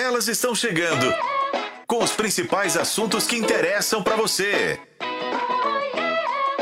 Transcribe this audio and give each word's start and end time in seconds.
Elas 0.00 0.28
estão 0.28 0.54
chegando 0.54 1.14
com 1.86 2.02
os 2.02 2.10
principais 2.12 2.74
assuntos 2.74 3.26
que 3.26 3.36
interessam 3.36 4.02
para 4.02 4.16
você. 4.16 4.80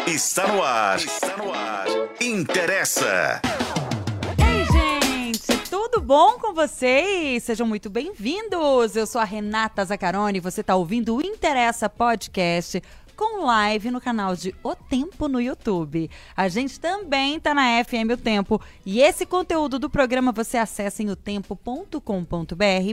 Está 0.09 0.49
no 0.49 0.61
ar. 0.61 0.99
Está 0.99 1.37
no 1.37 1.55
ar. 1.55 1.87
Interessa. 2.21 3.41
Ei, 4.39 4.65
gente, 4.73 5.57
tudo 5.71 6.01
bom 6.01 6.37
com 6.41 6.53
vocês? 6.53 7.45
Sejam 7.45 7.65
muito 7.65 7.89
bem-vindos. 7.89 8.97
Eu 8.97 9.07
sou 9.07 9.21
a 9.21 9.25
Renata 9.25 9.85
Zacarone 9.85 10.41
você 10.41 10.61
está 10.61 10.75
ouvindo 10.75 11.15
o 11.15 11.25
Interessa 11.25 11.89
Podcast 11.89 12.83
com 13.19 13.45
live 13.45 13.91
no 13.91 14.01
canal 14.01 14.37
de 14.37 14.55
O 14.63 14.77
Tempo 14.77 15.27
no 15.27 15.41
YouTube. 15.41 16.09
A 16.37 16.47
gente 16.47 16.79
também 16.79 17.41
tá 17.41 17.53
na 17.53 17.85
FM 17.85 18.13
O 18.13 18.17
Tempo 18.17 18.63
e 18.87 19.01
esse 19.01 19.27
conteúdo 19.27 19.77
do 19.77 19.91
programa 19.91 20.31
você 20.31 20.57
acessa 20.57 21.03
em 21.03 21.11
otempo.com.br 21.11 21.99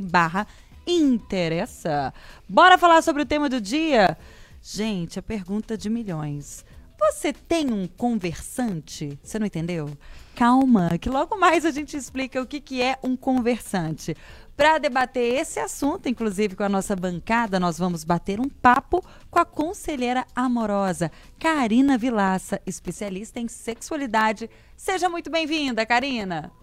barra 0.02 0.48
interessa. 0.88 2.12
Bora 2.50 2.76
falar 2.76 3.04
sobre 3.04 3.22
o 3.22 3.26
tema 3.26 3.48
do 3.48 3.62
dia? 3.62 4.18
Gente, 4.64 5.20
a 5.20 5.22
pergunta 5.22 5.78
de 5.78 5.92
milhões. 5.92 6.66
Você 6.98 7.32
tem 7.32 7.72
um 7.72 7.88
conversante? 7.88 9.20
Você 9.22 9.38
não 9.38 9.46
entendeu? 9.46 9.96
Calma, 10.36 10.98
que 10.98 11.10
logo 11.10 11.38
mais 11.38 11.66
a 11.66 11.72
gente 11.72 11.96
explica 11.96 12.42
o 12.42 12.48
que, 12.48 12.60
que 12.60 12.82
é 12.82 12.98
um 13.04 13.16
conversante. 13.16 14.18
Para 14.56 14.78
debater 14.78 15.42
esse 15.42 15.60
assunto, 15.60 16.08
inclusive 16.08 16.56
com 16.56 16.64
a 16.64 16.70
nossa 16.70 16.96
bancada, 16.96 17.60
nós 17.60 17.78
vamos 17.78 18.06
bater 18.06 18.40
um 18.40 18.48
papo 18.48 19.04
com 19.30 19.38
a 19.38 19.44
conselheira 19.44 20.26
amorosa, 20.34 21.12
Karina 21.38 21.98
Vilaça, 21.98 22.62
especialista 22.66 23.38
em 23.38 23.50
sexualidade. 23.50 24.50
Seja 24.78 25.10
muito 25.10 25.30
bem-vinda, 25.30 25.86
Karina. 25.86 26.54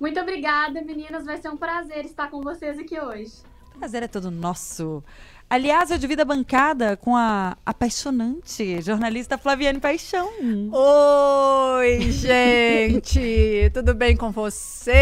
Muito 0.00 0.18
obrigada, 0.18 0.82
meninas. 0.82 1.24
Vai 1.24 1.40
ser 1.40 1.50
um 1.50 1.56
prazer 1.56 2.04
estar 2.04 2.30
com 2.30 2.40
vocês 2.40 2.76
aqui 2.78 3.00
hoje. 3.00 3.32
Prazer 3.78 4.02
é 4.02 4.08
todo 4.08 4.30
nosso. 4.30 5.04
Aliás, 5.48 5.92
eu 5.92 5.98
divido 5.98 6.22
a 6.22 6.24
bancada 6.24 6.96
com 6.96 7.16
a 7.16 7.56
apaixonante 7.64 8.82
jornalista 8.82 9.38
Flaviane 9.38 9.78
Paixão. 9.78 10.28
Oi, 10.72 12.10
gente! 12.10 13.70
Tudo 13.72 13.94
bem 13.94 14.16
com 14.16 14.32
vocês? 14.32 14.96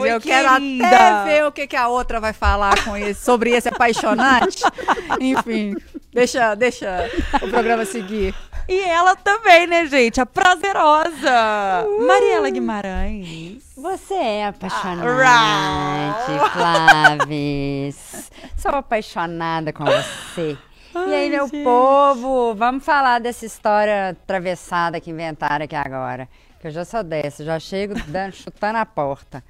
Oi, 0.00 0.12
eu 0.12 0.20
quero 0.20 0.48
querida. 0.48 0.86
até 0.86 1.24
ver 1.24 1.44
o 1.44 1.50
que, 1.50 1.66
que 1.66 1.74
a 1.74 1.88
outra 1.88 2.20
vai 2.20 2.32
falar 2.32 2.84
com 2.84 2.96
esse, 2.96 3.20
sobre 3.20 3.50
esse 3.50 3.68
apaixonante. 3.68 4.62
Enfim, 5.20 5.74
deixa, 6.12 6.54
deixa 6.54 7.10
o 7.42 7.48
programa 7.48 7.84
seguir. 7.84 8.32
E 8.68 8.80
ela 8.80 9.14
também, 9.14 9.66
né, 9.66 9.86
gente? 9.86 10.20
A 10.20 10.26
prazerosa 10.26 11.86
Mariela 12.06 12.50
Guimarães. 12.50 13.62
Você 13.76 14.14
é 14.14 14.46
apaixonante, 14.46 15.06
Ah, 15.24 16.50
Flavis. 16.52 18.30
Sou 18.56 18.72
apaixonada 18.72 19.72
com 19.72 19.84
você. 19.84 20.58
e 20.94 21.14
aí, 21.14 21.30
meu 21.30 21.46
gente. 21.46 21.62
povo, 21.62 22.54
vamos 22.56 22.84
falar 22.84 23.20
dessa 23.20 23.46
história 23.46 24.10
atravessada 24.10 25.00
que 25.00 25.10
inventaram 25.10 25.64
aqui 25.64 25.76
agora. 25.76 26.28
Que 26.60 26.66
eu 26.66 26.70
já 26.72 26.84
sou 26.84 27.04
dessa, 27.04 27.44
já 27.44 27.60
chego 27.60 27.94
dando, 28.08 28.32
chutando 28.34 28.78
a 28.78 28.86
porta. 28.86 29.44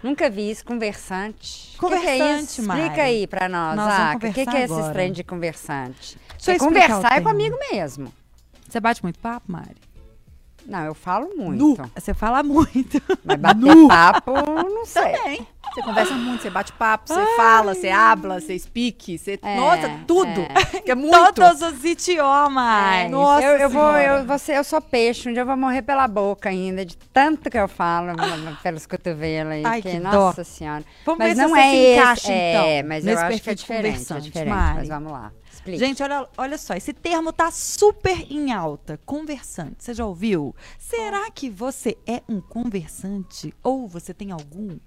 Nunca 0.00 0.28
vi 0.30 0.50
isso, 0.50 0.64
conversante. 0.64 1.76
O 1.82 1.88
que 1.88 1.96
que 1.98 2.04
é 2.06 2.18
Conversante, 2.18 2.42
isso? 2.44 2.60
Explica 2.60 2.88
Mari. 2.88 3.00
aí 3.00 3.26
pra 3.26 3.48
nós, 3.48 3.74
Nós. 3.76 4.14
O 4.16 4.18
que, 4.20 4.46
que 4.46 4.56
é 4.56 4.64
esse 4.64 4.92
trem 4.92 5.10
de 5.10 5.24
conversante? 5.24 6.18
Deixa 6.44 6.62
o 6.62 6.68
conversar 6.68 7.16
é 7.16 7.20
comigo 7.22 7.56
mesmo. 7.72 8.12
Você 8.68 8.80
bate 8.80 9.02
muito 9.02 9.18
papo, 9.18 9.50
Mari? 9.50 9.76
Não, 10.66 10.84
eu 10.84 10.94
falo 10.94 11.30
muito. 11.36 11.90
Você 11.94 12.14
fala 12.14 12.42
muito. 12.42 13.00
Mas 13.22 13.36
bater 13.38 13.86
papo, 13.86 14.32
não 14.32 14.86
sei. 14.86 15.12
Também. 15.12 15.46
Você 15.74 15.82
conversa 15.82 16.14
muito, 16.14 16.42
você 16.42 16.50
bate 16.50 16.72
papo, 16.72 17.08
você 17.08 17.36
fala, 17.36 17.74
você 17.74 17.88
habla, 17.88 18.40
você 18.40 18.58
speak, 18.58 19.18
você. 19.18 19.38
É, 19.42 19.56
nossa, 19.56 19.90
tudo. 20.06 20.40
é. 20.40 20.90
É 20.90 20.94
muito. 20.94 21.32
Todos 21.34 21.62
os 21.62 21.84
idiomas. 21.84 22.94
É, 22.94 23.08
Nossa 23.08 23.44
eu, 23.44 23.58
eu 23.58 23.70
vou, 23.70 23.92
eu, 23.96 24.24
você, 24.24 24.56
eu 24.56 24.62
sou 24.62 24.80
peixe, 24.80 25.28
um 25.28 25.32
dia 25.32 25.42
eu 25.42 25.46
vou 25.46 25.56
morrer 25.56 25.82
pela 25.82 26.06
boca 26.06 26.48
ainda, 26.48 26.84
de 26.84 26.96
tanto 26.96 27.50
que 27.50 27.58
eu 27.58 27.66
falo 27.66 28.12
pelos 28.62 28.86
cotovelos 28.86 29.52
aí. 29.54 29.62
Ai, 29.64 29.82
que, 29.82 29.90
que 29.90 29.98
nossa 29.98 30.42
dó. 30.42 30.44
senhora. 30.44 30.84
Vamos 31.04 31.18
mas 31.18 31.28
ver 31.28 31.34
se 31.34 31.42
não 31.42 31.54
você 31.54 31.60
é 31.60 31.70
se 31.70 31.76
esse, 31.76 32.00
encaixa, 32.00 32.32
é, 32.32 32.78
então, 32.78 32.88
mas 32.88 33.04
nesse 33.04 33.22
eu 33.22 33.26
acho 33.26 33.42
que 33.42 33.50
é 33.50 33.54
diferente, 33.54 34.12
é 34.12 34.20
diferente, 34.20 34.54
mas 34.54 34.88
vamos 34.88 35.12
lá. 35.12 35.32
Explica. 35.54 35.78
Gente, 35.78 36.02
olha, 36.02 36.28
olha 36.36 36.58
só, 36.58 36.74
esse 36.74 36.92
termo 36.92 37.32
tá 37.32 37.50
super 37.50 38.26
em 38.30 38.52
alta. 38.52 38.98
Conversante. 39.06 39.76
Você 39.78 39.94
já 39.94 40.04
ouviu? 40.04 40.54
Será 40.78 41.30
que 41.30 41.48
você 41.48 41.96
é 42.06 42.22
um 42.28 42.40
conversante? 42.40 43.54
Ou 43.62 43.86
você 43.86 44.12
tem 44.12 44.32
algum? 44.32 44.78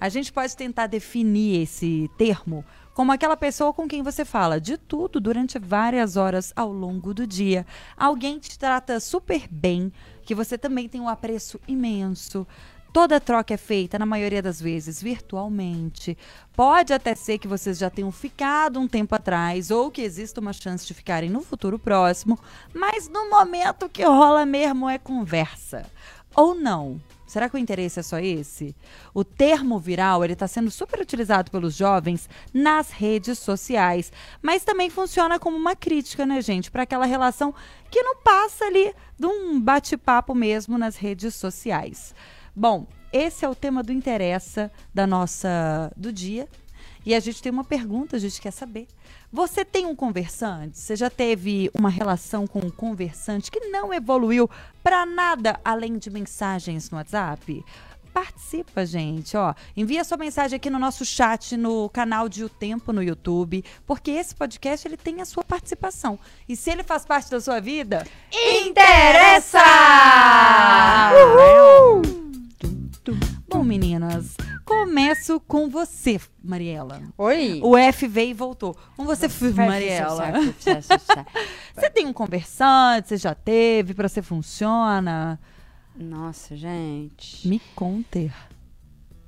A 0.00 0.08
gente 0.08 0.32
pode 0.32 0.54
tentar 0.56 0.86
definir 0.86 1.62
esse 1.62 2.10
termo 2.18 2.64
como 2.94 3.12
aquela 3.12 3.36
pessoa 3.36 3.74
com 3.74 3.86
quem 3.86 4.02
você 4.02 4.24
fala 4.24 4.58
de 4.58 4.78
tudo 4.78 5.20
durante 5.20 5.58
várias 5.58 6.16
horas 6.16 6.52
ao 6.56 6.72
longo 6.72 7.12
do 7.12 7.26
dia. 7.26 7.66
Alguém 7.96 8.38
que 8.38 8.48
te 8.48 8.58
trata 8.58 8.98
super 9.00 9.46
bem, 9.50 9.92
que 10.22 10.34
você 10.34 10.56
também 10.56 10.88
tem 10.88 11.00
um 11.00 11.08
apreço 11.08 11.60
imenso. 11.68 12.46
Toda 12.96 13.20
troca 13.20 13.52
é 13.52 13.58
feita, 13.58 13.98
na 13.98 14.06
maioria 14.06 14.40
das 14.40 14.58
vezes, 14.58 15.02
virtualmente. 15.02 16.16
Pode 16.54 16.94
até 16.94 17.14
ser 17.14 17.36
que 17.36 17.46
vocês 17.46 17.76
já 17.76 17.90
tenham 17.90 18.10
ficado 18.10 18.80
um 18.80 18.88
tempo 18.88 19.14
atrás, 19.14 19.70
ou 19.70 19.90
que 19.90 20.00
exista 20.00 20.40
uma 20.40 20.54
chance 20.54 20.86
de 20.86 20.94
ficarem 20.94 21.28
no 21.28 21.42
futuro 21.42 21.78
próximo, 21.78 22.38
mas 22.72 23.06
no 23.06 23.28
momento 23.28 23.86
que 23.86 24.02
rola 24.02 24.46
mesmo 24.46 24.88
é 24.88 24.96
conversa. 24.96 25.84
Ou 26.34 26.54
não? 26.54 26.98
Será 27.26 27.50
que 27.50 27.56
o 27.56 27.58
interesse 27.58 28.00
é 28.00 28.02
só 28.02 28.18
esse? 28.18 28.74
O 29.12 29.22
termo 29.22 29.78
viral 29.78 30.24
ele 30.24 30.32
está 30.32 30.48
sendo 30.48 30.70
super 30.70 30.98
utilizado 30.98 31.50
pelos 31.50 31.74
jovens 31.74 32.30
nas 32.50 32.90
redes 32.90 33.38
sociais, 33.38 34.10
mas 34.40 34.64
também 34.64 34.88
funciona 34.88 35.38
como 35.38 35.54
uma 35.54 35.76
crítica, 35.76 36.24
né, 36.24 36.40
gente, 36.40 36.70
para 36.70 36.84
aquela 36.84 37.04
relação 37.04 37.52
que 37.90 38.02
não 38.02 38.16
passa 38.22 38.64
ali 38.64 38.94
de 39.18 39.26
um 39.26 39.60
bate-papo 39.60 40.34
mesmo 40.34 40.78
nas 40.78 40.96
redes 40.96 41.34
sociais. 41.34 42.14
Bom, 42.58 42.86
esse 43.12 43.44
é 43.44 43.48
o 43.48 43.54
tema 43.54 43.82
do 43.82 43.92
interessa 43.92 44.72
da 44.94 45.06
nossa 45.06 45.92
do 45.94 46.10
dia. 46.10 46.48
E 47.04 47.14
a 47.14 47.20
gente 47.20 47.42
tem 47.42 47.52
uma 47.52 47.64
pergunta, 47.64 48.16
a 48.16 48.18
gente 48.18 48.40
quer 48.40 48.50
saber. 48.50 48.88
Você 49.30 49.62
tem 49.62 49.84
um 49.84 49.94
conversante? 49.94 50.78
Você 50.78 50.96
já 50.96 51.10
teve 51.10 51.70
uma 51.74 51.90
relação 51.90 52.46
com 52.46 52.60
um 52.60 52.70
conversante 52.70 53.50
que 53.50 53.60
não 53.68 53.92
evoluiu 53.92 54.48
para 54.82 55.04
nada 55.04 55.60
além 55.62 55.98
de 55.98 56.08
mensagens 56.08 56.90
no 56.90 56.96
WhatsApp? 56.96 57.62
Participa, 58.12 58.86
gente, 58.86 59.36
ó. 59.36 59.54
Envia 59.76 60.02
sua 60.02 60.16
mensagem 60.16 60.56
aqui 60.56 60.70
no 60.70 60.78
nosso 60.78 61.04
chat 61.04 61.54
no 61.56 61.90
canal 61.90 62.30
de 62.30 62.42
O 62.42 62.48
Tempo 62.48 62.90
no 62.90 63.02
YouTube, 63.02 63.62
porque 63.86 64.10
esse 64.12 64.34
podcast 64.34 64.88
ele 64.88 64.96
tem 64.96 65.20
a 65.20 65.26
sua 65.26 65.44
participação. 65.44 66.18
E 66.48 66.56
se 66.56 66.70
ele 66.70 66.82
faz 66.82 67.04
parte 67.04 67.30
da 67.30 67.38
sua 67.40 67.60
vida, 67.60 68.06
Interessa! 68.66 69.60
Bom, 73.48 73.62
meninas, 73.62 74.36
começo 74.64 75.38
com 75.40 75.68
você, 75.68 76.20
Mariela. 76.42 77.00
Oi. 77.16 77.60
O 77.62 77.76
F 77.76 78.06
veio 78.08 78.30
e 78.30 78.34
voltou. 78.34 78.76
Com 78.96 79.04
você, 79.04 79.28
Mariela. 79.52 80.32
Você 81.74 81.90
tem 81.90 82.06
um 82.06 82.12
conversante? 82.12 83.08
Você 83.08 83.16
já 83.16 83.34
teve? 83.34 83.94
Pra 83.94 84.08
você 84.08 84.22
funciona? 84.22 85.38
Nossa, 85.94 86.56
gente. 86.56 87.46
Me 87.48 87.60
conte. 87.74 88.32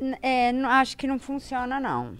N- 0.00 0.18
É, 0.22 0.50
acho 0.50 0.96
que 0.96 1.06
não 1.06 1.18
funciona, 1.18 1.78
não. 1.80 2.16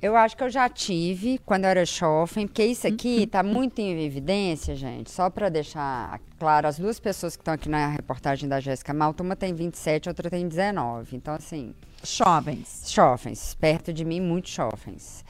Eu 0.00 0.16
acho 0.16 0.36
que 0.36 0.44
eu 0.44 0.48
já 0.48 0.68
tive 0.68 1.38
quando 1.44 1.64
eu 1.64 1.70
era 1.70 1.84
jovem, 1.84 2.46
porque 2.46 2.64
isso 2.64 2.86
aqui 2.86 3.26
tá 3.26 3.42
muito 3.42 3.80
em 3.80 4.00
evidência, 4.04 4.76
gente. 4.76 5.10
Só 5.10 5.28
para 5.28 5.48
deixar 5.48 6.20
claro, 6.38 6.68
as 6.68 6.78
duas 6.78 7.00
pessoas 7.00 7.34
que 7.34 7.40
estão 7.40 7.54
aqui 7.54 7.68
na 7.68 7.88
reportagem 7.88 8.48
da 8.48 8.60
Jéssica 8.60 8.94
Malta, 8.94 9.24
uma 9.24 9.34
tem 9.34 9.52
27, 9.52 10.08
outra 10.08 10.30
tem 10.30 10.46
19. 10.46 11.16
Então, 11.16 11.34
assim, 11.34 11.74
Jovens. 12.04 12.84
jovens, 12.88 13.54
perto 13.54 13.92
de 13.92 14.04
mim, 14.04 14.20
muito 14.20 14.48
jovens. 14.48 15.24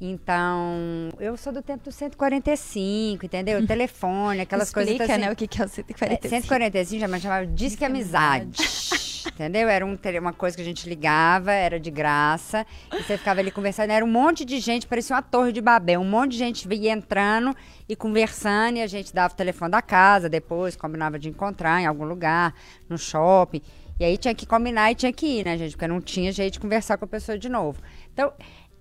Então, 0.00 1.08
eu 1.18 1.36
sou 1.36 1.52
do 1.52 1.60
tempo 1.60 1.84
do 1.84 1.92
145, 1.92 3.26
entendeu? 3.26 3.64
Telefone, 3.66 4.42
aquelas 4.42 4.72
coisas. 4.72 4.92
Explica, 4.92 5.12
assim, 5.12 5.22
né, 5.22 5.32
o 5.32 5.36
que 5.36 5.48
que 5.48 5.60
é 5.60 5.64
o 5.64 5.66
é, 5.66 5.68
145. 5.68 6.28
145 6.28 7.00
já 7.00 7.08
me 7.08 7.20
chamava 7.20 7.46
Disque 7.46 7.84
Amizade. 7.84 8.62
Entendeu? 9.26 9.68
Era 9.68 9.84
um 9.84 9.98
uma 10.20 10.32
coisa 10.32 10.56
que 10.56 10.62
a 10.62 10.64
gente 10.64 10.88
ligava, 10.88 11.52
era 11.52 11.78
de 11.78 11.90
graça. 11.90 12.66
E 12.92 13.02
você 13.02 13.18
ficava 13.18 13.40
ali 13.40 13.50
conversando. 13.50 13.90
Era 13.90 14.04
um 14.04 14.10
monte 14.10 14.44
de 14.44 14.58
gente, 14.58 14.86
parecia 14.86 15.14
uma 15.14 15.22
torre 15.22 15.52
de 15.52 15.60
Babel. 15.60 16.00
Um 16.00 16.08
monte 16.08 16.32
de 16.32 16.38
gente 16.38 16.68
ia 16.72 16.92
entrando 16.92 17.54
e 17.88 17.94
conversando. 17.94 18.78
E 18.78 18.82
a 18.82 18.86
gente 18.86 19.12
dava 19.12 19.34
o 19.34 19.36
telefone 19.36 19.70
da 19.70 19.82
casa 19.82 20.28
depois, 20.28 20.76
combinava 20.76 21.18
de 21.18 21.28
encontrar 21.28 21.80
em 21.80 21.86
algum 21.86 22.04
lugar, 22.04 22.54
no 22.88 22.96
shopping. 22.96 23.60
E 24.00 24.04
aí 24.04 24.16
tinha 24.16 24.34
que 24.34 24.46
combinar 24.46 24.92
e 24.92 24.94
tinha 24.94 25.12
que 25.12 25.26
ir, 25.26 25.44
né, 25.44 25.58
gente? 25.58 25.72
Porque 25.72 25.88
não 25.88 26.00
tinha 26.00 26.30
jeito 26.30 26.54
de 26.54 26.60
conversar 26.60 26.96
com 26.96 27.04
a 27.04 27.08
pessoa 27.08 27.36
de 27.36 27.48
novo. 27.48 27.80
Então, 28.12 28.32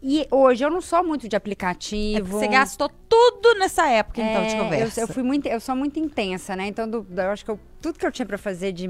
e 0.10 0.26
hoje 0.32 0.64
eu 0.64 0.70
não 0.70 0.80
sou 0.82 1.04
muito 1.04 1.28
de 1.28 1.36
É 1.36 1.38
aplicativo. 1.38 2.22
porque 2.22 2.32
você 2.32 2.48
gastou 2.48 2.90
tudo 3.10 3.56
nessa 3.60 3.88
época, 3.90 4.22
então, 4.22 4.46
de 4.46 4.54
É, 4.56 4.58
conversa. 4.58 5.02
Eu, 5.02 5.04
eu 5.08 5.14
fui 5.14 5.24
muito, 5.24 5.46
eu 5.48 5.60
sou 5.60 5.76
muito 5.76 6.00
intensa, 6.00 6.56
né? 6.56 6.68
Então, 6.68 6.90
do- 6.90 7.06
eu 7.16 7.30
acho 7.32 7.44
que 7.44 7.52
eu- 7.52 7.60
tudo 7.82 8.00
que 8.00 8.06
eu 8.06 8.12
tinha 8.12 8.26
pra 8.26 8.38
fazer 8.38 8.72
de 8.72 8.88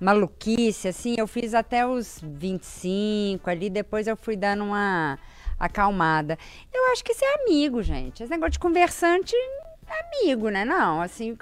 maluquice, 0.00 0.88
assim, 0.88 1.14
eu 1.18 1.26
fiz 1.26 1.54
até 1.54 1.86
os 1.86 2.18
25 2.22 3.48
ali, 3.50 3.70
depois 3.70 4.06
eu 4.06 4.16
fui 4.16 4.36
dando 4.36 4.64
uma 4.64 5.18
acalmada. 5.58 6.36
Eu 6.72 6.90
acho 6.92 7.04
que 7.04 7.12
isso 7.12 7.24
é 7.24 7.42
amigo, 7.44 7.82
gente. 7.82 8.22
Esse 8.22 8.30
negócio 8.30 8.52
de 8.52 8.58
conversante 8.58 9.34
é 9.36 10.22
amigo, 10.24 10.48
né? 10.48 10.64
Não, 10.64 11.00
assim, 11.00 11.36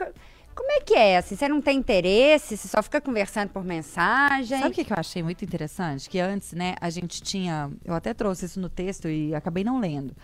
como 0.55 0.71
é 0.73 0.81
que 0.81 0.95
é? 0.95 1.17
Assim, 1.19 1.37
você 1.37 1.49
não 1.49 1.61
tem 1.61 1.79
interesse, 1.79 2.57
você 2.57 2.69
só 2.69 2.83
fica 2.83 3.01
conversando 3.01 3.51
por 3.51 3.65
mensagem. 3.65 4.59
Sabe 4.59 4.71
o 4.71 4.75
que, 4.75 4.85
que 4.85 4.93
eu 4.93 4.97
achei 4.99 5.23
muito 5.23 5.45
interessante? 5.45 6.09
Que 6.09 6.19
antes, 6.21 6.53
né, 6.53 6.75
a 6.81 6.91
gente 6.91 7.23
tinha. 7.23 7.71
Eu 7.85 7.95
até 7.95 8.13
trouxe 8.15 8.47
isso 8.47 8.61
no 8.61 8.69
texto 8.69 9.09
e 9.09 9.35
acabei 9.35 9.65
não 9.65 9.81
lendo. 9.81 10.15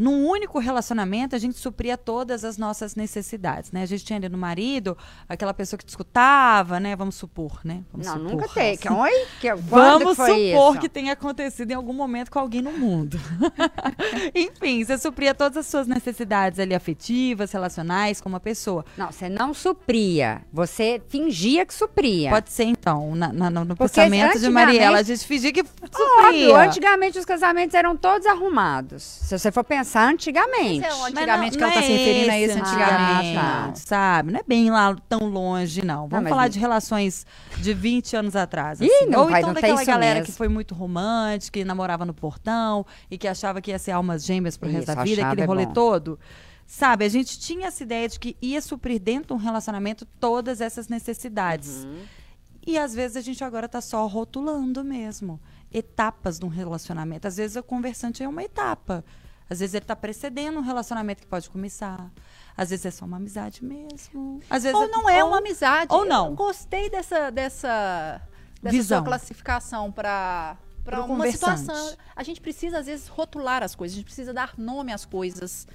Num 0.00 0.26
único 0.26 0.58
relacionamento, 0.58 1.36
a 1.36 1.38
gente 1.38 1.58
supria 1.58 1.98
todas 1.98 2.42
as 2.42 2.56
nossas 2.56 2.96
necessidades, 2.96 3.70
né? 3.70 3.82
A 3.82 3.86
gente 3.86 4.02
tinha 4.02 4.18
ali 4.18 4.30
no 4.30 4.38
marido 4.38 4.96
aquela 5.28 5.52
pessoa 5.52 5.76
que 5.76 5.84
te 5.84 5.90
escutava, 5.90 6.80
né? 6.80 6.96
Vamos 6.96 7.16
supor, 7.16 7.60
né? 7.62 7.82
Vamos 7.92 8.06
não, 8.06 8.14
supor, 8.14 8.30
nunca 8.32 8.48
tem. 8.48 8.72
assim. 8.76 8.88
Oi? 8.96 9.26
Que, 9.38 9.48
quando 9.50 9.60
Vamos 9.68 10.16
que 10.16 10.24
supor 10.54 10.72
isso? 10.72 10.80
que 10.80 10.88
tenha 10.88 11.12
acontecido 11.12 11.70
em 11.72 11.74
algum 11.74 11.92
momento 11.92 12.30
com 12.30 12.38
alguém 12.38 12.62
no 12.62 12.72
mundo. 12.72 13.20
Enfim, 14.34 14.82
você 14.82 14.96
supria 14.96 15.34
todas 15.34 15.58
as 15.58 15.66
suas 15.66 15.86
necessidades 15.86 16.58
ali 16.58 16.74
afetivas, 16.74 17.52
relacionais 17.52 18.22
com 18.22 18.28
uma 18.30 18.40
pessoa. 18.40 18.86
Não, 18.96 19.12
você 19.12 19.28
não 19.28 19.52
supria. 19.52 20.40
Você 20.50 21.02
fingia 21.08 21.66
que 21.66 21.74
supria. 21.74 22.30
Pode 22.30 22.50
ser, 22.50 22.64
então, 22.64 23.14
na- 23.14 23.32
na- 23.34 23.50
no 23.50 23.76
Porque 23.76 24.00
pensamento 24.00 24.38
de 24.38 24.48
Mariela, 24.48 24.98
a 25.00 25.02
gente 25.02 25.26
fingia 25.26 25.52
que 25.52 25.60
Óbvio, 25.60 26.48
supria. 26.48 26.56
antigamente 26.56 27.18
os 27.18 27.26
casamentos 27.26 27.74
eram 27.74 27.94
todos 27.96 28.26
arrumados. 28.26 29.02
Se 29.02 29.38
você 29.38 29.52
for 29.52 29.62
pensar 29.62 29.89
antigamente. 29.98 30.78
Esse 30.78 30.86
é 30.86 30.94
o 30.94 30.98
Mas 31.00 31.12
antigamente 31.16 31.58
não- 31.58 31.58
que 31.58 31.64
ela 31.64 31.72
tá 31.72 31.80
não 31.80 31.86
se 31.86 31.92
referindo 31.92 32.30
a 32.30 32.38
esse 32.38 32.50
esse 32.52 32.60
antigamente. 32.60 32.92
Ah, 32.92 33.18
antigamente, 33.18 33.78
sabe? 33.80 34.32
Não 34.32 34.40
é 34.40 34.42
bem 34.46 34.70
lá 34.70 34.96
tão 35.08 35.20
longe, 35.28 35.84
não. 35.84 36.06
Vamos 36.08 36.22
mas 36.24 36.30
falar 36.30 36.42
não- 36.42 36.48
de 36.48 36.58
relações 36.58 37.26
de 37.58 37.74
20 37.74 38.14
anos 38.16 38.36
atrás. 38.36 38.80
Ih, 38.80 38.84
assim. 38.90 39.06
não 39.06 39.20
Ou 39.22 39.28
vai, 39.28 39.40
então 39.40 39.48
não 39.48 39.54
daquela 39.60 39.82
isso 39.82 39.86
galera 39.90 40.20
mesmo. 40.20 40.26
que 40.32 40.38
foi 40.38 40.48
muito 40.48 40.74
romântica, 40.74 41.58
que 41.58 41.64
namorava 41.64 42.04
no 42.04 42.14
portão 42.14 42.86
e 43.10 43.18
que 43.18 43.26
achava 43.26 43.60
que 43.60 43.70
ia 43.70 43.78
ser 43.78 43.90
almas 43.92 44.24
gêmeas 44.24 44.56
pro 44.56 44.68
resto 44.68 44.88
Isso, 44.90 44.96
da 44.96 45.02
vida, 45.04 45.26
aquele 45.26 45.42
é 45.42 45.44
rolê 45.44 45.66
bom. 45.66 45.72
todo. 45.72 46.18
Sabe, 46.66 47.04
a 47.04 47.08
gente 47.08 47.38
tinha 47.40 47.66
essa 47.66 47.82
ideia 47.82 48.08
de 48.08 48.18
que 48.20 48.36
ia 48.40 48.60
suprir 48.62 49.00
dentro 49.00 49.28
de 49.28 49.32
um 49.42 49.44
relacionamento 49.44 50.06
todas 50.20 50.60
essas 50.60 50.86
necessidades. 50.86 51.84
Uhum. 51.84 52.02
E 52.64 52.78
às 52.78 52.94
vezes 52.94 53.16
a 53.16 53.20
gente 53.20 53.42
agora 53.42 53.68
tá 53.68 53.80
só 53.80 54.06
rotulando 54.06 54.84
mesmo. 54.84 55.40
Etapas 55.72 56.38
de 56.38 56.44
um 56.44 56.48
relacionamento. 56.48 57.26
Às 57.26 57.38
vezes 57.38 57.56
o 57.56 57.62
conversante 57.62 58.22
é 58.22 58.28
uma 58.28 58.42
etapa. 58.44 59.04
Às 59.50 59.58
vezes 59.58 59.74
ele 59.74 59.84
tá 59.84 59.96
precedendo 59.96 60.58
um 60.58 60.62
relacionamento 60.62 61.20
que 61.22 61.26
pode 61.26 61.50
começar. 61.50 62.08
Às 62.56 62.70
vezes 62.70 62.86
é 62.86 62.90
só 62.92 63.04
uma 63.04 63.16
amizade 63.16 63.64
mesmo. 63.64 64.40
Às 64.48 64.62
vezes 64.62 64.78
Ou 64.78 64.88
não 64.88 65.08
é 65.10 65.22
ou- 65.24 65.30
uma 65.30 65.38
amizade. 65.38 65.92
ou 65.92 66.04
não. 66.04 66.28
Eu 66.28 66.34
gostei 66.36 66.88
dessa, 66.88 67.30
dessa, 67.30 68.22
dessa 68.62 68.76
Visão. 68.76 68.98
sua 68.98 69.04
classificação 69.04 69.90
para 69.90 70.56
para 70.84 71.04
uma 71.04 71.30
situação. 71.30 71.94
A 72.16 72.22
gente 72.22 72.40
precisa, 72.40 72.78
às 72.78 72.86
vezes, 72.86 73.06
rotular 73.06 73.62
as 73.62 73.74
coisas, 73.74 73.94
a 73.94 73.98
gente 73.98 74.06
precisa 74.06 74.32
dar 74.32 74.54
nome 74.56 74.92
às 74.92 75.04
coisas 75.04 75.66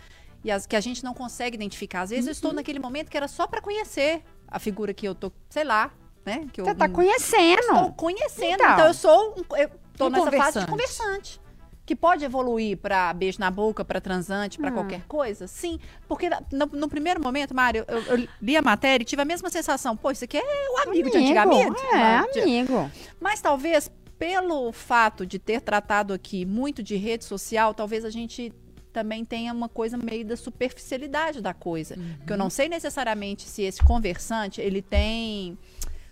e 0.44 0.50
as 0.50 0.66
que 0.66 0.75
a 0.75 0.81
gente 0.81 1.04
não 1.04 1.13
consegue 1.13 1.56
identificar. 1.56 2.01
Às 2.01 2.10
vezes 2.10 2.25
eu 2.25 2.30
Uhum. 2.30 2.33
estou 2.33 2.54
naquele 2.54 2.80
momento 2.80 3.10
que 3.12 3.16
era 3.18 3.28
só 3.28 3.45
para 3.45 3.62
conhecer 3.62 4.24
a 4.48 4.57
figura 4.57 4.94
que 4.95 5.07
eu 5.07 5.13
tô, 5.13 5.31
sei 5.50 5.63
lá, 5.63 5.92
né? 6.25 6.48
Que 6.51 6.60
eu 6.60 6.66
Você 6.66 6.74
tá 6.75 6.89
conhecendo. 6.89 7.60
Estou 7.62 7.94
conhecendo. 7.94 8.56
Então. 8.56 8.74
Então, 8.74 8.88
eu 8.88 8.94
sou 8.95 9.36
um, 9.38 9.56
eu 9.57 9.69
tô 9.95 10.07
Um 10.07 10.10
nessa 10.10 10.31
fase 10.31 10.60
de 10.62 10.68
conversante. 10.68 11.39
Que 11.86 11.96
pode 11.96 12.26
evoluir 12.26 12.78
para 12.78 13.14
beijo 13.14 13.40
na 13.40 13.52
boca, 13.52 13.86
para 13.86 14.02
transante, 14.02 14.58
Hum. 14.58 14.62
para 14.62 14.72
qualquer 14.72 15.02
coisa? 15.08 15.46
Sim. 15.48 15.80
Porque 16.08 16.30
no, 16.52 16.66
no 16.74 16.90
primeiro 16.90 17.22
momento, 17.22 17.54
Mário, 17.54 17.86
eu, 17.88 18.02
eu 18.04 18.28
li 18.42 18.58
a 18.58 18.62
matéria 18.62 19.04
e 19.04 19.06
tive 19.06 19.22
a 19.22 19.26
mesma 19.26 19.50
sensação. 19.50 19.96
Pô, 19.96 20.10
isso 20.12 20.24
aqui 20.24 20.38
é 20.38 20.42
o 20.42 20.90
amigo, 20.90 21.12
de 21.12 21.18
antigamente. 21.18 21.82
É, 21.94 22.42
amigo. 22.42 22.90
Mas 23.20 23.40
talvez, 23.40 23.92
pelo 24.18 24.72
fato 24.72 25.26
de 25.26 25.38
ter 25.38 25.62
tratado 25.62 26.14
aqui 26.14 26.44
muito 26.46 26.82
de 26.82 26.96
rede 26.96 27.24
social, 27.26 27.74
talvez 27.74 28.04
a 28.04 28.10
gente 28.10 28.52
também 28.92 29.26
tenha 29.26 29.52
uma 29.54 29.68
coisa 29.68 29.98
meio 29.98 30.26
da 30.26 30.38
superficialidade 30.38 31.42
da 31.42 31.54
coisa. 31.54 31.96
Porque 32.18 32.31
eu 32.34 32.38
não 32.38 32.50
sei 32.50 32.70
necessariamente 32.70 33.44
se 33.44 33.62
esse 33.62 33.84
conversante, 33.84 34.62
ele 34.62 34.81
tem 34.81 35.58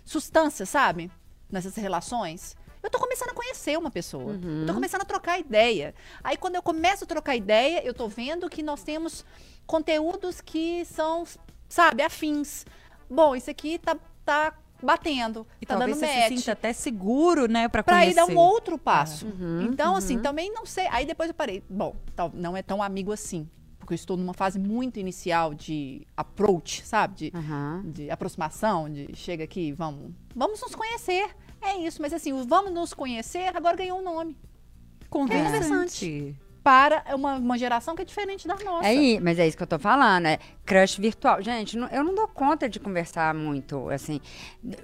substância, 0.04 0.66
sabe? 0.66 1.10
Nessas 1.50 1.74
relações. 1.76 2.54
Eu 2.84 2.90
tô 2.90 2.98
começando 2.98 3.30
a 3.30 3.34
conhecer 3.34 3.78
uma 3.78 3.90
pessoa. 3.90 4.34
Eu 4.34 4.66
tô 4.66 4.74
começando 4.74 5.00
a 5.00 5.04
trocar 5.06 5.38
ideia. 5.40 5.94
Aí 6.22 6.36
quando 6.36 6.54
eu 6.56 6.62
começo 6.62 7.04
a 7.04 7.06
trocar 7.06 7.34
ideia, 7.34 7.82
eu 7.84 7.94
tô 7.94 8.06
vendo 8.08 8.48
que 8.50 8.62
nós 8.62 8.82
temos 8.82 9.24
conteúdos 9.66 10.42
que 10.42 10.84
são, 10.84 11.24
sabe, 11.68 12.02
afins. 12.02 12.66
Bom, 13.08 13.34
isso 13.34 13.50
aqui 13.50 13.78
tá, 13.78 13.96
tá 14.24 14.52
batendo, 14.82 15.46
E 15.62 15.66
tá 15.66 15.76
dando 15.76 15.94
você 15.94 16.04
match 16.06 16.28
se 16.28 16.36
sinta 16.36 16.52
até 16.52 16.74
seguro, 16.74 17.48
né, 17.48 17.68
pra 17.68 17.82
pra 17.82 17.94
conhecer. 17.94 18.12
ir 18.12 18.14
dar 18.14 18.26
um 18.26 18.36
outro 18.36 18.76
passo. 18.76 19.26
Uhum, 19.26 19.62
então, 19.62 19.96
assim, 19.96 20.18
também 20.18 20.52
não 20.52 20.66
sei. 20.66 20.86
Aí 20.90 21.06
depois 21.06 21.28
eu 21.30 21.34
parei. 21.34 21.64
Bom, 21.70 21.96
não 22.34 22.54
é 22.54 22.62
tão 22.62 22.82
amigo 22.82 23.12
assim. 23.12 23.48
Porque 23.78 23.92
eu 23.94 23.96
estou 23.96 24.16
numa 24.16 24.32
fase 24.32 24.58
muito 24.58 24.98
inicial 24.98 25.52
de 25.54 26.06
approach, 26.16 26.84
sabe? 26.86 27.14
De, 27.30 27.32
Aham. 27.34 27.82
de 27.86 28.10
aproximação, 28.10 28.90
de 28.90 29.14
chega 29.14 29.44
aqui, 29.44 29.72
vamos, 29.72 30.12
vamos 30.34 30.60
nos 30.60 30.74
conhecer. 30.74 31.34
É 31.64 31.76
isso, 31.78 32.00
mas 32.02 32.12
assim, 32.12 32.32
o 32.32 32.44
vamos 32.44 32.72
nos 32.72 32.92
conhecer 32.94 33.54
agora 33.56 33.76
ganhou 33.76 33.98
um 33.98 34.02
nome. 34.02 34.36
Conversante. 35.08 36.34
Para 36.62 37.04
uma, 37.14 37.34
uma 37.34 37.58
geração 37.58 37.94
que 37.94 38.00
é 38.00 38.04
diferente 38.06 38.48
da 38.48 38.54
nossa. 38.56 38.88
É 38.88 39.20
mas 39.20 39.38
é 39.38 39.46
isso 39.46 39.54
que 39.56 39.62
eu 39.62 39.66
tô 39.66 39.78
falando, 39.78 40.24
é 40.26 40.38
crush 40.64 40.98
virtual. 40.98 41.42
Gente, 41.42 41.76
não- 41.76 41.88
eu 41.88 42.02
não 42.02 42.14
dou 42.14 42.26
conta 42.26 42.68
de 42.70 42.80
conversar 42.80 43.34
muito, 43.34 43.90
assim. 43.90 44.18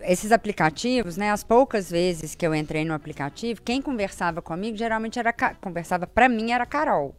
Esses 0.03 0.31
aplicativos, 0.31 1.17
né, 1.17 1.31
as 1.31 1.43
poucas 1.43 1.91
vezes 1.91 2.35
que 2.35 2.47
eu 2.47 2.55
entrei 2.55 2.85
no 2.85 2.93
aplicativo, 2.93 3.62
quem 3.62 3.81
conversava 3.81 4.43
comigo 4.43 4.76
geralmente 4.76 5.19
era 5.19 5.33
conversava 5.33 6.06
pra 6.06 6.29
mim 6.29 6.53
era 6.53 6.65
a 6.65 6.67
Carol. 6.67 7.15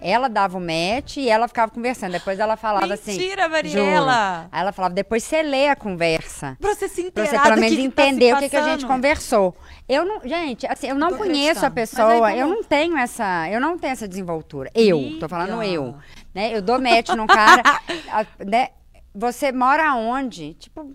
Ela 0.00 0.28
dava 0.28 0.56
o 0.56 0.60
match 0.60 1.16
e 1.16 1.28
ela 1.28 1.48
ficava 1.48 1.72
conversando. 1.72 2.12
Depois 2.12 2.38
ela 2.38 2.56
falava 2.56 2.94
assim. 2.94 3.18
Mentira, 3.18 3.48
Mariela! 3.48 3.84
juro. 3.84 4.48
Aí 4.52 4.60
ela 4.60 4.72
falava, 4.72 4.94
depois 4.94 5.24
você 5.24 5.42
lê 5.42 5.68
a 5.68 5.74
conversa. 5.76 6.56
Pra 6.60 6.74
você 6.74 6.88
se 6.88 7.10
Pra 7.10 7.24
inteirar 7.24 7.42
você 7.42 7.48
pelo 7.48 7.60
menos 7.60 7.76
que 7.76 7.88
tá 7.90 8.06
entender 8.06 8.34
o 8.34 8.38
que, 8.38 8.48
que 8.48 8.56
a 8.56 8.62
gente 8.62 8.86
conversou. 8.86 9.56
Eu 9.88 10.04
não, 10.04 10.20
gente, 10.22 10.66
assim, 10.66 10.88
eu 10.88 10.94
não 10.94 11.08
Tô 11.08 11.16
conheço 11.16 11.66
a 11.66 11.70
pessoa, 11.70 12.28
aí 12.28 12.38
eu 12.38 12.46
não 12.46 12.62
tenho 12.62 12.96
essa, 12.96 13.48
eu 13.50 13.60
não 13.60 13.76
tenho 13.78 13.92
essa 13.92 14.06
desenvoltura. 14.06 14.70
Eu, 14.74 15.18
tô 15.18 15.28
falando 15.28 15.62
eu, 15.62 15.96
né? 16.34 16.54
Eu 16.54 16.62
dou 16.62 16.80
match 16.80 17.08
num 17.10 17.26
cara, 17.26 17.62
né? 18.46 18.68
Você 19.14 19.50
mora 19.50 19.94
onde? 19.94 20.54
Tipo, 20.54 20.94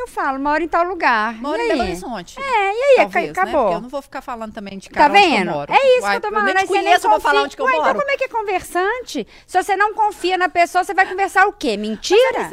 eu 0.00 0.08
falo, 0.08 0.38
moro 0.38 0.62
em 0.62 0.68
tal 0.68 0.84
lugar. 0.84 1.34
Moro 1.34 1.60
em 1.60 1.68
Belo? 1.68 1.82
Horizonte. 1.82 2.40
É, 2.40 2.42
e 2.42 2.82
aí, 2.82 2.96
Talvez, 2.98 3.30
acabou. 3.30 3.52
Né? 3.52 3.60
Porque 3.62 3.74
eu 3.76 3.80
não 3.80 3.88
vou 3.88 4.02
ficar 4.02 4.20
falando 4.22 4.52
também 4.52 4.78
de 4.78 4.88
Tá 4.88 4.94
cara 4.94 5.18
eu 5.18 5.22
vendo? 5.22 5.50
moro. 5.50 5.72
É 5.72 5.96
isso 5.96 6.02
Uai, 6.02 6.10
que 6.10 6.16
eu 6.26 6.30
tô 6.30 6.36
falando. 6.36 6.48
te 6.48 6.52
você 6.52 6.58
nem 6.58 6.66
conheço, 6.66 7.06
eu 7.06 7.10
vou 7.10 7.20
falar 7.20 7.42
onde 7.42 7.56
que 7.56 7.62
eu 7.62 7.66
Ué, 7.66 7.72
moro. 7.72 7.84
Então 7.88 8.00
como 8.00 8.10
é 8.10 8.16
que 8.16 8.24
é 8.24 8.28
conversante? 8.28 9.26
Se 9.46 9.62
você 9.62 9.76
não 9.76 9.94
confia 9.94 10.36
na 10.36 10.48
pessoa, 10.48 10.84
você 10.84 10.94
vai 10.94 11.06
conversar 11.06 11.46
o 11.46 11.52
quê? 11.52 11.76
Mentira? 11.76 12.50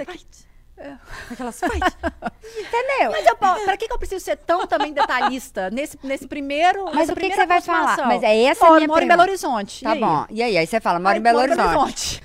Aquelas 1.30 1.60
fight. 1.60 1.86
Entendeu? 2.58 3.12
Mas 3.12 3.26
eu, 3.26 3.36
pra 3.36 3.78
que, 3.78 3.88
que 3.88 3.94
eu 3.94 4.00
preciso 4.00 4.24
ser 4.26 4.36
tão 4.38 4.66
também 4.66 4.92
detalhista 4.92 5.70
nesse, 5.70 5.98
nesse 6.04 6.28
primeiro. 6.28 6.86
Mas 6.94 7.10
o 7.10 7.16
que 7.16 7.30
que 7.30 7.36
você 7.36 7.46
vai 7.46 7.62
falar? 7.62 8.08
Mas 8.08 8.24
é 8.24 8.44
essa 8.44 8.66
a 8.66 8.70
moro, 8.70 8.80
minha 8.80 8.88
moro 8.88 9.04
em. 9.04 9.08
Belo 9.08 9.22
Horizonte. 9.22 9.84
Tá 9.84 9.96
e 9.96 10.00
bom. 10.00 10.26
E 10.30 10.42
aí? 10.42 10.58
Aí 10.58 10.66
você 10.66 10.80
fala, 10.80 11.00
moro 11.00 11.14
Ai, 11.14 11.20
em 11.20 11.22
Belo 11.22 11.40
moro 11.40 11.52
Horizonte. 11.52 12.24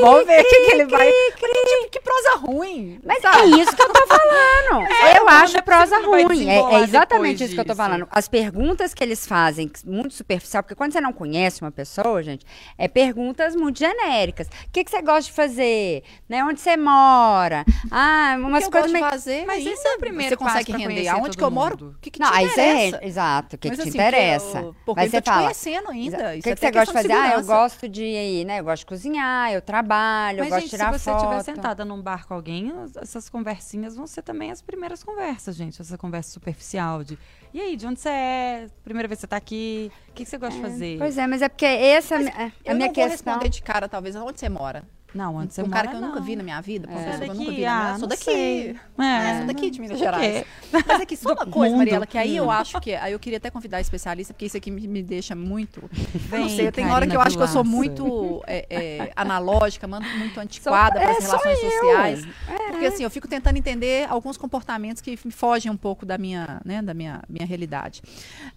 Vamos 0.00 0.26
ver 0.26 0.40
o 0.40 0.44
que, 0.44 0.60
que 0.66 0.70
ele 0.72 0.86
vai. 0.86 1.06
Que, 1.10 1.48
tipo, 1.48 1.90
que 1.90 2.00
prosa 2.00 2.36
ruim. 2.36 3.00
Mas 3.04 3.22
é 3.24 3.44
isso 3.46 3.74
que 3.74 3.82
eu 3.82 3.92
tô 3.92 4.06
falando. 4.06 4.86
eu 5.16 5.24
não 5.24 5.28
acho 5.28 5.56
é 5.58 5.62
prosa 5.62 5.98
não 6.00 6.10
ruim. 6.10 6.48
É, 6.48 6.58
é 6.58 6.80
exatamente 6.80 7.44
isso 7.44 7.54
que 7.54 7.60
eu 7.60 7.64
tô 7.64 7.74
falando. 7.74 8.06
As 8.10 8.28
perguntas 8.28 8.94
que 8.94 9.02
eles 9.02 9.26
fazem, 9.26 9.70
muito 9.84 10.14
superficial, 10.14 10.62
porque 10.62 10.74
quando 10.74 10.92
você 10.92 11.00
não 11.00 11.12
conhece 11.12 11.60
uma 11.62 11.70
pessoa, 11.70 12.22
gente, 12.22 12.44
é 12.76 12.88
perguntas 12.88 13.54
muito 13.56 13.78
genéricas. 13.78 14.46
O 14.46 14.50
que, 14.72 14.84
que 14.84 14.90
você 14.90 15.02
gosta 15.02 15.22
de 15.22 15.32
fazer? 15.32 16.02
Né? 16.28 16.44
Onde 16.44 16.60
você 16.60 16.76
mora? 16.76 17.64
Ah, 17.90 18.34
umas 18.38 18.64
eu 18.64 18.70
coisas 18.70 18.92
meio. 18.92 19.04
fazer. 19.08 19.44
Mas 19.46 19.64
esse 19.64 19.86
é 19.86 19.94
o 19.94 19.98
primeiro 19.98 20.30
Você 20.30 20.36
consegue 20.36 20.72
render. 20.72 21.08
Aonde 21.08 21.36
que 21.36 21.42
eu 21.44 21.50
moro? 21.50 21.94
O 21.96 22.00
que, 22.00 22.10
que 22.10 22.20
Não, 22.20 22.30
te 22.30 22.38
você. 22.40 22.52
interessa? 22.52 23.00
Exato, 23.04 23.56
o 23.56 23.58
que, 23.58 23.68
Mas, 23.68 23.78
que 23.78 23.84
te 23.84 23.88
assim, 23.88 23.98
interessa? 23.98 24.58
eu- 24.58 24.76
Porque 24.84 25.00
eu 25.00 25.10
você 25.10 25.16
tô 25.16 25.22
te 25.22 25.30
fala. 25.30 25.42
conhecendo 25.42 25.90
ainda. 25.90 26.16
O 26.16 26.32
Isso 26.34 26.42
que, 26.42 26.48
é 26.50 26.54
que 26.54 26.60
você 26.60 26.70
gosta 26.70 26.86
de 26.86 26.92
fazer? 26.92 27.12
Ah, 27.12 27.34
eu 27.34 27.44
gosto 27.44 27.88
de 27.88 28.04
ir, 28.04 28.44
né? 28.44 28.60
Eu 28.60 28.64
gosto 28.64 28.80
de 28.80 28.86
cozinhar, 28.86 29.52
eu 29.52 29.61
trabalho, 29.62 30.38
eu 30.38 30.44
Mas, 30.44 30.48
gosto 30.50 30.60
gente, 30.62 30.70
de 30.70 30.76
tirar 30.76 30.92
se 30.92 30.98
você 30.98 31.10
foto. 31.10 31.24
estiver 31.24 31.42
sentada 31.54 31.84
num 31.84 32.00
bar 32.02 32.26
com 32.26 32.34
alguém, 32.34 32.72
essas 33.00 33.28
conversinhas 33.28 33.96
vão 33.96 34.06
ser 34.06 34.22
também 34.22 34.50
as 34.50 34.60
primeiras 34.60 35.02
conversas, 35.02 35.56
gente. 35.56 35.80
Essa 35.80 35.96
conversa 35.96 36.30
superficial 36.30 37.02
de. 37.04 37.18
E 37.54 37.60
aí, 37.60 37.76
de 37.76 37.86
onde 37.86 38.00
você 38.00 38.08
é? 38.08 38.66
Primeira 38.84 39.08
vez 39.08 39.18
que 39.18 39.22
você 39.22 39.26
tá 39.26 39.36
aqui? 39.36 39.90
O 40.08 40.12
que, 40.12 40.24
que 40.24 40.30
você 40.30 40.38
gosta 40.38 40.54
de 40.56 40.62
fazer? 40.62 40.98
Pois 40.98 41.16
é, 41.18 41.26
mas 41.26 41.42
é 41.42 41.48
porque 41.48 41.64
essa 41.66 42.16
Mas 42.18 42.26
é 42.28 42.30
a 42.30 42.44
Eu 42.64 42.74
minha 42.74 42.74
não 42.74 42.86
vou 42.86 42.92
questão. 42.94 43.08
responder 43.08 43.48
de 43.48 43.62
cara, 43.62 43.88
talvez, 43.88 44.14
aonde 44.16 44.38
você 44.40 44.48
mora. 44.48 44.84
Não, 45.14 45.32
você 45.46 45.62
um 45.62 45.66
mora, 45.66 45.76
cara 45.76 45.88
que 45.88 45.96
eu 45.96 46.00
não. 46.00 46.08
nunca 46.08 46.20
vi 46.20 46.36
na 46.36 46.42
minha 46.42 46.60
vida, 46.60 46.88
uma 46.88 47.00
é 47.00 47.04
pessoa 47.04 47.24
que 47.24 47.30
eu 47.30 47.34
nunca 47.34 47.50
vi 47.50 47.60
na 47.62 47.76
minha 47.76 47.92
Ah. 47.92 47.98
Sou 47.98 48.08
daqui. 48.08 48.30
É, 48.30 49.04
É, 49.04 49.38
sou 49.38 49.46
daqui 49.46 49.70
de 49.70 49.80
Minas 49.80 49.98
Gerais. 49.98 50.44
Mas 50.72 51.00
aqui, 51.00 51.16
só 51.16 51.32
uma 51.32 51.46
coisa. 51.46 51.76
Mariela, 51.76 52.06
que 52.06 52.18
aí 52.18 52.36
eu 52.36 52.50
acho 52.50 52.80
que. 52.80 52.94
Aí 52.94 53.12
eu 53.12 53.18
queria 53.18 53.36
até 53.36 53.50
convidar 53.50 53.78
a 53.78 53.80
especialista, 53.80 54.32
porque 54.32 54.46
isso 54.46 54.56
aqui 54.56 54.70
me, 54.70 54.86
me 54.88 55.02
deixa 55.02 55.34
muito. 55.34 55.82
eu 56.30 56.38
não 56.38 56.48
sei, 56.48 56.70
tem 56.72 56.90
hora 56.90 57.06
que 57.06 57.14
eu 57.14 57.20
acho 57.20 57.36
que 57.36 57.42
eu 57.42 57.48
sou 57.48 57.64
muito 57.64 58.42
é, 58.46 58.66
é, 58.70 59.12
analógica, 59.14 59.86
muito 59.86 60.40
antiquada 60.40 60.98
para 60.98 61.12
é, 61.12 61.16
as 61.16 61.24
sou 61.24 61.38
relações 61.38 61.58
eu. 61.62 61.70
sociais. 61.70 62.26
Porque 62.70 62.86
assim, 62.86 63.04
eu 63.04 63.10
fico 63.10 63.28
tentando 63.28 63.56
entender 63.56 64.08
alguns 64.08 64.36
comportamentos 64.36 65.02
que 65.02 65.18
me 65.24 65.32
fogem 65.32 65.70
um 65.70 65.76
pouco 65.76 66.06
da 66.06 66.16
minha, 66.16 66.60
né, 66.64 66.82
da 66.82 66.94
minha, 66.94 67.22
minha 67.28 67.46
realidade. 67.46 68.02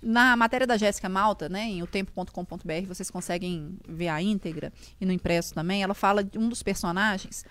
Na 0.02 0.36
matéria 0.36 0.66
da 0.66 0.78
Jéssica 0.78 1.10
Malta, 1.10 1.50
né, 1.50 1.64
em 1.64 1.84
otempo.com.br, 1.84 2.88
vocês 2.88 3.10
conseguem 3.10 3.78
ver 3.88 4.08
a 4.08 4.22
íntegra 4.22 4.72
e 5.00 5.06
no 5.06 5.12
impresso 5.12 5.54
também, 5.54 5.84
ela 5.84 5.94
fala 5.94 6.24
de 6.24 6.38
um 6.38 6.45
dos 6.50 6.64
personagens 6.64 7.46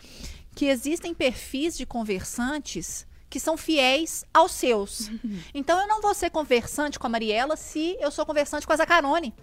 que 0.55 0.67
existem 0.67 1.13
perfis 1.13 1.77
de 1.77 1.85
conversantes 1.85 3.07
que 3.29 3.41
são 3.41 3.57
fiéis 3.57 4.25
aos 4.33 4.53
seus. 4.53 5.11
Então 5.53 5.81
eu 5.81 5.89
não 5.89 6.01
vou 6.01 6.15
ser 6.15 6.31
conversante 6.31 6.99
com 6.99 7.07
a 7.07 7.11
Mariela 7.11 7.57
se 7.57 7.97
eu 8.01 8.11
sou 8.11 8.25
conversante 8.25 8.67
com 8.67 8.73
a 8.73 8.77
Zacarone. 8.77 9.35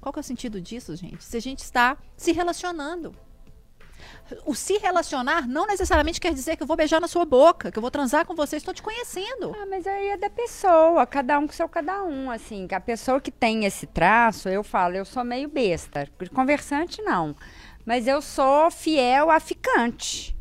Qual 0.00 0.12
que 0.12 0.18
é 0.18 0.22
o 0.22 0.24
sentido 0.24 0.60
disso, 0.60 0.94
gente? 0.94 1.24
Se 1.24 1.36
a 1.36 1.40
gente 1.40 1.60
está 1.60 1.96
se 2.16 2.32
relacionando. 2.32 3.14
O 4.44 4.54
se 4.54 4.78
relacionar 4.78 5.48
não 5.48 5.66
necessariamente 5.66 6.20
quer 6.20 6.34
dizer 6.34 6.56
que 6.56 6.62
eu 6.62 6.66
vou 6.66 6.76
beijar 6.76 7.00
na 7.00 7.08
sua 7.08 7.24
boca, 7.24 7.70
que 7.70 7.78
eu 7.78 7.80
vou 7.80 7.90
transar 7.90 8.26
com 8.26 8.34
você, 8.34 8.56
estou 8.56 8.74
te 8.74 8.82
conhecendo. 8.82 9.54
Ah, 9.56 9.66
mas 9.66 9.86
aí 9.86 10.10
é 10.10 10.16
da 10.16 10.28
pessoa, 10.28 11.06
cada 11.06 11.38
um 11.38 11.46
com 11.46 11.52
seu 11.52 11.68
cada 11.68 12.04
um, 12.04 12.30
assim. 12.30 12.68
A 12.72 12.80
pessoa 12.80 13.20
que 13.20 13.30
tem 13.30 13.64
esse 13.64 13.86
traço, 13.86 14.48
eu 14.48 14.62
falo, 14.62 14.96
eu 14.96 15.04
sou 15.04 15.24
meio 15.24 15.48
besta. 15.48 16.08
Conversante, 16.34 17.00
não. 17.02 17.34
Mas 17.86 18.06
eu 18.06 18.20
sou 18.20 18.70
fiel 18.70 19.30
a 19.30 19.40
ficante. 19.40 20.36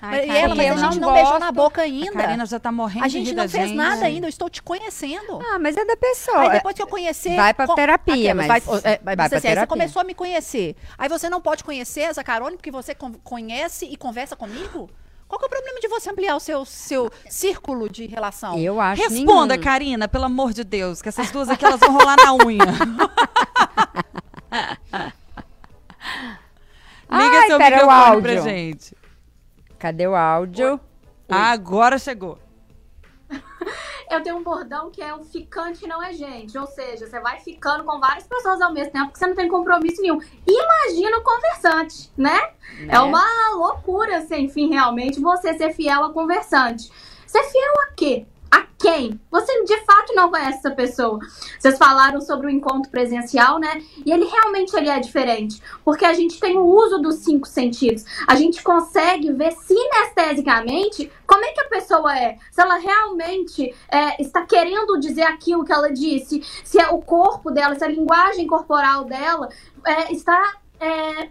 Ai, 0.00 0.28
e 0.28 0.30
ela, 0.30 0.54
mas 0.54 0.66
eu 0.68 0.72
a 0.74 0.76
não 0.76 0.92
gente 0.92 1.00
não 1.00 1.12
beijou 1.12 1.32
gosto. 1.32 1.40
na 1.44 1.50
boca 1.50 1.80
A 1.80 1.84
ainda. 1.84 2.12
Karina 2.12 2.46
já 2.46 2.60
tá 2.60 2.70
morrendo 2.70 3.04
A 3.04 3.08
gente 3.08 3.34
não 3.34 3.42
da 3.44 3.48
fez 3.48 3.66
gente. 3.68 3.76
nada 3.76 4.06
ainda, 4.06 4.26
eu 4.26 4.28
estou 4.28 4.48
te 4.48 4.62
conhecendo. 4.62 5.40
Ah, 5.50 5.58
mas 5.58 5.76
é 5.76 5.84
da 5.84 5.96
pessoa. 5.96 6.38
Aí 6.42 6.50
depois 6.50 6.76
que 6.76 6.82
eu 6.82 6.86
conhecer. 6.86 7.34
Vai 7.34 7.52
pra 7.52 7.66
com- 7.66 7.74
terapia, 7.74 8.32
mas 8.32 8.46
vai, 8.46 8.58
é, 8.84 9.00
vai, 9.02 9.16
vai 9.16 9.26
assim, 9.26 9.34
aí 9.34 9.40
você 9.40 9.48
terapia. 9.48 9.66
começou 9.66 10.00
a 10.00 10.04
me 10.04 10.14
conhecer. 10.14 10.76
Aí 10.96 11.08
você 11.08 11.28
não 11.28 11.40
pode 11.40 11.64
conhecer 11.64 12.04
a 12.04 12.12
Zacarone 12.12 12.56
porque 12.56 12.70
você 12.70 12.94
con- 12.94 13.14
conhece 13.24 13.86
e 13.86 13.96
conversa 13.96 14.36
comigo? 14.36 14.88
Qual 15.26 15.36
que 15.38 15.44
é 15.44 15.48
o 15.48 15.50
problema 15.50 15.80
de 15.80 15.88
você 15.88 16.10
ampliar 16.10 16.36
o 16.36 16.40
seu, 16.40 16.64
seu 16.64 17.10
círculo 17.28 17.88
de 17.88 18.06
relação? 18.06 18.56
Eu 18.56 18.80
acho 18.80 19.02
Responda, 19.02 19.54
nenhum. 19.56 19.64
Karina, 19.64 20.06
pelo 20.08 20.24
amor 20.26 20.52
de 20.52 20.62
Deus, 20.62 21.02
que 21.02 21.08
essas 21.08 21.30
duas 21.32 21.48
aqui 21.48 21.64
elas 21.64 21.80
vão 21.80 21.92
rolar 21.92 22.16
na 22.16 22.34
unha. 22.34 22.64
Liga 27.10 27.38
Ai, 27.38 27.46
seu 27.46 27.58
pera, 27.58 27.76
o 27.76 27.86
microfone 27.86 28.22
pra 28.22 28.30
áudio. 28.32 28.42
gente. 28.42 28.96
Cadê 29.78 30.06
o 30.06 30.14
áudio? 30.14 30.80
Agora 31.28 31.98
chegou. 31.98 32.38
Eu 34.10 34.22
tenho 34.22 34.36
um 34.38 34.42
bordão 34.42 34.90
que 34.90 35.02
é 35.02 35.14
o 35.14 35.22
ficante 35.22 35.86
não 35.86 36.02
é 36.02 36.12
gente. 36.12 36.56
Ou 36.56 36.66
seja, 36.66 37.06
você 37.06 37.20
vai 37.20 37.40
ficando 37.40 37.84
com 37.84 38.00
várias 38.00 38.26
pessoas 38.26 38.60
ao 38.60 38.72
mesmo 38.72 38.92
tempo 38.92 39.06
porque 39.06 39.18
você 39.18 39.26
não 39.26 39.34
tem 39.34 39.48
compromisso 39.48 40.00
nenhum. 40.00 40.18
Imagina 40.46 41.18
o 41.18 41.22
conversante, 41.22 42.10
né? 42.16 42.52
É 42.88 42.98
uma 43.00 43.24
loucura 43.54 44.22
sem 44.22 44.48
fim, 44.48 44.70
realmente, 44.70 45.20
você 45.20 45.56
ser 45.56 45.74
fiel 45.74 46.04
a 46.04 46.12
conversante. 46.12 46.90
Ser 47.26 47.42
fiel 47.44 47.72
a 47.86 47.92
quê? 47.94 48.26
A 48.50 48.66
quem? 48.78 49.20
Você 49.30 49.64
de 49.64 49.84
fato 49.84 50.14
não 50.14 50.30
conhece 50.30 50.58
essa 50.58 50.70
pessoa. 50.70 51.18
Vocês 51.58 51.76
falaram 51.76 52.20
sobre 52.20 52.46
o 52.46 52.50
encontro 52.50 52.90
presencial, 52.90 53.58
né? 53.58 53.82
E 54.04 54.12
ele 54.12 54.24
realmente 54.24 54.74
ele 54.76 54.88
é 54.88 54.98
diferente. 55.00 55.60
Porque 55.84 56.04
a 56.04 56.14
gente 56.14 56.38
tem 56.38 56.56
o 56.56 56.64
uso 56.64 56.98
dos 56.98 57.16
cinco 57.16 57.46
sentidos. 57.46 58.04
A 58.26 58.34
gente 58.34 58.62
consegue 58.62 59.32
ver 59.32 59.52
sinestesicamente 59.52 61.10
como 61.26 61.44
é 61.44 61.52
que 61.52 61.60
a 61.60 61.68
pessoa 61.68 62.16
é. 62.16 62.38
Se 62.50 62.60
ela 62.60 62.76
realmente 62.76 63.74
é, 63.90 64.20
está 64.22 64.46
querendo 64.46 64.98
dizer 64.98 65.22
aquilo 65.22 65.64
que 65.64 65.72
ela 65.72 65.92
disse. 65.92 66.42
Se 66.64 66.80
é 66.80 66.88
o 66.88 67.02
corpo 67.02 67.50
dela, 67.50 67.74
se 67.74 67.84
a 67.84 67.88
linguagem 67.88 68.46
corporal 68.46 69.04
dela 69.04 69.48
é, 69.84 70.12
está 70.12 70.54
é, 70.80 71.28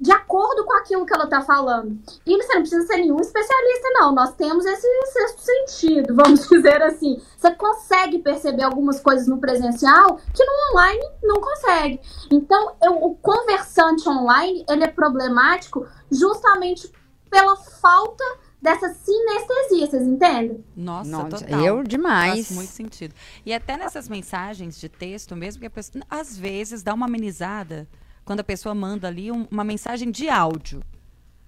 de 0.00 0.10
acordo 0.12 0.64
com 0.64 0.72
aquilo 0.74 1.06
que 1.06 1.14
ela 1.14 1.26
tá 1.26 1.40
falando. 1.40 1.98
E 2.26 2.36
você 2.36 2.54
não 2.54 2.60
precisa 2.62 2.86
ser 2.86 2.96
nenhum 2.96 3.20
especialista, 3.20 3.88
não. 3.94 4.12
Nós 4.14 4.34
temos 4.34 4.64
esse 4.66 4.86
sexto 5.12 5.40
sentido, 5.40 6.14
vamos 6.16 6.48
dizer 6.48 6.82
assim. 6.82 7.20
Você 7.38 7.50
consegue 7.54 8.18
perceber 8.18 8.64
algumas 8.64 9.00
coisas 9.00 9.26
no 9.28 9.38
presencial 9.38 10.16
que 10.34 10.44
no 10.44 10.52
online 10.72 11.00
não 11.22 11.40
consegue. 11.40 12.00
Então, 12.30 12.74
eu- 12.82 13.04
o 13.04 13.14
conversante 13.16 14.08
online, 14.08 14.64
ele 14.68 14.84
é 14.84 14.88
problemático 14.88 15.86
justamente 16.10 16.90
pela 17.30 17.56
falta 17.56 18.24
dessa 18.60 18.88
sinestesia, 18.94 19.86
vocês 19.86 20.06
entendem? 20.06 20.64
Nossa, 20.74 21.10
Nossa, 21.10 21.44
total. 21.44 21.60
eu 21.64 21.82
demais. 21.82 22.46
Faz 22.46 22.50
muito 22.52 22.70
sentido. 22.70 23.14
E 23.44 23.52
até 23.52 23.76
nessas 23.76 24.08
mensagens 24.08 24.80
de 24.80 24.88
texto 24.88 25.36
mesmo, 25.36 25.60
que 25.60 25.66
a 25.66 25.70
pessoa, 25.70 26.02
às 26.08 26.36
vezes 26.36 26.82
dá 26.82 26.94
uma 26.94 27.06
amenizada 27.06 27.86
quando 28.24 28.40
a 28.40 28.44
pessoa 28.44 28.74
manda 28.74 29.08
ali 29.08 29.30
um- 29.30 29.46
uma 29.50 29.64
mensagem 29.64 30.10
de 30.10 30.28
áudio. 30.28 30.82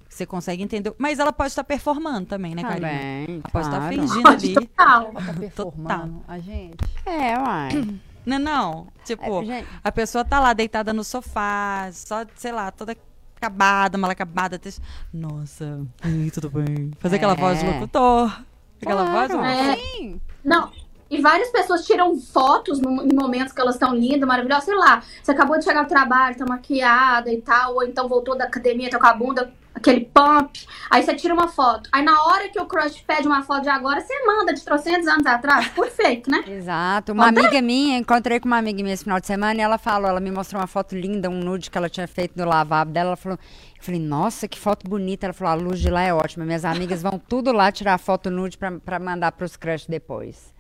Você 0.08 0.24
consegue 0.24 0.62
entender. 0.62 0.94
Mas 0.98 1.18
ela 1.18 1.32
pode 1.32 1.48
estar 1.48 1.64
performando 1.64 2.26
também, 2.26 2.54
né, 2.54 2.62
Karina? 2.62 2.88
Também, 2.88 3.26
Ela 3.42 3.50
pode 3.52 3.66
estar 3.66 3.88
fingindo 3.88 4.28
ali. 4.28 4.54
Total. 4.54 5.12
Tá 5.12 5.34
performando 5.38 6.22
a 6.26 6.38
gente. 6.38 6.76
É, 7.04 7.38
uai. 7.38 7.70
Não, 8.26 8.40
não. 8.40 8.86
Tipo, 9.04 9.42
É, 9.42 9.44
gente. 9.44 9.68
a 9.84 9.92
pessoa 9.92 10.24
tá 10.24 10.40
lá 10.40 10.52
deitada 10.52 10.92
no 10.92 11.04
sofá, 11.04 11.88
só, 11.92 12.26
sei 12.34 12.50
lá, 12.50 12.72
toda 12.72 12.96
acabada, 13.36 13.96
mal 13.96 14.10
acabada. 14.10 14.58
te- 14.58 14.80
Nossa, 15.12 15.86
tudo 16.34 16.50
bem? 16.50 16.90
Fazer 16.98 17.16
aquela 17.16 17.34
É. 17.34 17.36
voz 17.36 17.60
de 17.60 17.66
locutor. 17.66 18.42
Aquela 18.82 19.04
voz. 19.04 19.30
Claro. 19.30 19.44
É, 19.44 19.76
Sim. 19.76 20.20
Não. 20.44 20.72
E 21.08 21.20
várias 21.20 21.50
pessoas 21.50 21.86
tiram 21.86 22.16
fotos 22.18 22.80
no- 22.80 23.02
em 23.04 23.14
momentos 23.14 23.52
que 23.52 23.60
elas 23.60 23.76
estão 23.76 23.94
lindas, 23.94 24.26
maravilhosas. 24.28 24.64
Sei 24.64 24.74
lá, 24.74 25.02
você 25.22 25.30
acabou 25.30 25.56
de 25.58 25.64
chegar 25.64 25.82
do 25.84 25.88
trabalho, 25.88 26.36
tá 26.36 26.44
maquiada 26.46 27.32
e 27.32 27.40
tal, 27.40 27.74
ou 27.74 27.82
então 27.84 28.08
voltou 28.08 28.36
da 28.36 28.44
academia, 28.44 28.90
tá 28.90 28.98
com 28.98 29.06
a 29.06 29.14
bunda, 29.14 29.52
aquele 29.72 30.00
pump. 30.12 30.66
Aí 30.90 31.02
você 31.04 31.14
tira 31.14 31.32
uma 31.32 31.46
foto. 31.46 31.88
Aí 31.92 32.02
na 32.02 32.24
hora 32.24 32.48
que 32.48 32.58
o 32.60 32.66
crush 32.66 33.04
pede 33.06 33.28
uma 33.28 33.42
foto 33.42 33.62
de 33.62 33.68
agora, 33.68 34.00
você 34.00 34.12
manda 34.26 34.52
de 34.52 34.64
trocentos 34.64 35.06
anos 35.06 35.24
atrás, 35.26 35.66
fake, 35.94 36.28
né? 36.28 36.42
Exato. 36.46 37.12
Uma 37.12 37.28
amiga 37.28 37.62
minha, 37.62 37.96
encontrei 37.98 38.40
com 38.40 38.46
uma 38.48 38.58
amiga 38.58 38.82
minha 38.82 38.94
esse 38.94 39.04
final 39.04 39.20
de 39.20 39.26
semana 39.28 39.60
e 39.60 39.62
ela 39.62 39.78
falou, 39.78 40.08
ela 40.08 40.18
me 40.20 40.30
mostrou 40.32 40.60
uma 40.60 40.66
foto 40.66 40.96
linda, 40.96 41.30
um 41.30 41.38
nude 41.38 41.70
que 41.70 41.78
ela 41.78 41.88
tinha 41.88 42.08
feito 42.08 42.36
no 42.36 42.44
lavabo 42.44 42.90
dela. 42.90 43.10
Ela 43.10 43.16
falou, 43.16 43.38
eu 43.78 43.84
falei, 43.84 44.00
nossa, 44.00 44.48
que 44.48 44.58
foto 44.58 44.88
bonita. 44.88 45.26
Ela 45.26 45.32
falou, 45.32 45.52
a 45.52 45.54
luz 45.56 45.78
de 45.78 45.88
lá 45.88 46.02
é 46.02 46.12
ótima. 46.12 46.44
Minhas 46.44 46.64
amigas 46.64 47.00
vão 47.00 47.16
tudo 47.16 47.52
lá 47.52 47.70
tirar 47.70 47.96
foto 47.98 48.28
nude 48.28 48.58
pra, 48.58 48.72
pra 48.72 48.98
mandar 48.98 49.30
pros 49.32 49.56
crush 49.56 49.86
depois. 49.86 50.52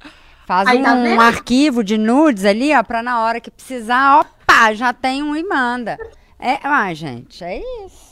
Faz 0.46 0.68
Aí, 0.68 0.78
um, 0.78 0.82
tá 0.84 0.94
vendo? 0.94 1.20
arquivo 1.20 1.82
de 1.82 1.98
nudes 1.98 2.44
ali, 2.44 2.72
ó, 2.72 2.82
pra 2.82 3.02
na 3.02 3.20
hora 3.20 3.40
que 3.40 3.50
precisar, 3.50 4.20
opa, 4.20 4.72
já 4.72 4.92
tem 4.92 5.20
um 5.22 5.34
e 5.34 5.42
manda. 5.42 5.98
É, 6.38 6.58
ah, 6.62 6.94
gente, 6.94 7.42
é 7.42 7.60
isso. 7.84 8.06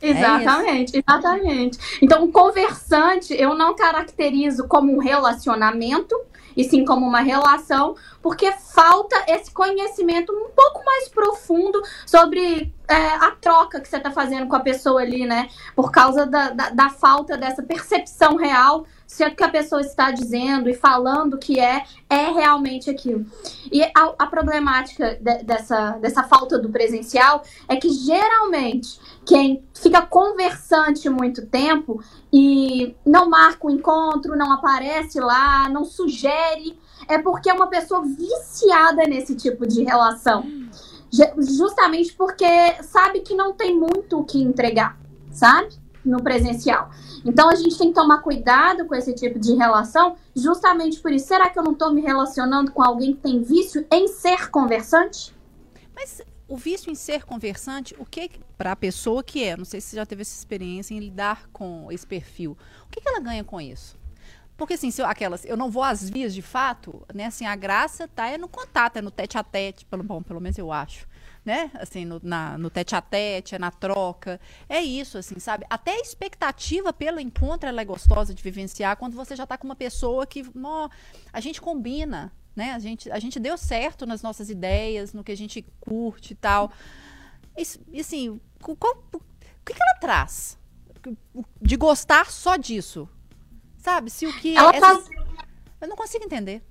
Exatamente, 0.00 0.96
exatamente. 0.96 1.78
Então, 2.00 2.30
conversante 2.30 3.34
eu 3.34 3.52
não 3.52 3.74
caracterizo 3.74 4.68
como 4.68 4.94
um 4.94 5.00
relacionamento, 5.00 6.14
e 6.58 6.64
sim 6.64 6.84
como 6.84 7.06
uma 7.06 7.20
relação, 7.20 7.94
porque 8.20 8.50
falta 8.50 9.16
esse 9.28 9.50
conhecimento 9.52 10.32
um 10.32 10.50
pouco 10.50 10.84
mais 10.84 11.08
profundo 11.08 11.80
sobre 12.04 12.74
é, 12.88 12.94
a 13.14 13.30
troca 13.30 13.80
que 13.80 13.88
você 13.88 13.98
está 13.98 14.10
fazendo 14.10 14.48
com 14.48 14.56
a 14.56 14.60
pessoa 14.60 15.00
ali, 15.00 15.24
né? 15.24 15.48
Por 15.76 15.92
causa 15.92 16.26
da, 16.26 16.50
da, 16.50 16.70
da 16.70 16.90
falta 16.90 17.36
dessa 17.36 17.62
percepção 17.62 18.34
real 18.36 18.84
se 19.06 19.24
o 19.24 19.34
que 19.34 19.44
a 19.44 19.48
pessoa 19.48 19.80
está 19.80 20.10
dizendo 20.10 20.68
e 20.68 20.74
falando 20.74 21.38
que 21.38 21.58
é, 21.60 21.84
é 22.10 22.30
realmente 22.30 22.90
aquilo. 22.90 23.24
E 23.72 23.82
a, 23.82 23.90
a 24.18 24.26
problemática 24.26 25.16
de- 25.20 25.44
dessa, 25.44 25.92
dessa 25.92 26.24
falta 26.24 26.58
do 26.58 26.68
presencial 26.70 27.42
é 27.68 27.76
que 27.76 27.88
geralmente 27.88 29.00
quem 29.28 29.62
fica 29.74 30.00
conversante 30.00 31.10
muito 31.10 31.44
tempo 31.46 32.02
e 32.32 32.96
não 33.04 33.28
marca 33.28 33.66
o 33.66 33.70
encontro, 33.70 34.34
não 34.34 34.50
aparece 34.50 35.20
lá, 35.20 35.68
não 35.68 35.84
sugere, 35.84 36.78
é 37.06 37.18
porque 37.18 37.50
é 37.50 37.52
uma 37.52 37.66
pessoa 37.66 38.02
viciada 38.06 39.02
nesse 39.04 39.36
tipo 39.36 39.66
de 39.66 39.84
relação. 39.84 40.46
Ju- 41.12 41.42
Justamente 41.56 42.14
porque 42.14 42.46
sabe 42.82 43.20
que 43.20 43.34
não 43.34 43.52
tem 43.52 43.78
muito 43.78 44.18
o 44.18 44.24
que 44.24 44.40
entregar, 44.42 44.98
sabe? 45.30 45.76
No 46.02 46.22
presencial. 46.22 46.88
Então 47.22 47.50
a 47.50 47.54
gente 47.54 47.76
tem 47.76 47.88
que 47.88 47.94
tomar 47.94 48.22
cuidado 48.22 48.86
com 48.86 48.94
esse 48.94 49.12
tipo 49.12 49.38
de 49.38 49.52
relação, 49.54 50.16
justamente 50.34 51.00
por 51.00 51.12
isso. 51.12 51.26
Será 51.26 51.50
que 51.50 51.58
eu 51.58 51.62
não 51.62 51.72
estou 51.72 51.92
me 51.92 52.00
relacionando 52.00 52.72
com 52.72 52.82
alguém 52.82 53.12
que 53.12 53.20
tem 53.20 53.42
vício 53.42 53.86
em 53.92 54.08
ser 54.08 54.48
conversante? 54.50 55.36
Mas 55.94 56.22
o 56.48 56.56
vício 56.56 56.90
em 56.90 56.94
ser 56.94 57.24
conversante, 57.24 57.94
o 57.98 58.06
que 58.06 58.30
para 58.56 58.72
a 58.72 58.76
pessoa 58.76 59.22
que 59.22 59.44
é, 59.44 59.56
não 59.56 59.66
sei 59.66 59.80
se 59.80 59.88
você 59.88 59.96
já 59.96 60.06
teve 60.06 60.22
essa 60.22 60.36
experiência 60.36 60.94
em 60.94 60.98
lidar 60.98 61.48
com 61.52 61.92
esse 61.92 62.06
perfil, 62.06 62.56
o 62.86 62.88
que, 62.88 63.00
que 63.00 63.08
ela 63.08 63.20
ganha 63.20 63.44
com 63.44 63.60
isso? 63.60 63.98
Porque 64.56 64.74
assim, 64.74 64.90
se 64.90 65.00
eu, 65.00 65.06
aquelas, 65.06 65.44
eu 65.44 65.56
não 65.56 65.70
vou 65.70 65.84
às 65.84 66.10
vias 66.10 66.34
de 66.34 66.42
fato, 66.42 67.06
né? 67.14 67.26
Assim, 67.26 67.46
a 67.46 67.54
graça 67.54 68.08
tá 68.08 68.26
é 68.26 68.36
no 68.36 68.48
contato, 68.48 68.96
é 68.96 69.02
no 69.02 69.10
tete 69.10 69.38
a 69.38 69.44
tete, 69.44 69.86
pelo 69.86 70.02
bom, 70.02 70.20
pelo 70.20 70.40
menos 70.40 70.58
eu 70.58 70.72
acho. 70.72 71.06
Né? 71.44 71.70
Assim, 71.74 72.04
no, 72.04 72.20
na, 72.22 72.58
no 72.58 72.68
tete 72.68 72.96
a 72.96 73.00
tete, 73.00 73.54
é 73.54 73.58
na 73.58 73.70
troca. 73.70 74.40
É 74.68 74.80
isso, 74.80 75.16
assim, 75.16 75.38
sabe? 75.38 75.64
Até 75.70 75.92
a 75.92 76.00
expectativa 76.00 76.92
pelo 76.92 77.20
encontro 77.20 77.68
ela 77.68 77.80
é 77.80 77.84
gostosa 77.84 78.34
de 78.34 78.42
vivenciar 78.42 78.96
quando 78.96 79.14
você 79.14 79.36
já 79.36 79.46
tá 79.46 79.56
com 79.56 79.64
uma 79.68 79.76
pessoa 79.76 80.26
que, 80.26 80.44
ó, 80.64 80.88
a 81.32 81.40
gente 81.40 81.60
combina, 81.60 82.32
né? 82.58 82.72
A 82.74 82.78
gente, 82.78 83.10
a 83.10 83.18
gente 83.18 83.38
deu 83.40 83.56
certo 83.56 84.04
nas 84.04 84.20
nossas 84.20 84.50
ideias, 84.50 85.14
no 85.14 85.24
que 85.24 85.32
a 85.32 85.36
gente 85.36 85.64
curte 85.80 86.32
e 86.32 86.36
tal. 86.36 86.70
E 87.92 88.00
assim, 88.00 88.38
qual, 88.60 89.02
o 89.14 89.20
que, 89.64 89.72
que 89.72 89.82
ela 89.82 89.98
traz? 90.00 90.58
De 91.62 91.76
gostar 91.76 92.30
só 92.30 92.56
disso? 92.56 93.08
Sabe? 93.78 94.10
Se 94.10 94.26
o 94.26 94.32
que 94.40 94.56
Ela 94.56 94.70
essa- 94.74 94.80
traz, 94.80 95.08
Eu 95.80 95.88
não 95.88 95.96
consigo 95.96 96.24
entender. 96.24 96.62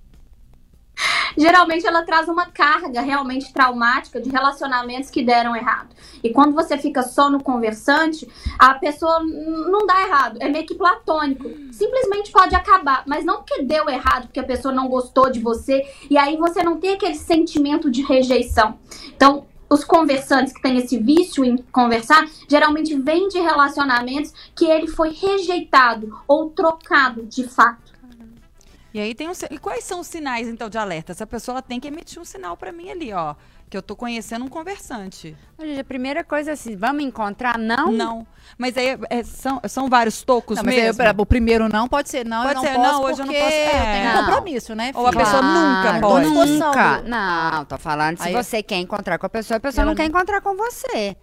Geralmente 1.38 1.86
ela 1.86 2.04
traz 2.04 2.28
uma 2.28 2.48
carga 2.48 3.02
realmente 3.02 3.54
traumática 3.54 4.20
de 4.20 4.30
relacionamentos 4.30 5.10
que 5.10 5.24
deram 5.24 5.56
errado. 5.56 5.96
E 6.24 6.32
quando 6.32 6.54
você 6.54 6.78
fica 6.78 7.04
só 7.04 7.30
no 7.30 7.42
conversante, 7.42 8.28
a 8.58 8.74
pessoa 8.74 9.20
não 9.24 9.86
dá 9.86 10.02
errado, 10.02 10.38
é 10.40 10.50
meio 10.50 10.66
que 10.66 10.76
platônico. 10.76 11.50
Simplesmente 11.72 12.32
pode 12.32 12.56
acabar, 12.56 13.04
mas 13.06 13.24
não 13.24 13.38
porque 13.38 13.64
deu 13.64 13.88
errado, 13.90 14.24
porque 14.24 14.40
a 14.40 14.44
pessoa 14.44 14.74
não 14.74 14.88
gostou 14.88 15.30
de 15.30 15.40
você, 15.40 15.84
e 16.10 16.18
aí 16.18 16.38
você 16.38 16.64
não 16.64 16.80
tem 16.80 16.94
aquele 16.94 17.16
sentimento 17.16 17.92
de 17.92 18.02
rejeição. 18.02 18.80
Então, 19.16 19.46
os 19.70 19.84
conversantes 19.84 20.54
que 20.54 20.62
têm 20.62 20.78
esse 20.78 20.98
vício 20.98 21.44
em 21.44 21.58
conversar, 21.58 22.26
geralmente 22.48 22.96
vêm 22.96 23.28
de 23.28 23.40
relacionamentos 23.40 24.34
que 24.56 24.66
ele 24.66 24.88
foi 24.88 25.10
rejeitado 25.10 26.18
ou 26.28 26.50
trocado 26.50 27.24
de 27.24 27.44
fato. 27.44 27.87
E 28.98 29.00
aí 29.00 29.14
tem 29.14 29.30
um, 29.30 29.32
e 29.52 29.60
quais 29.60 29.84
são 29.84 30.00
os 30.00 30.08
sinais 30.08 30.48
então 30.48 30.68
de 30.68 30.76
alerta? 30.76 31.12
Essa 31.12 31.28
pessoa 31.28 31.54
ela 31.54 31.62
tem 31.62 31.80
que 31.80 31.88
emitir 31.88 32.20
um 32.20 32.26
sinal 32.26 32.58
pra 32.58 32.72
mim 32.72 32.90
ali, 32.90 33.14
ó, 33.14 33.36
que 33.70 33.78
eu 33.78 33.82
tô 33.84 33.96
conhecendo 33.96 34.44
um 34.44 34.48
conversante. 34.48 35.38
Gente, 35.60 35.80
a 35.80 35.84
primeira 35.84 36.24
coisa 36.24 36.50
é 36.50 36.54
assim, 36.54 36.76
vamos 36.76 37.04
encontrar? 37.04 37.60
Não. 37.60 37.92
Não. 37.92 38.26
Mas 38.58 38.76
aí 38.76 38.88
é- 38.88 39.20
é- 39.20 39.24
são, 39.24 39.62
são 39.68 39.88
vários 39.88 40.24
tocos 40.24 40.58
Não, 40.58 40.64
mas 40.64 40.74
aí, 40.74 40.82
mesmo. 40.82 40.98
pra- 40.98 41.14
o 41.16 41.26
primeiro 41.28 41.70
não 41.70 41.88
pode 41.88 42.10
ser 42.10 42.26
não, 42.26 42.42
Pode 42.42 42.56
eu 42.56 42.56
não 42.56 42.64
ser, 42.64 42.74
posso 42.76 42.92
não, 42.92 43.04
hoje 43.04 43.22
eu 43.22 43.26
não 43.28 43.34
posso, 43.36 43.46
é. 43.46 44.02
tenho 44.02 44.14
Não. 44.16 44.26
compromisso, 44.26 44.74
né? 44.74 44.92
Ou 44.96 45.06
a 45.06 45.12
pessoa 45.14 45.42
nunca 45.44 46.00
pode. 46.02 46.30
Nunca. 46.58 47.02
Não, 47.04 47.66
tô 47.66 47.78
falando 47.78 48.18
se 48.18 48.28
Aí- 48.30 48.34
você 48.34 48.64
quer 48.64 48.78
encontrar 48.78 49.20
com 49.20 49.28
a 49.28 49.30
pessoa, 49.30 49.58
a 49.58 49.60
pessoa 49.60 49.84
Ela 49.84 49.92
não 49.92 49.96
quer 49.96 50.10
não- 50.10 50.10
encontrar 50.10 50.42
com 50.42 50.56
você. 50.56 51.16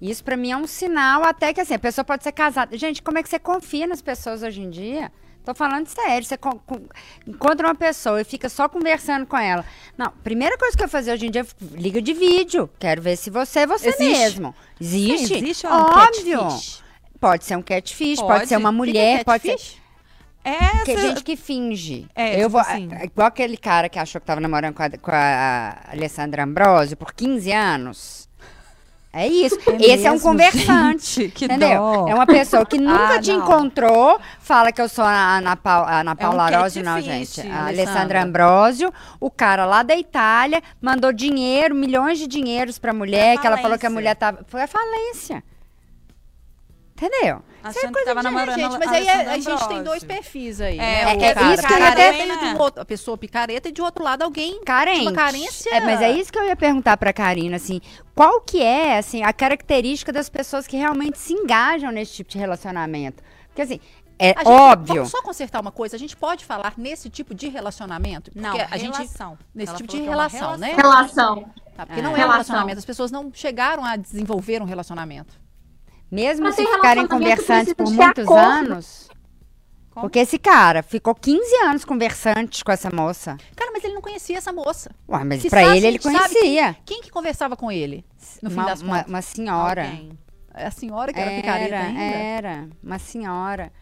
Isso 0.00 0.24
pra 0.24 0.34
mim 0.34 0.50
é 0.50 0.56
um 0.56 0.66
sinal 0.66 1.22
até 1.24 1.52
que 1.52 1.60
assim, 1.60 1.74
a 1.74 1.78
pessoa 1.78 2.06
pode 2.06 2.22
ser 2.24 2.32
casada. 2.32 2.74
Gente, 2.78 3.02
como 3.02 3.18
é 3.18 3.22
que 3.22 3.28
você 3.28 3.38
confia 3.38 3.86
nas 3.86 4.00
pessoas 4.00 4.42
hoje 4.42 4.62
em 4.62 4.70
dia? 4.70 5.12
Tô 5.48 5.54
falando 5.54 5.86
sério, 5.86 6.26
você 6.26 6.36
con- 6.36 6.58
con- 6.66 6.82
encontra 7.26 7.66
uma 7.68 7.74
pessoa 7.74 8.20
e 8.20 8.24
fica 8.24 8.50
só 8.50 8.68
conversando 8.68 9.24
com 9.24 9.38
ela. 9.38 9.64
Não, 9.96 10.10
primeira 10.22 10.58
coisa 10.58 10.76
que 10.76 10.84
eu 10.84 10.88
fazer 10.90 11.10
hoje 11.10 11.26
em 11.26 11.30
dia, 11.30 11.46
liga 11.72 12.02
de 12.02 12.12
vídeo. 12.12 12.68
Quero 12.78 13.00
ver 13.00 13.16
se 13.16 13.30
você 13.30 13.60
é 13.60 13.66
você 13.66 13.88
Existe? 13.88 14.04
mesmo. 14.04 14.54
Existe? 14.78 15.26
Sim, 15.28 15.36
existe 15.38 15.66
um 15.66 15.70
Óbvio. 15.70 16.48
Pode 17.18 17.46
ser 17.46 17.56
um 17.56 17.62
catfish, 17.62 18.20
pode, 18.20 18.40
Pode. 18.40 18.48
ser 18.48 18.56
uma 18.58 18.68
que 18.68 18.74
que 18.74 18.76
mulher, 18.76 19.20
é 19.20 19.24
pode 19.24 19.42
ser? 19.42 19.56
É, 20.44 20.84
que 20.84 20.90
essa- 20.90 21.00
gente 21.00 21.24
que 21.24 21.34
finge. 21.34 22.06
É, 22.14 22.34
eu 22.34 22.38
tipo 22.40 22.50
vou, 22.50 22.60
assim. 22.60 22.90
é 22.92 23.04
igual 23.06 23.28
aquele 23.28 23.56
cara 23.56 23.88
que 23.88 23.98
achou 23.98 24.20
que 24.20 24.26
tava 24.26 24.42
namorando 24.42 24.74
com 24.74 24.82
a, 24.82 24.90
com 24.90 25.10
a 25.10 25.78
Alessandra 25.92 26.44
Ambrosio 26.44 26.94
por 26.94 27.14
15 27.14 27.50
anos. 27.52 28.27
É 29.12 29.26
isso. 29.26 29.58
É 29.66 29.76
Esse 29.94 30.06
é 30.06 30.10
um 30.10 30.14
mesmo, 30.14 30.28
conversante. 30.28 31.22
gente, 31.22 31.28
que 31.34 31.44
entendeu? 31.46 31.80
dó. 31.80 32.08
É 32.08 32.14
uma 32.14 32.26
pessoa 32.26 32.64
que 32.66 32.76
nunca 32.78 33.14
Ah, 33.14 33.20
te 33.20 33.32
não. 33.32 33.38
encontrou, 33.42 34.20
fala 34.38 34.70
que 34.70 34.80
eu 34.80 34.88
sou 34.88 35.04
a 35.04 35.36
Ana, 35.38 35.56
Pau, 35.56 35.84
a 35.84 36.00
Ana 36.00 36.14
Paula 36.14 36.36
um 36.42 36.46
Arósio, 36.46 36.84
não, 36.84 37.00
gente. 37.00 37.40
A 37.40 37.44
Alessandra. 37.66 37.68
Alessandra 37.68 38.22
Ambrosio, 38.22 38.92
o 39.18 39.30
cara 39.30 39.64
lá 39.64 39.82
da 39.82 39.96
Itália, 39.96 40.62
mandou 40.80 41.12
dinheiro, 41.12 41.74
milhões 41.74 42.18
de 42.18 42.26
dinheiros 42.26 42.78
pra 42.78 42.92
mulher, 42.92 43.38
a 43.38 43.40
que 43.40 43.46
ela 43.46 43.56
falou 43.58 43.78
que 43.78 43.86
a 43.86 43.90
mulher 43.90 44.14
tava. 44.14 44.44
Foi 44.46 44.62
a 44.62 44.66
falência. 44.68 45.42
Entendeu? 47.00 47.42
achando 47.62 47.92
que 47.92 48.04
tava 48.04 48.22
namorando 48.22 48.54
Gente, 48.56 48.74
a 48.74 48.78
mas 48.78 48.88
aí 48.90 49.08
a, 49.08 49.12
Alessandra 49.12 49.32
a 49.32 49.38
gente 49.38 49.68
tem 49.68 49.82
dois 49.84 50.02
perfis 50.04 50.60
aí. 50.60 50.78
É, 50.78 50.80
né? 50.80 51.16
é- 51.16 51.24
é 51.28 51.34
cara 51.34 51.54
isso 51.54 51.66
que 51.66 51.72
eu 51.72 51.78
ia 51.78 51.88
até- 51.88 52.54
outro- 52.58 52.82
a 52.82 52.84
pessoa 52.84 53.16
picareta 53.16 53.68
e 53.68 53.72
de 53.72 53.80
outro 53.80 54.02
lado 54.02 54.22
alguém 54.22 54.60
carente. 54.64 55.02
uma 55.02 55.12
carência. 55.12 55.70
É, 55.72 55.80
mas 55.80 56.00
é 56.00 56.10
isso 56.10 56.32
que 56.32 56.38
eu 56.38 56.44
ia 56.44 56.56
perguntar 56.56 56.96
pra 56.96 57.12
Karina, 57.12 57.54
assim, 57.56 57.80
qual 58.14 58.40
que 58.40 58.60
é, 58.62 58.98
assim, 58.98 59.22
a 59.22 59.32
característica 59.32 60.12
das 60.12 60.28
pessoas 60.28 60.66
que 60.66 60.76
realmente 60.76 61.18
se 61.18 61.32
engajam 61.34 61.92
nesse 61.92 62.14
tipo 62.14 62.30
de 62.30 62.38
relacionamento? 62.38 63.22
Porque, 63.48 63.62
assim, 63.62 63.80
é 64.18 64.30
A 64.36 64.38
gente- 64.38 64.48
óbvio. 64.48 64.94
Vamos 64.96 65.10
só 65.10 65.22
consertar 65.22 65.60
uma 65.60 65.70
coisa. 65.70 65.94
A 65.94 65.98
gente 65.98 66.16
pode 66.16 66.44
falar 66.44 66.74
nesse 66.76 67.08
tipo 67.08 67.32
de 67.34 67.48
relacionamento? 67.48 68.30
Não, 68.34 68.56
a 68.70 68.76
gente 68.76 68.96
relação. 68.96 69.38
nesse 69.54 69.70
Ela 69.70 69.76
tipo 69.76 69.88
de 69.88 69.96
que 69.98 70.02
é 70.06 70.08
relação, 70.08 70.56
né? 70.56 70.72
Relação. 70.74 71.44
Tá, 71.76 71.86
porque 71.86 72.00
É. 72.00 72.02
não 72.02 72.10
é 72.10 72.14
um 72.14 72.16
Relação. 72.16 72.32
relacionamento. 72.32 72.78
As 72.78 72.84
pessoas 72.84 73.12
não 73.12 73.30
chegaram 73.32 73.84
a 73.84 73.94
desenvolver 73.96 74.60
um 74.60 74.64
relacionamento. 74.64 75.38
Mesmo 76.10 76.44
Mas 76.44 76.54
se 76.54 76.62
ficarem 76.64 77.04
relacionamento 77.06 77.08
conversantes 77.08 77.74
por 77.74 77.90
muitos 77.90 78.24
acordo. 78.24 78.40
anos. 78.72 79.08
Como? 79.90 80.02
Porque 80.06 80.18
esse 80.20 80.38
cara 80.38 80.82
ficou 80.82 81.14
15 81.14 81.54
anos 81.66 81.84
conversante 81.84 82.64
com 82.64 82.70
essa 82.72 82.88
moça. 82.94 83.36
Cara, 83.56 83.70
mas 83.72 83.82
ele 83.84 83.94
não 83.94 84.00
conhecia 84.00 84.38
essa 84.38 84.52
moça. 84.52 84.90
Ué, 85.08 85.24
mas 85.24 85.42
Se 85.42 85.50
pra 85.50 85.64
sabe, 85.64 85.76
ele, 85.76 85.86
ele 85.88 85.98
conhecia. 85.98 86.76
Quem 86.86 87.02
que 87.02 87.10
conversava 87.10 87.56
com 87.56 87.70
ele? 87.70 88.04
No 88.42 88.48
fim 88.50 88.56
uma, 88.56 88.64
das 88.66 88.80
uma, 88.80 88.96
contas. 88.98 89.08
uma 89.08 89.22
senhora. 89.22 89.82
Alguém. 89.84 90.18
É 90.54 90.66
A 90.66 90.70
senhora 90.70 91.12
que 91.12 91.20
era 91.20 91.30
picareta 91.30 91.74
Era, 91.74 91.84
ainda? 91.86 92.00
era. 92.00 92.68
Uma 92.82 92.98
senhora 92.98 93.72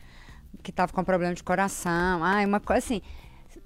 que 0.62 0.72
tava 0.72 0.92
com 0.92 1.04
problema 1.04 1.34
de 1.34 1.42
coração. 1.44 2.24
Ai, 2.24 2.44
uma 2.44 2.60
coisa 2.60 2.84
assim. 2.84 3.00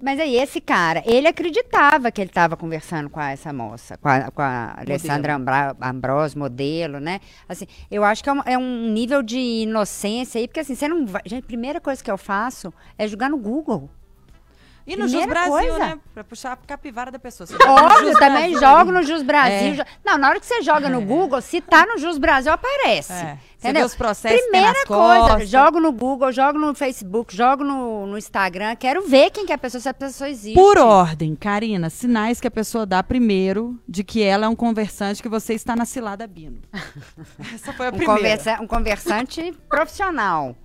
Mas 0.01 0.19
aí, 0.19 0.35
esse 0.35 0.59
cara, 0.59 1.03
ele 1.05 1.27
acreditava 1.27 2.11
que 2.11 2.19
ele 2.19 2.29
estava 2.29 2.57
conversando 2.57 3.09
com 3.09 3.21
essa 3.21 3.53
moça, 3.53 3.97
com 3.97 4.09
a, 4.09 4.31
com 4.31 4.41
a 4.41 4.75
Alessandra 4.79 5.35
Ambra, 5.35 5.75
Ambrosio, 5.79 6.39
modelo, 6.39 6.99
né? 6.99 7.19
Assim, 7.47 7.67
eu 7.89 8.03
acho 8.03 8.23
que 8.23 8.29
é 8.29 8.33
um, 8.33 8.41
é 8.45 8.57
um 8.57 8.89
nível 8.91 9.21
de 9.21 9.37
inocência 9.37 10.39
aí, 10.39 10.47
porque 10.47 10.61
assim, 10.61 10.75
você 10.75 10.87
não 10.87 11.05
vai. 11.05 11.21
Gente, 11.25 11.43
a 11.43 11.47
primeira 11.47 11.79
coisa 11.79 12.03
que 12.03 12.09
eu 12.09 12.17
faço 12.17 12.73
é 12.97 13.07
jogar 13.07 13.29
no 13.29 13.37
Google. 13.37 13.89
E 14.85 14.95
no 14.95 15.07
Jus 15.07 15.25
Brasil, 15.25 15.51
coisa. 15.51 15.77
né? 15.79 15.99
Pra 16.13 16.23
puxar 16.23 16.53
a 16.53 16.55
capivara 16.55 17.11
da 17.11 17.19
pessoa. 17.19 17.45
Você 17.47 17.53
no 17.53 17.71
Óbvio, 17.71 18.13
também 18.19 18.51
Brasil 18.51 18.59
jogo 18.59 18.91
no 18.91 19.03
Jus 19.03 19.21
Brasil. 19.21 19.55
É. 19.55 19.71
jo- 19.73 19.83
Não, 20.03 20.17
na 20.17 20.29
hora 20.29 20.39
que 20.39 20.45
você 20.45 20.61
joga 20.61 20.89
no 20.89 21.01
Google, 21.01 21.39
se 21.41 21.61
tá 21.61 21.85
no 21.85 21.97
Jus 21.99 22.17
Brasil, 22.17 22.51
aparece. 22.51 23.13
É. 23.13 23.37
Você 23.57 23.67
Entendeu? 23.67 23.81
vê 23.83 23.85
os 23.85 23.95
processos 23.95 24.37
que 24.39 24.49
tem 24.49 24.51
Primeira 24.63 24.85
coisa, 24.87 25.19
costas. 25.29 25.49
jogo 25.49 25.79
no 25.79 25.91
Google, 25.91 26.31
jogo 26.31 26.57
no 26.57 26.73
Facebook, 26.73 27.35
jogo 27.35 27.63
no, 27.63 28.07
no 28.07 28.17
Instagram, 28.17 28.75
quero 28.75 29.07
ver 29.07 29.29
quem 29.29 29.45
que 29.45 29.51
é 29.51 29.55
a 29.55 29.57
pessoa, 29.57 29.79
se 29.79 29.87
a 29.87 29.93
pessoa 29.93 30.27
existe. 30.27 30.55
Por 30.55 30.79
ordem, 30.79 31.35
Karina, 31.35 31.87
sinais 31.91 32.41
que 32.41 32.47
a 32.47 32.51
pessoa 32.51 32.87
dá 32.87 33.03
primeiro 33.03 33.79
de 33.87 34.03
que 34.03 34.23
ela 34.23 34.47
é 34.47 34.49
um 34.49 34.55
conversante 34.55 35.21
que 35.21 35.29
você 35.29 35.53
está 35.53 35.75
na 35.75 35.85
cilada 35.85 36.25
Bino. 36.25 36.59
Essa 37.53 37.71
foi 37.73 37.85
a 37.85 37.89
Um, 37.89 37.93
primeira. 37.93 38.15
conversa- 38.15 38.57
um 38.61 38.67
conversante 38.67 39.53
profissional. 39.69 40.55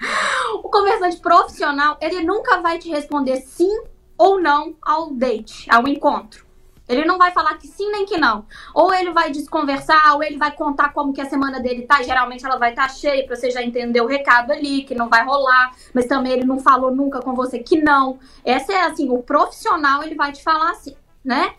O 0.54 0.70
conversante 0.70 1.18
profissional, 1.18 1.98
ele 2.00 2.22
nunca 2.22 2.60
vai 2.60 2.78
te 2.78 2.88
responder 2.88 3.36
sim 3.36 3.82
ou 4.16 4.40
não 4.40 4.74
ao 4.82 5.12
date, 5.12 5.70
ao 5.70 5.86
encontro. 5.86 6.48
Ele 6.88 7.04
não 7.04 7.18
vai 7.18 7.30
falar 7.32 7.58
que 7.58 7.68
sim 7.68 7.90
nem 7.90 8.06
que 8.06 8.16
não. 8.16 8.46
Ou 8.74 8.94
ele 8.94 9.12
vai 9.12 9.30
desconversar, 9.30 10.14
ou 10.14 10.22
ele 10.22 10.38
vai 10.38 10.50
contar 10.50 10.92
como 10.94 11.12
que 11.12 11.20
a 11.20 11.28
semana 11.28 11.60
dele 11.60 11.82
tá. 11.82 12.02
Geralmente 12.02 12.44
ela 12.44 12.56
vai 12.56 12.70
estar 12.70 12.88
cheia 12.88 13.26
pra 13.26 13.36
você 13.36 13.50
já 13.50 13.62
entender 13.62 14.00
o 14.00 14.06
recado 14.06 14.52
ali, 14.52 14.82
que 14.84 14.94
não 14.94 15.08
vai 15.08 15.22
rolar. 15.22 15.72
Mas 15.92 16.06
também 16.06 16.32
ele 16.32 16.46
não 16.46 16.58
falou 16.58 16.90
nunca 16.90 17.20
com 17.20 17.34
você 17.34 17.58
que 17.58 17.80
não. 17.80 18.18
Essa 18.42 18.72
é 18.72 18.80
assim, 18.86 19.10
o 19.10 19.22
profissional 19.22 20.02
ele 20.02 20.14
vai 20.14 20.32
te 20.32 20.42
falar 20.42 20.70
assim, 20.70 20.96
né? 21.22 21.54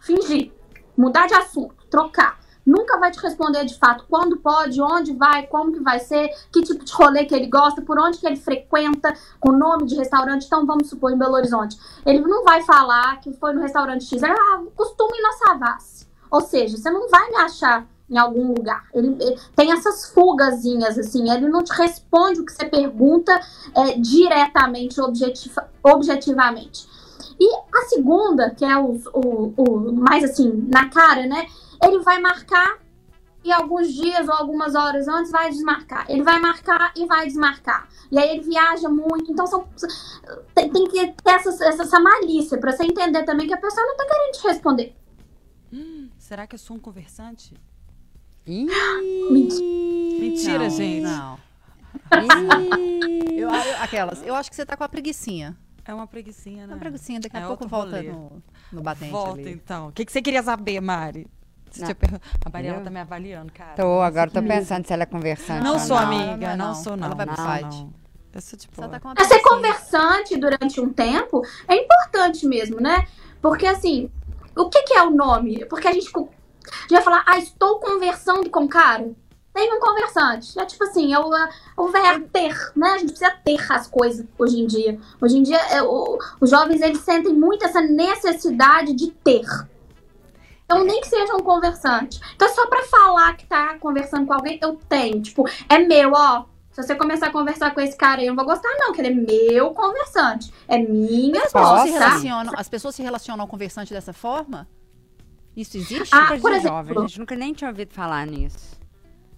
Fingir, 0.00 0.52
mudar 0.96 1.26
de 1.26 1.34
assunto, 1.34 1.74
trocar. 1.90 2.38
Nunca 2.66 2.98
vai 2.98 3.12
te 3.12 3.20
responder 3.20 3.64
de 3.64 3.78
fato 3.78 4.04
quando 4.10 4.38
pode, 4.38 4.82
onde 4.82 5.12
vai, 5.14 5.46
como 5.46 5.72
que 5.72 5.78
vai 5.78 6.00
ser, 6.00 6.28
que 6.52 6.62
tipo 6.62 6.84
de 6.84 6.92
rolê 6.92 7.24
que 7.24 7.34
ele 7.34 7.46
gosta, 7.46 7.80
por 7.80 7.96
onde 7.96 8.18
que 8.18 8.26
ele 8.26 8.36
frequenta, 8.36 9.14
com 9.38 9.52
nome 9.52 9.86
de 9.86 9.94
restaurante. 9.94 10.46
Então, 10.46 10.66
vamos 10.66 10.88
supor, 10.88 11.12
em 11.12 11.18
Belo 11.18 11.34
Horizonte. 11.34 11.78
Ele 12.04 12.20
não 12.20 12.42
vai 12.42 12.62
falar 12.62 13.20
que 13.20 13.32
foi 13.34 13.52
no 13.52 13.60
restaurante 13.60 14.04
X. 14.04 14.20
Ele, 14.20 14.32
ah, 14.32 14.62
costume 14.74 15.20
na 15.22 15.32
Savassi. 15.32 16.08
Ou 16.28 16.40
seja, 16.40 16.76
você 16.76 16.90
não 16.90 17.08
vai 17.08 17.30
me 17.30 17.36
achar 17.36 17.86
em 18.10 18.18
algum 18.18 18.52
lugar. 18.52 18.84
Ele, 18.92 19.16
ele 19.20 19.38
tem 19.54 19.72
essas 19.72 20.06
fugazinhas, 20.10 20.98
assim. 20.98 21.30
Ele 21.30 21.48
não 21.48 21.62
te 21.62 21.72
responde 21.72 22.40
o 22.40 22.44
que 22.44 22.52
você 22.52 22.64
pergunta 22.64 23.40
é, 23.74 23.98
diretamente, 23.98 25.00
objetiva, 25.00 25.68
objetivamente. 25.82 26.88
E 27.38 27.54
a 27.54 27.88
segunda, 27.88 28.50
que 28.50 28.64
é 28.64 28.76
o, 28.78 28.98
o, 29.12 29.52
o 29.56 29.92
mais 29.92 30.24
assim, 30.24 30.66
na 30.72 30.88
cara, 30.88 31.26
né? 31.26 31.46
Ele 31.82 32.00
vai 32.00 32.18
marcar 32.20 32.78
e 33.44 33.52
alguns 33.52 33.92
dias 33.92 34.26
ou 34.28 34.34
algumas 34.34 34.74
horas 34.74 35.06
antes 35.06 35.30
vai 35.30 35.48
desmarcar. 35.50 36.04
Ele 36.08 36.22
vai 36.22 36.38
marcar 36.40 36.92
e 36.96 37.06
vai 37.06 37.26
desmarcar. 37.26 37.88
E 38.10 38.18
aí 38.18 38.30
ele 38.30 38.42
viaja 38.42 38.88
muito. 38.88 39.30
Então 39.30 39.46
são, 39.46 39.68
tem, 40.54 40.70
tem 40.70 40.88
que 40.88 41.12
ter 41.22 41.30
essa, 41.30 41.50
essa, 41.64 41.82
essa 41.82 42.00
malícia 42.00 42.58
pra 42.58 42.72
você 42.72 42.84
entender 42.84 43.24
também 43.24 43.46
que 43.46 43.54
a 43.54 43.58
pessoa 43.60 43.86
não 43.86 43.96
tá 43.96 44.04
querendo 44.06 44.32
te 44.32 44.46
responder. 44.48 44.96
Será 46.18 46.46
que 46.46 46.54
eu 46.54 46.58
sou 46.58 46.76
um 46.76 46.80
conversante? 46.80 47.54
Ih, 48.46 48.66
Mentira. 49.30 50.20
Mentira, 50.20 50.58
Não, 50.64 50.70
gente. 50.70 51.02
Não. 51.02 51.38
ih. 52.22 53.38
Eu- 53.40 53.50
eu- 53.50 53.76
aquelas. 53.82 54.22
Eu 54.26 54.34
acho 54.34 54.48
que 54.50 54.56
você 54.56 54.64
tá 54.64 54.76
com 54.76 54.84
a 54.84 54.88
preguicinha. 54.88 55.56
É 55.84 55.94
uma 55.94 56.06
preguicinha, 56.06 56.66
né? 56.66 56.72
Uma 56.74 56.80
preguicinha, 56.80 57.20
daqui 57.20 57.36
a 57.36 57.40
É 57.40 57.46
pouco 57.46 57.68
volta 57.68 57.96
rolê. 57.96 58.10
no, 58.10 58.42
no 58.72 58.82
batente 58.82 59.12
Volta, 59.12 59.40
ali. 59.40 59.52
então. 59.52 59.88
O 59.88 59.92
que, 59.92 60.04
que 60.04 60.10
você 60.12 60.20
queria 60.20 60.42
saber, 60.42 60.80
Mari? 60.80 61.28
Não. 61.78 61.88
A 62.44 62.50
Mariela 62.50 62.80
tá 62.80 62.90
me 62.90 63.00
avaliando, 63.00 63.52
cara. 63.52 63.74
Tô, 63.74 64.00
agora 64.00 64.30
tô 64.30 64.42
pensando 64.42 64.86
se 64.86 64.92
ela 64.92 65.02
é 65.02 65.06
conversante 65.06 65.62
Não 65.62 65.74
ou 65.74 65.78
sou 65.78 65.96
não. 65.96 66.04
amiga, 66.06 66.56
não, 66.56 66.56
não, 66.56 66.66
não. 66.68 66.74
sou 66.74 66.96
não. 66.96 67.06
Ela 67.06 67.14
vai 67.14 67.26
pro 67.26 67.36
não, 67.36 67.44
site. 67.44 67.76
não. 67.76 67.92
Eu 68.32 68.40
sou 68.40 68.58
tipo... 68.58 68.88
Tá 68.88 69.00
com 69.00 69.24
ser 69.24 69.40
conversante 69.40 70.36
durante 70.36 70.80
um 70.80 70.92
tempo 70.92 71.42
é 71.66 71.76
importante 71.76 72.46
mesmo, 72.46 72.80
né? 72.80 73.06
Porque 73.40 73.66
assim, 73.66 74.10
o 74.56 74.68
que, 74.68 74.82
que 74.82 74.94
é 74.94 75.02
o 75.02 75.10
nome? 75.10 75.64
Porque 75.66 75.88
a 75.88 75.92
gente 75.92 76.10
co- 76.10 76.28
já 76.90 76.96
vai 76.96 77.02
falar, 77.02 77.24
ah, 77.26 77.38
estou 77.38 77.78
conversando 77.80 78.48
com 78.50 78.64
o 78.64 78.68
cara. 78.68 79.10
Tem 79.54 79.72
um 79.74 79.80
conversante. 79.80 80.58
É 80.58 80.66
tipo 80.66 80.84
assim, 80.84 81.14
é 81.14 81.18
o, 81.18 81.34
é 81.34 81.48
o 81.78 81.88
verbo 81.88 82.28
ter, 82.30 82.54
né? 82.76 82.90
A 82.90 82.98
gente 82.98 83.12
precisa 83.12 83.30
ter 83.42 83.72
as 83.72 83.86
coisas 83.86 84.26
hoje 84.38 84.60
em 84.60 84.66
dia. 84.66 84.98
Hoje 85.20 85.38
em 85.38 85.42
dia, 85.42 85.58
é, 85.70 85.82
o- 85.82 86.18
os 86.38 86.50
jovens, 86.50 86.82
eles 86.82 87.00
sentem 87.00 87.32
muito 87.32 87.64
essa 87.64 87.80
necessidade 87.80 88.92
de 88.92 89.10
ter. 89.12 89.46
Então, 90.66 90.84
nem 90.84 91.00
que 91.00 91.08
seja 91.08 91.34
um 91.34 91.40
conversante. 91.40 92.20
Então, 92.34 92.48
só 92.52 92.66
pra 92.66 92.82
falar 92.82 93.36
que 93.36 93.46
tá 93.46 93.78
conversando 93.78 94.26
com 94.26 94.34
alguém, 94.34 94.58
eu 94.60 94.74
tenho. 94.88 95.22
Tipo, 95.22 95.48
é 95.68 95.78
meu, 95.78 96.12
ó. 96.12 96.44
Se 96.72 96.82
você 96.82 96.94
começar 96.94 97.28
a 97.28 97.30
conversar 97.30 97.72
com 97.72 97.80
esse 97.80 97.96
cara 97.96 98.20
aí, 98.20 98.26
eu 98.26 98.34
não 98.34 98.44
vou 98.44 98.52
gostar, 98.52 98.68
não, 98.76 98.92
que 98.92 99.00
ele 99.00 99.08
é 99.08 99.14
meu 99.14 99.70
conversante. 99.70 100.52
É 100.68 100.76
minha 100.76 101.42
As 101.42 101.52
pessoas, 101.52 101.80
se 101.82 101.88
Posso? 101.88 101.92
relacionam, 101.98 102.52
as 102.54 102.68
pessoas 102.68 102.94
se 102.94 103.02
relacionam 103.02 103.42
ao 103.42 103.48
conversante 103.48 103.94
dessa 103.94 104.12
forma? 104.12 104.68
Isso 105.56 105.78
existe? 105.78 106.14
Ah, 106.14 106.36
por 106.38 106.52
exemplo. 106.52 106.76
jovem, 106.76 106.98
a 106.98 107.00
gente 107.02 107.18
nunca 107.18 107.34
nem 107.34 107.54
tinha 107.54 107.70
ouvido 107.70 107.94
falar 107.94 108.26
nisso. 108.26 108.76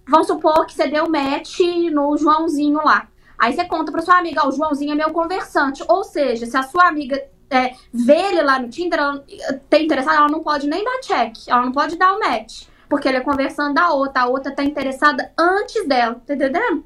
Vamos 0.05 0.27
supor 0.27 0.65
que 0.65 0.73
você 0.73 0.87
deu 0.87 1.09
match 1.09 1.59
no 1.93 2.17
Joãozinho 2.17 2.81
lá. 2.83 3.07
Aí 3.37 3.53
você 3.53 3.63
conta 3.63 3.89
pra 3.89 4.01
sua 4.01 4.17
amiga, 4.17 4.41
ó, 4.43 4.49
o 4.49 4.51
Joãozinho 4.51 4.91
é 4.91 4.95
meu 4.95 5.11
conversante. 5.11 5.81
Ou 5.87 6.03
seja, 6.03 6.45
se 6.45 6.57
a 6.57 6.63
sua 6.63 6.87
amiga 6.89 7.23
é, 7.49 7.73
vê 7.91 8.15
ele 8.15 8.41
lá 8.41 8.59
no 8.59 8.69
Tinder, 8.69 8.99
ela 8.99 9.25
tem 9.69 9.85
interessado, 9.85 10.17
ela 10.17 10.29
não 10.29 10.43
pode 10.43 10.67
nem 10.67 10.83
dar 10.83 10.99
check. 11.01 11.47
Ela 11.47 11.65
não 11.65 11.71
pode 11.71 11.97
dar 11.97 12.13
o 12.13 12.19
match. 12.19 12.63
Porque 12.87 13.07
ele 13.07 13.17
é 13.17 13.21
conversando 13.21 13.73
da 13.73 13.89
outra. 13.89 14.23
A 14.23 14.25
outra 14.27 14.51
tá 14.53 14.63
interessada 14.63 15.31
antes 15.37 15.87
dela. 15.87 16.21
Tá 16.25 16.33
entendendo? 16.33 16.83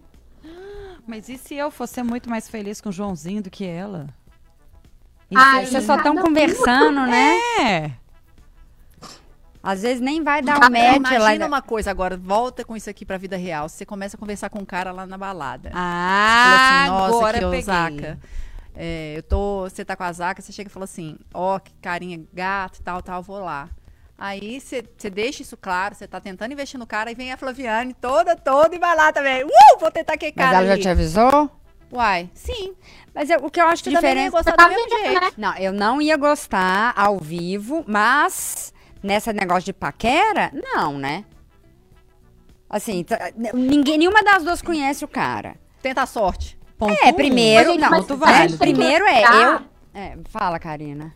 Mas 1.06 1.28
e 1.30 1.38
se 1.38 1.56
eu 1.56 1.69
fosse 1.69 2.02
muito 2.02 2.30
mais 2.30 2.49
feliz 2.49 2.80
com 2.80 2.89
o 2.89 2.91
Joãozinho 2.91 3.41
do 3.41 3.49
que 3.49 3.65
ela? 3.65 4.08
Ai, 5.36 5.65
Vocês 5.65 5.84
só 5.86 5.95
estão 5.95 6.13
um. 6.13 6.21
conversando, 6.21 7.02
né? 7.02 7.38
É. 7.60 7.91
Às 9.62 9.82
vezes 9.82 10.02
nem 10.02 10.21
vai 10.21 10.41
dar 10.41 10.58
o 10.58 10.71
match 10.71 10.97
Imagina 10.97 11.45
lá. 11.45 11.47
uma 11.47 11.62
coisa 11.62 11.89
agora, 11.89 12.17
volta 12.17 12.65
com 12.65 12.76
isso 12.76 12.89
aqui 12.89 13.06
pra 13.06 13.17
vida 13.17 13.38
real. 13.38 13.69
Você 13.69 13.86
começa 13.86 14.17
a 14.17 14.19
conversar 14.19 14.49
com 14.49 14.60
um 14.60 14.65
cara 14.65 14.91
lá 14.91 15.06
na 15.06 15.17
balada. 15.17 15.71
Ah, 15.73 16.82
assim, 16.82 16.91
nossa, 16.91 17.15
agora 17.15 17.39
que 17.39 17.45
peguei. 17.45 18.17
É, 18.75 19.13
eu 19.17 19.23
tô, 19.23 19.63
você 19.69 19.86
tá 19.86 19.95
com 19.95 20.03
a 20.03 20.12
Zaca, 20.12 20.41
você 20.41 20.51
chega 20.51 20.67
e 20.69 20.71
fala 20.73 20.86
assim, 20.86 21.17
ó, 21.33 21.59
que 21.59 21.73
carinha 21.75 22.23
gato, 22.33 22.81
tal, 22.81 23.01
tal, 23.01 23.21
vou 23.21 23.39
lá. 23.39 23.69
Aí 24.17 24.59
você 24.59 24.83
você 24.97 25.09
deixa 25.09 25.41
isso 25.41 25.57
claro, 25.57 25.93
você 25.95 26.07
tá 26.07 26.19
tentando 26.19 26.51
investir 26.53 26.79
no 26.79 26.88
cara, 26.88 27.12
e 27.12 27.15
vem 27.15 27.31
a 27.31 27.38
Flaviane 27.38 27.93
toda, 27.93 28.36
toda 28.36 28.75
e 28.75 28.79
vai 28.79 28.95
lá 28.95 29.12
também. 29.12 29.43
Uh, 29.43 29.79
vou 29.79 29.91
tentar 29.91 30.17
que 30.17 30.27
Mas 30.27 30.36
cara 30.36 30.57
ela 30.57 30.67
já 30.67 30.73
ali. 30.73 30.81
te 30.81 30.89
avisou? 30.89 31.49
Uai, 31.91 32.29
sim. 32.33 32.73
Mas 33.13 33.29
eu- 33.29 33.39
o 33.43 33.51
que 33.51 33.62
eu 33.62 33.67
acho 33.67 33.83
Você 33.83 33.91
também 33.91 34.15
não 34.15 34.21
ia 34.21 34.29
diferente. 34.29 34.31
gostar 34.31 34.53
Tá 34.55 34.63
do 34.67 34.69
mesmo 34.73 34.89
jeito. 34.89 35.21
né? 35.21 35.31
Não, 35.38 35.55
eu 35.57 35.71
não 35.73 36.01
ia 36.01 36.17
gostar 36.17 36.93
ao 36.95 37.19
vivo, 37.19 37.83
mas 37.88 38.73
nessa 39.03 39.31
negócio 39.33 39.65
de 39.65 39.73
paquera, 39.73 40.51
não, 40.73 40.97
né? 40.97 41.25
Assim, 42.69 43.05
ninguém, 43.53 43.99
nenhuma 43.99 44.23
das 44.23 44.43
duas 44.43 44.62
conhece 44.62 45.05
o 45.05 45.07
cara. 45.07 45.55
Tenta 45.81 46.01
a 46.01 46.05
sorte. 46.07 46.57
Ponto 46.88 47.04
É, 47.04 47.10
um. 47.10 47.13
primeiro, 47.13 47.69
Gente, 47.72 47.82
não, 47.82 47.89
mas 47.89 48.10
é, 48.10 48.15
válido. 48.15 48.58
primeiro 48.58 49.06
é 49.06 49.24
eu. 49.24 49.60
É, 49.93 50.17
fala, 50.30 50.60
Karina. 50.60 51.13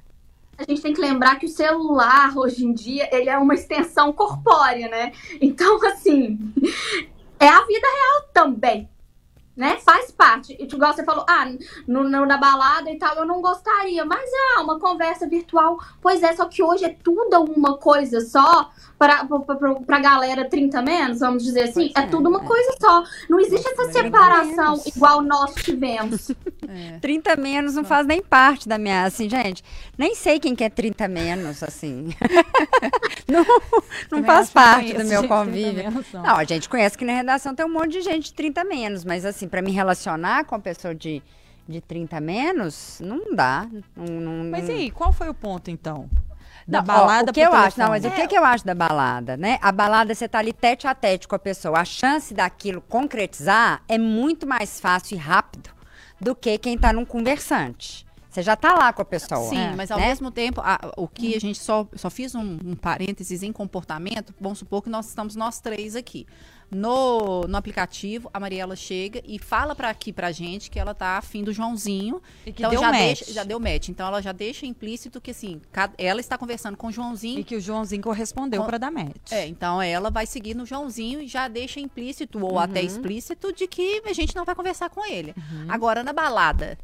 A 0.57 0.63
gente 0.63 0.81
tem 0.81 0.93
que 0.93 1.01
lembrar 1.01 1.35
que 1.37 1.45
o 1.45 1.49
celular, 1.49 2.35
hoje 2.35 2.65
em 2.65 2.73
dia, 2.73 3.07
ele 3.15 3.29
é 3.29 3.37
uma 3.37 3.53
extensão 3.53 4.11
corpórea, 4.11 4.87
né? 4.89 5.11
Então, 5.39 5.79
assim, 5.85 6.39
é 7.39 7.47
a 7.47 7.61
vida 7.65 7.87
real 7.87 8.29
também. 8.33 8.89
Né? 9.55 9.77
Faz 9.83 10.11
parte. 10.11 10.55
E 10.59 10.65
igual 10.65 10.93
você 10.93 11.03
falou, 11.03 11.25
ah, 11.27 11.45
no, 11.87 12.03
no- 12.03 12.27
na 12.27 12.37
balada 12.37 12.91
e 12.91 12.97
tal, 12.99 13.15
eu 13.15 13.25
não 13.25 13.41
gostaria. 13.41 14.05
Mas 14.05 14.29
é 14.55 14.59
uma 14.61 14.79
conversa 14.79 15.27
virtual. 15.27 15.79
Pois 15.99 16.21
é, 16.21 16.35
só 16.35 16.45
que 16.45 16.61
hoje 16.61 16.85
é 16.85 16.89
tudo 16.89 17.41
uma 17.43 17.75
coisa 17.77 18.21
só 18.21 18.69
pra, 18.97 19.25
pra 19.85 19.99
galera 19.99 20.49
30 20.49 20.81
menos, 20.81 21.19
vamos 21.19 21.43
dizer 21.43 21.63
assim. 21.63 21.91
É, 21.95 22.01
é, 22.01 22.07
tudo 22.07 22.29
uma 22.29 22.41
é. 22.41 22.45
coisa 22.45 22.75
só. 22.79 23.03
Não 23.29 23.39
existe 23.39 23.67
essa 23.67 23.89
30 23.89 23.93
separação 23.93 24.71
menos. 24.71 24.85
igual 24.87 25.21
nós 25.21 25.53
tivemos. 25.55 26.31
É. 26.69 26.99
30 26.99 27.37
menos 27.37 27.75
não 27.75 27.85
faz 27.85 28.05
nem 28.05 28.21
parte 28.21 28.67
da 28.67 28.77
minha. 28.77 29.05
Assim, 29.05 29.29
gente, 29.29 29.63
nem 29.97 30.13
sei 30.13 30.37
quem 30.37 30.53
que 30.53 30.65
é 30.65 30.69
30 30.69 31.07
menos, 31.07 31.63
assim. 31.63 32.09
não 33.25 33.45
não 34.11 34.21
faz 34.25 34.49
parte 34.49 34.93
do 34.93 35.05
meu 35.05 35.25
convívio. 35.25 35.75
30 35.75 35.89
menos, 35.91 36.05
não. 36.11 36.35
A 36.35 36.43
gente 36.43 36.67
conhece 36.67 36.97
que 36.97 37.05
na 37.05 37.13
redação 37.13 37.55
tem 37.55 37.65
um 37.65 37.71
monte 37.71 37.93
de 37.93 38.01
gente 38.01 38.25
de 38.25 38.33
30 38.33 38.65
menos, 38.65 39.05
mas 39.05 39.23
assim, 39.23 39.47
pra 39.47 39.61
me 39.61 39.71
relacionar 39.71 40.43
com 40.43 40.55
a 40.55 40.59
pessoa 40.59 40.93
de, 40.93 41.23
de 41.65 41.79
30 41.79 42.19
menos, 42.19 42.99
não 43.01 43.33
dá. 43.33 43.65
Não, 43.95 44.05
não- 44.19 44.51
Mas 44.51 44.67
e 44.67 44.73
aí, 44.73 44.91
qual 44.91 45.13
foi 45.13 45.29
o 45.29 45.33
ponto, 45.33 45.71
então? 45.71 46.09
Da 46.67 46.81
Não, 46.81 46.93
ó, 46.93 46.97
balada 46.97 47.31
o 47.31 47.33
que 47.33 47.39
eu 47.39 47.53
acho, 47.53 47.79
não, 47.79 47.87
telefone. 47.87 47.89
mas 47.89 48.05
o 48.05 48.15
que, 48.21 48.27
que 48.27 48.37
eu 48.37 48.43
acho 48.43 48.65
da 48.65 48.75
balada, 48.75 49.37
né? 49.37 49.57
A 49.61 49.71
balada 49.71 50.13
você 50.13 50.27
tá 50.27 50.39
ali 50.39 50.51
tete 50.51 50.85
a 50.85 50.93
tete 50.93 51.25
com 51.27 51.35
a 51.35 51.39
pessoa. 51.39 51.79
A 51.79 51.85
chance 51.85 52.33
daquilo 52.33 52.81
concretizar 52.81 53.81
é 53.87 53.97
muito 53.97 54.45
mais 54.45 54.79
fácil 54.79 55.15
e 55.15 55.17
rápido 55.17 55.69
do 56.19 56.35
que 56.35 56.57
quem 56.57 56.77
tá 56.77 56.91
num 56.91 57.05
conversante. 57.05 58.05
Você 58.29 58.43
já 58.43 58.55
tá 58.55 58.75
lá 58.75 58.91
com 58.93 59.01
a 59.01 59.05
pessoa. 59.05 59.49
Sim, 59.49 59.75
mas 59.75 59.89
ao 59.89 59.97
né? 59.97 60.07
mesmo 60.09 60.29
tempo, 60.29 60.61
a- 60.61 60.91
o 60.97 61.07
que 61.07 61.35
a 61.35 61.39
gente 61.39 61.57
só, 61.57 61.87
só 61.95 62.09
fiz 62.09 62.35
um, 62.35 62.59
um 62.65 62.75
parênteses 62.75 63.41
em 63.41 63.51
comportamento, 63.51 64.33
vamos 64.39 64.59
supor 64.59 64.83
que 64.83 64.89
nós 64.89 65.07
estamos 65.07 65.35
nós 65.35 65.59
três 65.59 65.95
aqui. 65.95 66.27
No, 66.69 67.43
no 67.47 67.55
aplicativo, 67.55 68.29
a 68.33 68.39
Mariela 68.41 68.75
chega 68.75 69.21
e 69.25 69.39
fala 69.39 69.73
para 69.73 69.89
aqui 69.89 70.11
pra 70.11 70.33
gente 70.33 70.69
que 70.69 70.77
ela 70.77 70.93
tá 70.93 71.17
afim 71.17 71.41
do 71.41 71.53
Joãozinho. 71.53 72.21
E 72.45 72.51
que 72.51 72.61
então 72.61 72.71
deu 72.71 72.81
já 72.81 72.87
match. 72.91 72.99
deixa, 73.01 73.31
já 73.33 73.43
deu 73.45 73.57
match. 73.57 73.87
Então 73.87 74.05
ela 74.05 74.21
já 74.21 74.33
deixa 74.33 74.65
implícito 74.65 75.21
que 75.21 75.31
assim, 75.31 75.61
ela 75.97 76.19
está 76.19 76.37
conversando 76.37 76.75
com 76.75 76.87
o 76.87 76.91
Joãozinho. 76.91 77.39
E 77.39 77.43
que 77.45 77.55
o 77.55 77.61
Joãozinho 77.61 78.01
correspondeu 78.03 78.65
pra 78.65 78.77
dar 78.77 78.91
match. 78.91 79.31
É, 79.31 79.47
então 79.47 79.81
ela 79.81 80.09
vai 80.09 80.25
seguir 80.25 80.55
no 80.55 80.65
Joãozinho 80.65 81.21
e 81.21 81.27
já 81.27 81.47
deixa 81.47 81.79
implícito 81.79 82.37
ou 82.45 82.53
Uhum. 82.53 82.59
até 82.59 82.81
explícito 82.81 83.53
de 83.53 83.65
que 83.65 84.01
a 84.05 84.11
gente 84.11 84.35
não 84.35 84.43
vai 84.43 84.53
conversar 84.53 84.89
com 84.89 85.05
ele. 85.05 85.33
Uhum. 85.37 85.65
Agora, 85.69 86.03
na 86.03 86.11
balada. 86.11 86.77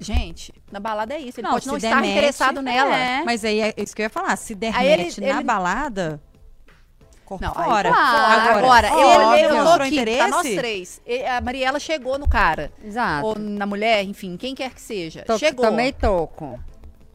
Gente, 0.00 0.54
na 0.70 0.78
balada 0.78 1.12
é 1.12 1.18
isso. 1.20 1.40
Ele 1.40 1.48
pode 1.48 1.64
se 1.64 1.68
não 1.70 1.76
estar 1.76 1.96
match, 1.96 2.06
interessado 2.10 2.62
nela. 2.62 2.96
é. 2.96 3.24
Mas 3.24 3.44
aí 3.44 3.60
é 3.60 3.74
isso 3.76 3.96
que 3.96 4.00
eu 4.02 4.04
ia 4.04 4.10
falar. 4.10 4.36
Se 4.36 4.54
der 4.54 4.72
Aí 4.74 4.96
match 4.96 5.18
ele- 5.18 5.26
na 5.26 5.34
ele- 5.38 5.44
balada, 5.44 6.22
corpo 7.28 7.44
Não, 7.44 7.52
aí 7.56 7.64
fora. 7.64 7.88
claro. 7.90 8.58
Agora, 8.58 8.92
óbvio, 8.92 9.34
ele, 9.34 9.44
eu 9.46 9.50
tô 9.50 9.56
mostrou 9.56 9.86
aqui, 9.86 9.94
interesse. 9.96 10.18
tá 10.18 10.28
nós 10.28 10.42
três. 10.54 11.00
A 11.36 11.40
Mariela 11.40 11.78
chegou 11.78 12.18
no 12.18 12.28
cara. 12.28 12.72
Exato. 12.82 13.26
Ou 13.26 13.38
na 13.38 13.66
mulher, 13.66 14.02
enfim, 14.04 14.36
quem 14.36 14.54
quer 14.54 14.70
que 14.72 14.80
seja. 14.80 15.22
Tô- 15.26 15.38
chegou. 15.38 15.64
Tomei 15.66 15.92
toco. 15.92 16.58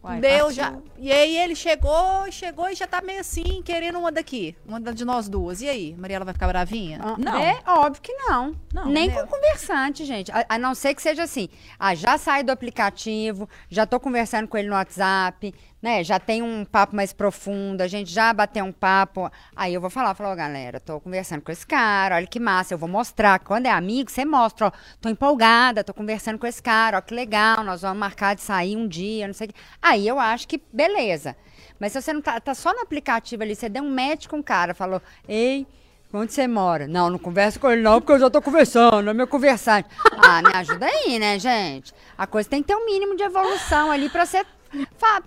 Uai, 0.03 0.19
Deu 0.19 0.31
partiu. 0.47 0.51
já. 0.51 0.73
E 0.97 1.09
aí 1.13 1.37
ele 1.37 1.55
chegou, 1.55 2.29
chegou 2.29 2.67
e 2.69 2.75
já 2.75 2.85
tá 2.85 3.01
meio 3.01 3.21
assim, 3.21 3.61
querendo 3.63 3.97
uma 3.97 4.11
daqui. 4.11 4.53
Uma 4.67 4.77
de 4.81 5.05
nós 5.05 5.29
duas. 5.29 5.61
E 5.61 5.69
aí? 5.69 5.95
Mariela 5.97 6.25
vai 6.25 6.33
ficar 6.33 6.47
bravinha? 6.49 6.99
Ah, 7.01 7.15
Não. 7.17 7.37
É 7.39 7.57
óbvio 7.65 8.01
que 8.01 8.11
não. 8.13 8.53
Não, 8.73 8.85
Nem 8.87 9.09
com 9.09 9.25
conversante, 9.25 10.03
gente. 10.03 10.29
A, 10.29 10.45
a 10.49 10.59
não 10.59 10.75
ser 10.75 10.93
que 10.93 11.01
seja 11.01 11.23
assim. 11.23 11.47
Ah, 11.79 11.95
já 11.95 12.17
saí 12.17 12.43
do 12.43 12.51
aplicativo, 12.51 13.47
já 13.69 13.85
tô 13.85 13.97
conversando 13.97 14.45
com 14.45 14.57
ele 14.57 14.67
no 14.67 14.75
WhatsApp, 14.75 15.53
né? 15.83 16.01
Já 16.01 16.17
tem 16.17 16.41
um 16.41 16.63
papo 16.63 16.95
mais 16.95 17.11
profundo, 17.11 17.81
a 17.81 17.87
gente 17.87 18.09
já 18.09 18.31
bateu 18.33 18.63
um 18.63 18.71
papo. 18.71 19.29
Aí 19.53 19.73
eu 19.73 19.81
vou 19.81 19.89
falar, 19.89 20.15
falar, 20.15 20.31
ó, 20.31 20.35
galera, 20.35 20.79
tô 20.79 20.97
conversando 21.01 21.41
com 21.41 21.51
esse 21.51 21.67
cara, 21.67 22.15
olha 22.15 22.25
que 22.25 22.39
massa, 22.39 22.73
eu 22.73 22.77
vou 22.77 22.87
mostrar. 22.87 23.37
Quando 23.39 23.65
é 23.65 23.69
amigo, 23.69 24.09
você 24.09 24.23
mostra, 24.23 24.67
ó, 24.67 24.71
tô 25.01 25.09
empolgada, 25.09 25.83
tô 25.83 25.93
conversando 25.93 26.39
com 26.39 26.47
esse 26.47 26.63
cara, 26.63 26.99
ó, 26.99 27.01
que 27.01 27.13
legal, 27.13 27.65
nós 27.65 27.81
vamos 27.81 27.97
marcar 27.97 28.33
de 28.33 28.41
sair 28.41 28.77
um 28.77 28.87
dia, 28.87 29.27
não 29.27 29.33
sei 29.33 29.47
o 29.47 29.49
quê. 29.53 29.55
Aí 29.81 30.07
eu 30.07 30.17
acho 30.19 30.47
que 30.47 30.61
beleza. 30.71 31.35
Mas 31.77 31.91
se 31.91 32.01
você 32.01 32.13
não 32.13 32.21
tá, 32.21 32.39
tá 32.39 32.55
só 32.55 32.73
no 32.73 32.79
aplicativo 32.79 33.43
ali, 33.43 33.53
você 33.53 33.67
deu 33.67 33.83
um 33.83 33.89
match 33.93 34.27
com 34.27 34.39
o 34.39 34.43
cara, 34.43 34.73
falou, 34.73 35.01
ei, 35.27 35.67
onde 36.13 36.31
você 36.31 36.47
mora? 36.47 36.87
Não, 36.87 37.09
não 37.09 37.19
conversa 37.19 37.59
com 37.59 37.69
ele 37.69 37.81
não, 37.81 37.99
porque 37.99 38.13
eu 38.13 38.19
já 38.19 38.29
tô 38.29 38.41
conversando, 38.41 39.09
é 39.09 39.13
meu 39.13 39.27
conversante. 39.27 39.89
Ah, 40.25 40.41
me 40.41 40.53
ajuda 40.55 40.85
aí, 40.85 41.19
né, 41.19 41.37
gente? 41.37 41.93
A 42.17 42.25
coisa 42.25 42.47
tem 42.47 42.61
que 42.61 42.69
ter 42.69 42.75
um 42.75 42.85
mínimo 42.85 43.17
de 43.17 43.23
evolução 43.23 43.91
ali 43.91 44.07
pra 44.09 44.25
fa- 44.25 44.45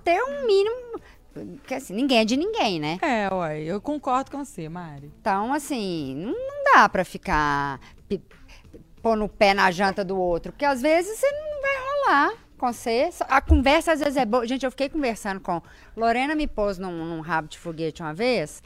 ter 0.05 0.23
um 0.23 0.47
mínimo... 0.47 1.01
Porque 1.33 1.75
assim, 1.75 1.93
ninguém 1.93 2.21
é 2.21 2.25
de 2.25 2.35
ninguém, 2.35 2.81
né? 2.81 2.99
É, 3.03 3.29
uai, 3.33 3.63
eu 3.63 3.79
concordo 3.79 4.31
com 4.31 4.43
você, 4.43 4.71
Mari. 4.71 5.13
Então, 5.21 5.53
assim, 5.53 6.15
não, 6.15 6.33
não 6.33 6.65
dá 6.73 6.89
pra 6.89 7.05
ficar 7.05 7.79
pôr 9.07 9.17
no 9.17 9.29
pé 9.29 9.55
na 9.55 9.71
janta 9.71 10.05
do 10.05 10.19
outro, 10.19 10.51
porque 10.51 10.65
às 10.65 10.83
vezes 10.83 11.17
você 11.17 11.31
não 11.31 11.63
vai 11.63 11.77
rolar 11.85 12.35
com 12.59 12.73
você. 12.73 13.09
A 13.29 13.41
conversa 13.41 13.93
às 13.93 14.01
vezes 14.01 14.17
é 14.17 14.25
boa. 14.25 14.45
Gente, 14.45 14.65
eu 14.65 14.71
fiquei 14.71 14.89
conversando 14.89 15.39
com. 15.39 15.63
Lorena 15.97 16.35
me 16.35 16.49
pôs 16.49 16.77
num, 16.77 17.05
num 17.05 17.21
rabo 17.21 17.47
de 17.47 17.57
foguete 17.57 18.03
uma 18.03 18.13
vez. 18.13 18.61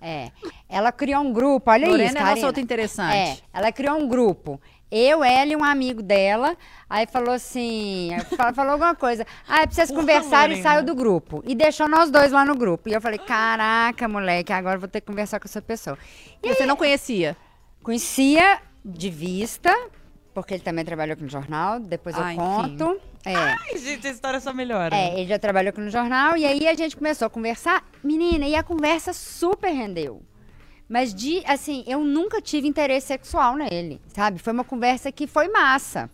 É. 0.00 0.32
Ela 0.68 0.90
criou 0.90 1.22
um 1.22 1.32
grupo, 1.32 1.70
olha 1.70 1.86
Lorena 1.88 2.08
isso, 2.08 2.18
é 2.18 2.34
nossa 2.34 2.46
outra 2.46 2.60
interessante. 2.60 3.14
É, 3.14 3.38
ela 3.52 3.70
criou 3.70 3.96
um 3.96 4.08
grupo. 4.08 4.60
Eu, 4.90 5.24
ela 5.24 5.52
e 5.52 5.56
um 5.56 5.64
amigo 5.64 6.00
dela. 6.02 6.56
Aí 6.88 7.06
falou 7.06 7.34
assim, 7.34 8.10
fa- 8.36 8.52
falou 8.54 8.72
alguma 8.72 8.94
coisa. 8.94 9.26
Ah, 9.48 9.62
é 9.62 9.66
pra 9.66 9.74
vocês 9.74 9.88
Porra, 9.90 10.00
conversarem 10.00 10.58
e 10.58 10.62
saiu 10.62 10.84
do 10.84 10.94
grupo. 10.94 11.42
E 11.46 11.54
deixou 11.54 11.88
nós 11.88 12.10
dois 12.10 12.30
lá 12.32 12.44
no 12.44 12.54
grupo. 12.54 12.88
E 12.88 12.92
eu 12.92 13.00
falei, 13.00 13.18
caraca, 13.18 14.06
moleque, 14.08 14.52
agora 14.52 14.78
vou 14.78 14.88
ter 14.88 15.00
que 15.00 15.06
conversar 15.06 15.40
com 15.40 15.46
essa 15.48 15.60
pessoa. 15.60 15.98
E 16.42 16.54
você 16.54 16.64
não 16.66 16.76
conhecia? 16.76 17.36
Conhecia 17.82 18.60
de 18.84 19.10
vista, 19.10 19.74
porque 20.32 20.54
ele 20.54 20.62
também 20.62 20.84
trabalhou 20.84 21.14
aqui 21.14 21.22
no 21.24 21.28
jornal, 21.28 21.80
depois 21.80 22.14
Ah, 22.16 22.20
eu 22.20 22.26
enfim. 22.28 22.36
conto. 22.78 23.00
É. 23.24 23.34
Ai, 23.34 23.76
gente, 23.78 24.06
a 24.06 24.10
história 24.10 24.38
só 24.38 24.52
melhora. 24.54 24.94
É, 24.94 25.18
ele 25.18 25.26
já 25.28 25.36
trabalhou 25.38 25.70
aqui 25.70 25.80
no 25.80 25.90
jornal 25.90 26.36
e 26.36 26.46
aí 26.46 26.68
a 26.68 26.74
gente 26.74 26.96
começou 26.96 27.26
a 27.26 27.30
conversar. 27.30 27.82
Menina, 28.04 28.46
e 28.46 28.54
a 28.54 28.62
conversa 28.62 29.12
super 29.12 29.70
rendeu. 29.72 30.22
Mas 30.88 31.12
de, 31.14 31.42
assim, 31.46 31.84
eu 31.86 32.00
nunca 32.04 32.40
tive 32.40 32.68
interesse 32.68 33.08
sexual 33.08 33.56
nele, 33.56 34.00
sabe? 34.08 34.38
Foi 34.38 34.52
uma 34.52 34.64
conversa 34.64 35.10
que 35.10 35.26
foi 35.26 35.48
massa. 35.48 36.08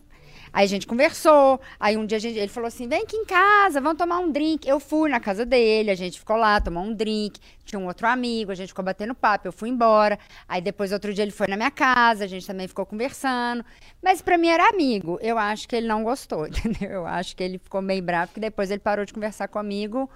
Aí 0.51 0.65
a 0.65 0.67
gente 0.67 0.85
conversou, 0.85 1.59
aí 1.79 1.97
um 1.97 2.05
dia 2.05 2.19
gente- 2.19 2.37
ele 2.37 2.47
falou 2.47 2.67
assim, 2.67 2.87
vem 2.87 3.01
aqui 3.01 3.15
em 3.17 3.25
casa, 3.25 3.81
vamos 3.81 3.97
tomar 3.97 4.19
um 4.19 4.31
drink. 4.31 4.67
Eu 4.69 4.79
fui 4.79 5.09
na 5.09 5.19
casa 5.19 5.43
dele, 5.47 5.89
a 5.89 5.95
gente 5.95 6.19
ficou 6.19 6.35
lá, 6.35 6.61
tomou 6.61 6.83
um 6.83 6.93
drink. 6.93 7.39
Tinha 7.65 7.79
um 7.79 7.87
outro 7.87 8.05
amigo, 8.05 8.51
a 8.51 8.55
gente 8.55 8.67
ficou 8.67 8.85
batendo 8.85 9.15
papo, 9.15 9.47
eu 9.47 9.51
fui 9.51 9.69
embora. 9.69 10.17
Aí 10.47 10.61
depois 10.61 10.91
outro 10.91 11.11
dia 11.11 11.23
ele 11.23 11.31
foi 11.31 11.47
na 11.47 11.57
minha 11.57 11.71
casa, 11.71 12.23
a 12.25 12.27
gente 12.27 12.45
também 12.45 12.67
ficou 12.67 12.85
conversando. 12.85 13.65
Mas 13.99 14.21
pra 14.21 14.37
mim 14.37 14.49
era 14.49 14.69
amigo. 14.69 15.17
Eu 15.23 15.39
acho 15.39 15.67
que 15.67 15.75
ele 15.75 15.87
não 15.87 16.03
gostou, 16.03 16.45
entendeu? 16.47 16.91
Eu 16.91 17.07
acho 17.07 17.35
que 17.35 17.43
ele 17.43 17.57
ficou 17.57 17.81
meio 17.81 18.03
bravo, 18.03 18.27
porque 18.27 18.39
depois 18.39 18.69
ele 18.69 18.79
parou 18.79 19.05
de 19.05 19.13
conversar 19.13 19.47
comigo. 19.47 20.07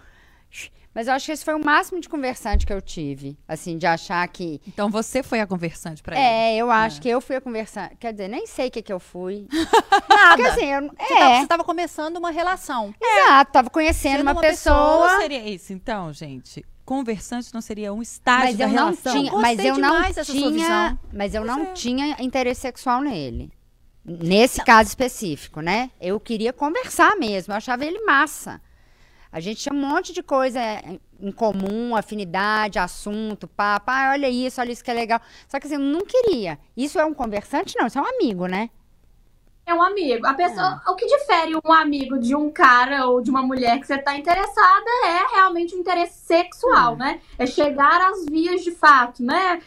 Mas 0.94 1.08
eu 1.08 1.14
acho 1.14 1.28
que 1.28 1.32
esse 1.32 1.46
foi 1.46 1.54
o 1.54 1.64
máximo 1.64 2.02
de 2.02 2.10
conversante 2.10 2.66
que 2.66 2.74
eu 2.74 2.82
tive. 2.82 3.38
Assim, 3.48 3.78
de 3.78 3.86
achar 3.86 4.28
que. 4.30 4.60
Então 4.68 4.90
você 4.90 5.22
foi 5.22 5.40
a 5.40 5.46
conversante 5.46 6.02
pra 6.02 6.16
ele. 6.16 6.26
É, 6.26 6.58
eu 6.58 6.72
acho 6.72 7.00
que 7.00 7.08
eu 7.08 7.22
fui 7.22 7.36
a 7.36 7.42
conversar. 7.42 7.92
Quer 8.00 8.14
dizer, 8.14 8.28
nem 8.28 8.48
sei 8.48 8.70
o 8.70 8.72
que, 8.72 8.82
que 8.82 8.92
eu 8.92 9.00
fui. 9.00 9.46
Porque 9.52 10.42
assim, 10.42 10.66
eu. 10.66 10.82
Você 10.82 11.14
tava- 11.14 11.22
É, 11.34 11.36
Você 11.38 11.44
estava 11.44 11.64
começando 11.64 12.18
uma 12.18 12.32
relação. 12.32 12.96
exato. 13.00 13.52
Tava 13.52 13.70
conhecendo 13.70 14.22
uma, 14.24 14.32
uma 14.32 14.42
pessoa. 14.42 15.12
Não 15.14 15.22
seria 15.22 15.48
isso, 15.48 15.72
então, 15.72 16.12
gente? 16.12 16.66
Conversante 16.84 17.54
não 17.54 17.62
seria 17.62 17.94
um 17.94 18.02
estágio 18.02 18.46
Mas 18.48 18.58
da 18.58 18.64
eu 18.64 18.68
não 18.70 18.76
relação? 18.86 19.14
tinha, 19.14 19.32
Eu 19.32 19.40
mas 19.40 19.60
eu 19.60 19.78
não 19.78 20.14
tinha, 20.24 21.00
mas 21.14 21.36
eu 21.36 21.46
não 21.46 21.62
é. 21.62 21.74
tinha 21.74 22.16
interesse 22.20 22.62
sexual 22.62 23.02
nele. 23.02 23.52
Nesse 24.04 24.64
caso 24.64 24.88
específico, 24.88 25.60
né? 25.60 25.92
Eu 26.00 26.18
queria 26.20 26.54
conversar 26.54 27.18
mesmo, 27.18 27.52
eu 27.54 27.58
achava 27.58 27.86
ele 27.86 28.04
massa. 28.06 28.62
A 29.32 29.40
gente 29.40 29.62
tinha 29.62 29.74
um 29.74 29.80
monte 29.80 30.14
de 30.14 30.24
coisa 30.24 30.60
em 31.20 31.32
comum, 31.32 31.96
afinidade, 31.96 32.80
assunto, 32.80 33.48
papo. 33.48 33.92
Ah, 33.92 34.12
olha 34.14 34.30
isso, 34.30 34.60
olha 34.62 34.72
isso 34.72 34.84
que 34.84 34.92
é 34.92 34.94
legal. 34.94 35.20
Só 35.48 35.60
que 35.60 35.68
assim, 35.68 35.76
eu 35.76 35.82
não 35.82 36.02
queria. 36.06 36.58
Isso 36.76 37.00
é 37.00 37.06
um 37.06 37.14
conversante? 37.14 37.76
Não, 37.78 37.88
isso 37.88 37.98
é 38.00 38.02
um 38.02 38.06
amigo, 38.08 38.46
né? 38.48 38.70
É 39.66 39.74
um 39.74 39.82
amigo. 39.82 40.26
A 40.26 40.34
pessoa, 40.34 40.82
o 40.88 40.96
que 40.96 41.06
difere 41.06 41.54
um 41.58 41.74
amigo 41.74 42.18
de 42.18 42.34
um 42.34 42.50
cara 42.50 43.06
ou 43.08 43.20
de 43.22 43.30
uma 43.30 43.42
mulher 43.42 43.78
que 43.82 43.86
você 43.86 43.98
tá 43.98 44.16
interessada 44.18 44.90
é 45.06 45.36
realmente 45.36 45.76
um 45.76 45.80
interesse 45.80 46.26
sexual, 46.26 46.96
né? 46.96 47.20
É 47.38 47.46
chegar 47.46 48.00
às 48.10 48.26
vias 48.26 48.64
de 48.64 48.72
fato, 48.72 49.22
né? 49.22 49.62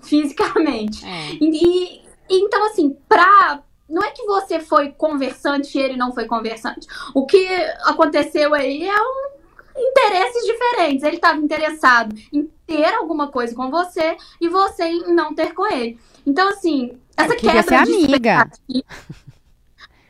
Fisicamente. 0.00 1.04
É. 1.04 1.30
E, 1.40 1.98
e- 1.98 2.02
então, 2.30 2.64
assim, 2.66 2.96
pra. 3.06 3.62
Não 3.88 4.02
é 4.02 4.10
que 4.10 4.24
você 4.24 4.60
foi 4.60 4.92
conversante 4.92 5.76
e 5.78 5.80
ele 5.82 5.96
não 5.96 6.12
foi 6.12 6.26
conversante. 6.26 6.86
O 7.14 7.26
que 7.26 7.46
aconteceu 7.84 8.54
aí 8.54 8.86
é 8.88 9.00
um 9.02 9.34
interesses 9.76 10.44
diferentes. 10.46 11.02
Ele 11.04 11.16
estava 11.16 11.38
interessado 11.38 12.14
em 12.32 12.48
ter 12.66 12.94
alguma 12.94 13.28
coisa 13.28 13.54
com 13.54 13.70
você 13.70 14.16
e 14.40 14.48
você 14.48 14.84
em 14.84 15.12
não 15.14 15.34
ter 15.34 15.52
com 15.52 15.66
ele. 15.66 15.98
Então, 16.26 16.48
assim, 16.48 16.98
essa 17.16 17.36
quebra 17.36 17.62
ser 17.62 17.82
de 17.84 17.92
amiga. 17.92 18.48
expectativa- 18.48 18.84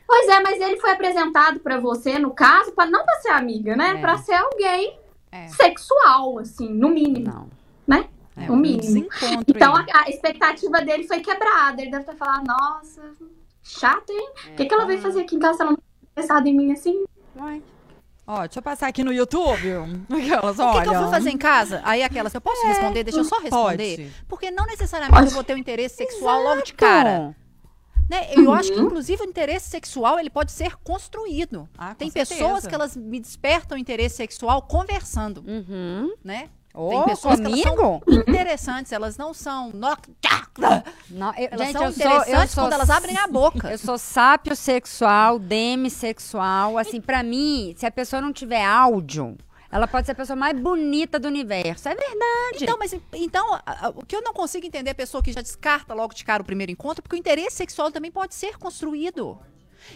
Pois 0.07 0.27
é, 0.29 0.39
mas 0.39 0.61
ele 0.61 0.79
foi 0.79 0.91
apresentado 0.91 1.59
pra 1.59 1.79
você, 1.79 2.19
no 2.19 2.31
caso, 2.31 2.71
pra 2.73 2.85
não 2.85 3.03
pra 3.03 3.15
ser 3.21 3.29
amiga, 3.29 3.75
né? 3.75 3.95
É. 3.97 3.97
Pra 4.01 4.17
ser 4.19 4.35
alguém 4.35 4.99
É. 5.31 5.47
sexual, 5.47 6.37
assim, 6.39 6.69
no 6.69 6.89
mínimo, 6.89 7.25
Não. 7.25 7.49
né? 7.87 8.07
É, 8.37 8.51
o 8.51 8.55
mínimo. 8.55 9.07
Então 9.47 9.75
a, 9.75 9.83
a 9.93 10.09
expectativa 10.09 10.79
dele 10.81 11.07
foi 11.07 11.21
quebrada. 11.21 11.81
Ele 11.81 11.89
deve 11.89 12.03
ter 12.03 12.15
falado, 12.15 12.45
nossa, 12.45 13.01
chato, 13.65 14.09
hein? 14.11 14.29
O 14.51 14.55
que, 14.55 14.65
que 14.65 14.73
ela 14.73 14.85
veio 14.85 15.01
fazer 15.01 15.21
aqui 15.21 15.35
em 15.35 15.39
casa 15.39 15.57
se 15.57 15.61
ela 15.63 15.71
não 15.71 15.77
tá 15.77 15.83
interessada 16.11 16.47
em 16.47 16.55
mim 16.55 16.71
assim? 16.71 17.03
Uai. 17.35 17.61
Ó, 18.27 18.39
deixa 18.41 18.59
eu 18.59 18.63
passar 18.63 18.87
aqui 18.87 19.03
no 19.03 19.11
YouTube. 19.13 19.71
Aquelas, 20.09 20.57
O 20.59 20.71
que, 20.71 20.81
que 20.83 20.89
eu 20.89 21.01
fui 21.01 21.09
fazer 21.11 21.29
em 21.29 21.37
casa? 21.37 21.81
Aí 21.83 22.01
aquelas, 22.01 22.33
eu 22.33 22.41
posso 22.41 22.65
responder? 22.65 23.03
Deixa 23.03 23.19
eu 23.19 23.23
só 23.23 23.39
responder. 23.39 23.97
Pode. 23.97 24.11
Porque 24.27 24.49
não 24.51 24.65
necessariamente 24.65 25.25
eu 25.27 25.31
vou 25.31 25.43
ter 25.43 25.53
um 25.53 25.57
interesse 25.57 25.95
sexual 25.97 26.41
logo 26.41 26.61
de 26.61 26.73
cara. 26.73 27.35
Né? 28.09 28.27
Eu 28.35 28.51
acho 28.53 28.71
que, 28.71 28.79
inclusive, 28.79 29.21
o 29.23 29.25
interesse 29.25 29.67
sexual 29.69 30.19
ele 30.19 30.29
pode 30.29 30.51
ser 30.51 30.75
construído. 30.77 31.67
Ah, 31.77 31.93
Tem 31.95 32.09
certeza. 32.09 32.39
pessoas 32.41 32.67
que 32.67 32.73
elas 32.73 32.95
me 32.95 33.19
despertam 33.19 33.77
interesse 33.77 34.15
sexual 34.15 34.61
conversando, 34.61 35.43
Uhum. 35.47 36.13
né? 36.23 36.49
Ô, 36.75 36.89
Tem 36.89 37.03
pessoas 37.05 37.39
que 37.39 37.45
elas 37.45 37.59
são 37.61 37.75
comigo? 37.75 38.03
interessantes, 38.27 38.91
elas 38.91 39.17
não 39.17 39.33
são. 39.33 39.71
no- 39.73 39.95
Não, 41.09 41.33
eu, 41.35 41.47
Elas 41.51 41.67
gente, 41.67 41.71
são 41.77 41.85
eu 41.85 41.91
sou, 41.93 42.05
eu 42.05 42.11
interessantes 42.17 42.51
sou 42.53 42.63
quando 42.65 42.73
elas 42.73 42.89
abrem 42.89 43.17
a 43.17 43.27
boca. 43.27 43.71
Eu 43.71 43.77
sou 43.77 43.97
sápio 43.97 44.55
sexual, 44.55 45.39
demissexual. 45.39 46.77
Assim, 46.77 46.99
pra 47.01 47.23
mim, 47.23 47.73
se 47.77 47.85
a 47.85 47.91
pessoa 47.91 48.21
não 48.21 48.31
tiver 48.33 48.63
áudio, 48.63 49.37
ela 49.71 49.87
pode 49.87 50.05
ser 50.05 50.11
a 50.13 50.15
pessoa 50.15 50.35
mais 50.35 50.57
bonita 50.59 51.19
do 51.19 51.27
universo. 51.27 51.87
É 51.89 51.95
verdade. 51.95 52.63
Então, 52.63 52.77
mas 52.77 52.93
então, 53.13 53.59
o 53.95 54.05
que 54.05 54.15
eu 54.15 54.21
não 54.21 54.33
consigo 54.33 54.65
entender 54.65 54.89
é 54.89 54.91
a 54.91 54.95
pessoa 54.95 55.21
que 55.23 55.31
já 55.31 55.41
descarta 55.41 55.93
logo 55.93 56.13
de 56.13 56.23
cara 56.23 56.41
o 56.41 56.45
primeiro 56.45 56.71
encontro, 56.71 57.01
porque 57.01 57.15
o 57.15 57.19
interesse 57.19 57.55
sexual 57.57 57.91
também 57.91 58.11
pode 58.11 58.35
ser 58.35 58.57
construído. 58.57 59.37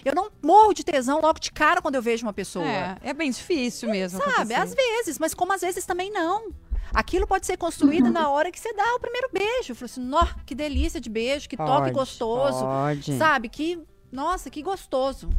Eu 0.05 0.13
não 0.13 0.29
morro 0.43 0.73
de 0.73 0.83
tesão 0.83 1.19
logo 1.19 1.39
de 1.39 1.51
cara 1.51 1.81
quando 1.81 1.95
eu 1.95 2.01
vejo 2.01 2.23
uma 2.25 2.33
pessoa. 2.33 2.65
É, 2.65 2.97
é 3.01 3.13
bem 3.13 3.31
difícil 3.31 3.89
mesmo. 3.89 4.19
Sabe? 4.19 4.31
acontecer. 4.33 4.53
Às 4.53 4.73
vezes, 4.75 5.17
mas 5.17 5.33
como 5.33 5.51
às 5.51 5.61
vezes 5.61 5.83
também 5.85 6.11
não. 6.11 6.49
Aquilo 6.93 7.27
pode 7.27 7.45
ser 7.45 7.57
construído 7.57 8.09
na 8.11 8.29
hora 8.29 8.51
que 8.51 8.59
você 8.59 8.73
dá 8.73 8.95
o 8.95 8.99
primeiro 8.99 9.29
beijo. 9.31 9.75
Falei 9.75 9.91
assim, 9.91 10.01
nó, 10.01 10.25
que 10.45 10.55
delícia 10.55 10.99
de 10.99 11.09
beijo, 11.09 11.47
que 11.47 11.57
toque 11.57 11.69
Pode, 11.69 11.91
gostoso. 11.91 12.65
Pode. 12.65 13.17
Sabe? 13.17 13.49
Que, 13.49 13.81
nossa, 14.11 14.49
que 14.49 14.61
gostoso. 14.61 15.29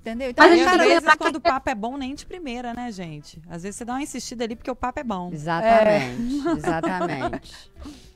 Entendeu? 0.00 0.30
Então, 0.30 0.44
Mas 0.44 0.52
a 0.52 0.56
E 0.56 0.58
gente 0.58 0.80
às 0.80 0.86
vezes, 0.86 1.14
quando 1.16 1.36
o 1.36 1.40
papo 1.40 1.68
é 1.68 1.74
bom, 1.74 1.96
nem 1.96 2.14
de 2.14 2.24
primeira, 2.24 2.72
né, 2.72 2.90
gente? 2.92 3.42
Às 3.48 3.62
vezes 3.62 3.76
você 3.76 3.84
dá 3.84 3.94
uma 3.94 4.02
insistida 4.02 4.44
ali 4.44 4.56
porque 4.56 4.70
o 4.70 4.76
papo 4.76 5.00
é 5.00 5.04
bom. 5.04 5.30
Exatamente. 5.32 6.48
Exatamente. 6.56 7.72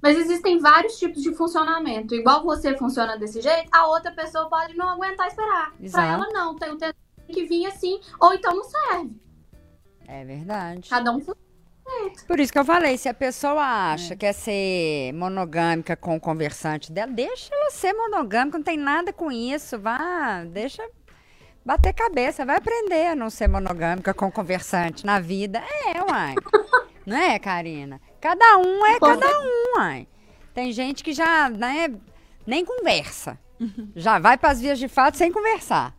Mas 0.00 0.16
existem 0.16 0.58
vários 0.58 0.98
tipos 0.98 1.22
de 1.22 1.34
funcionamento. 1.34 2.14
Igual 2.14 2.44
você 2.44 2.76
funciona 2.76 3.18
desse 3.18 3.40
jeito, 3.40 3.68
a 3.72 3.88
outra 3.88 4.12
pessoa 4.12 4.48
pode 4.48 4.76
não 4.76 4.88
aguentar 4.88 5.26
esperar. 5.26 5.72
Pra 5.72 5.84
Exato. 5.84 6.06
ela 6.06 6.28
não, 6.32 6.56
tem 6.56 6.70
o 6.70 6.76
tempo 6.76 6.96
que 7.32 7.44
vir 7.44 7.66
assim, 7.66 8.00
ou 8.20 8.32
então 8.32 8.54
não 8.54 8.64
serve. 8.64 9.20
É 10.06 10.24
verdade. 10.24 10.88
Cada 10.88 11.10
um 11.10 11.18
funciona. 11.18 11.47
Por 12.26 12.38
isso 12.40 12.52
que 12.52 12.58
eu 12.58 12.64
falei, 12.64 12.96
se 12.98 13.08
a 13.08 13.14
pessoa 13.14 13.62
acha 13.92 14.14
que 14.16 14.26
é 14.26 14.32
ser 14.32 15.12
monogâmica 15.14 15.96
com 15.96 16.16
o 16.16 16.20
conversante 16.20 16.92
dela, 16.92 17.10
deixa 17.12 17.54
ela 17.54 17.70
ser 17.70 17.92
monogâmica, 17.92 18.58
não 18.58 18.64
tem 18.64 18.76
nada 18.76 19.12
com 19.12 19.30
isso. 19.32 19.78
Vá, 19.78 20.44
deixa 20.44 20.82
bater 21.64 21.92
cabeça, 21.92 22.44
vai 22.44 22.56
aprender 22.56 23.08
a 23.08 23.14
não 23.16 23.30
ser 23.30 23.48
monogâmica 23.48 24.12
com 24.14 24.26
o 24.26 24.32
conversante 24.32 25.04
na 25.04 25.20
vida. 25.20 25.62
É, 25.86 26.02
uai. 26.02 26.34
não 27.06 27.16
é, 27.16 27.38
Karina? 27.38 28.00
Cada 28.20 28.58
um 28.58 28.84
é 28.86 28.98
Com 28.98 29.06
cada 29.06 29.40
um, 29.40 29.78
uai. 29.78 30.06
Tem 30.54 30.72
gente 30.72 31.04
que 31.04 31.12
já, 31.12 31.48
né, 31.48 31.90
nem 32.46 32.64
conversa. 32.64 33.38
Já 33.94 34.18
vai 34.18 34.36
para 34.38 34.50
as 34.50 34.60
vias 34.60 34.78
de 34.78 34.88
fato 34.88 35.16
sem 35.16 35.30
conversar. 35.32 35.94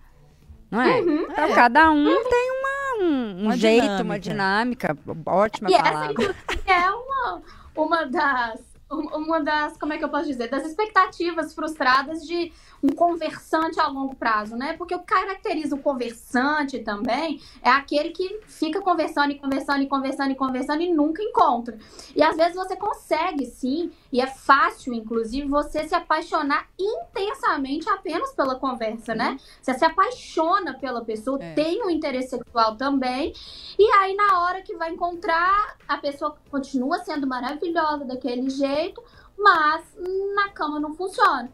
Não 0.71 0.81
é? 0.81 0.99
Então, 0.99 1.45
É. 1.45 1.55
cada 1.55 1.89
um 1.91 2.05
tem 2.29 2.51
uma, 2.51 2.58
um, 2.99 3.03
um 3.03 3.43
Uma 3.45 3.57
jeito, 3.57 3.81
dinâmica. 3.83 4.03
uma 4.03 4.19
dinâmica. 4.19 4.97
Ótima 5.25 5.69
E 5.69 5.73
essa, 5.73 5.83
palavra. 5.83 6.11
inclusive, 6.11 6.35
é 6.67 6.89
uma, 6.91 7.41
uma 7.75 8.05
das. 8.05 8.59
um- 8.91 9.07
Uma 9.17 9.39
das, 9.41 9.77
como 9.77 9.93
é 9.93 9.97
que 9.97 10.03
eu 10.03 10.09
posso 10.09 10.25
dizer? 10.27 10.49
Das 10.49 10.65
expectativas 10.65 11.53
frustradas 11.53 12.25
de 12.25 12.51
um 12.81 12.89
conversante 12.89 13.79
a 13.79 13.87
longo 13.87 14.15
prazo, 14.15 14.55
né? 14.55 14.73
Porque 14.77 14.95
o 14.95 14.99
que 14.99 15.05
caracteriza 15.05 15.75
o 15.75 15.79
conversante 15.79 16.79
também 16.79 17.41
é 17.61 17.69
aquele 17.69 18.09
que 18.11 18.39
fica 18.47 18.81
conversando 18.81 19.31
e 19.31 19.35
conversando 19.39 19.83
e 19.83 19.87
conversando 19.87 20.31
e 20.31 20.35
conversando 20.35 20.81
e 20.81 20.93
nunca 20.93 21.21
encontra. 21.21 21.77
E 22.15 22.23
às 22.23 22.37
vezes 22.37 22.55
você 22.55 22.75
consegue, 22.75 23.45
sim, 23.45 23.91
e 24.11 24.21
é 24.21 24.27
fácil, 24.27 24.93
inclusive, 24.93 25.47
você 25.47 25.87
se 25.87 25.93
apaixonar 25.93 26.67
intensamente 26.79 27.89
apenas 27.89 28.31
pela 28.33 28.55
conversa, 28.55 29.13
né? 29.13 29.37
Você 29.61 29.73
se 29.73 29.83
apaixona 29.85 30.73
pela 30.79 31.03
pessoa, 31.03 31.37
É. 31.41 31.53
tem 31.53 31.83
um 31.83 31.89
interesse 31.89 32.29
sexual 32.29 32.75
também, 32.75 33.33
e 33.77 33.91
aí, 33.93 34.15
na 34.15 34.41
hora 34.43 34.61
que 34.61 34.75
vai 34.75 34.91
encontrar, 34.91 35.77
a 35.87 35.97
pessoa 35.97 36.35
continua 36.49 36.99
sendo 36.99 37.27
maravilhosa 37.27 38.05
daquele 38.05 38.49
jeito, 38.49 39.03
mas 39.37 39.83
na 40.35 40.49
cama 40.49 40.79
não 40.79 40.93
funciona. 40.93 41.49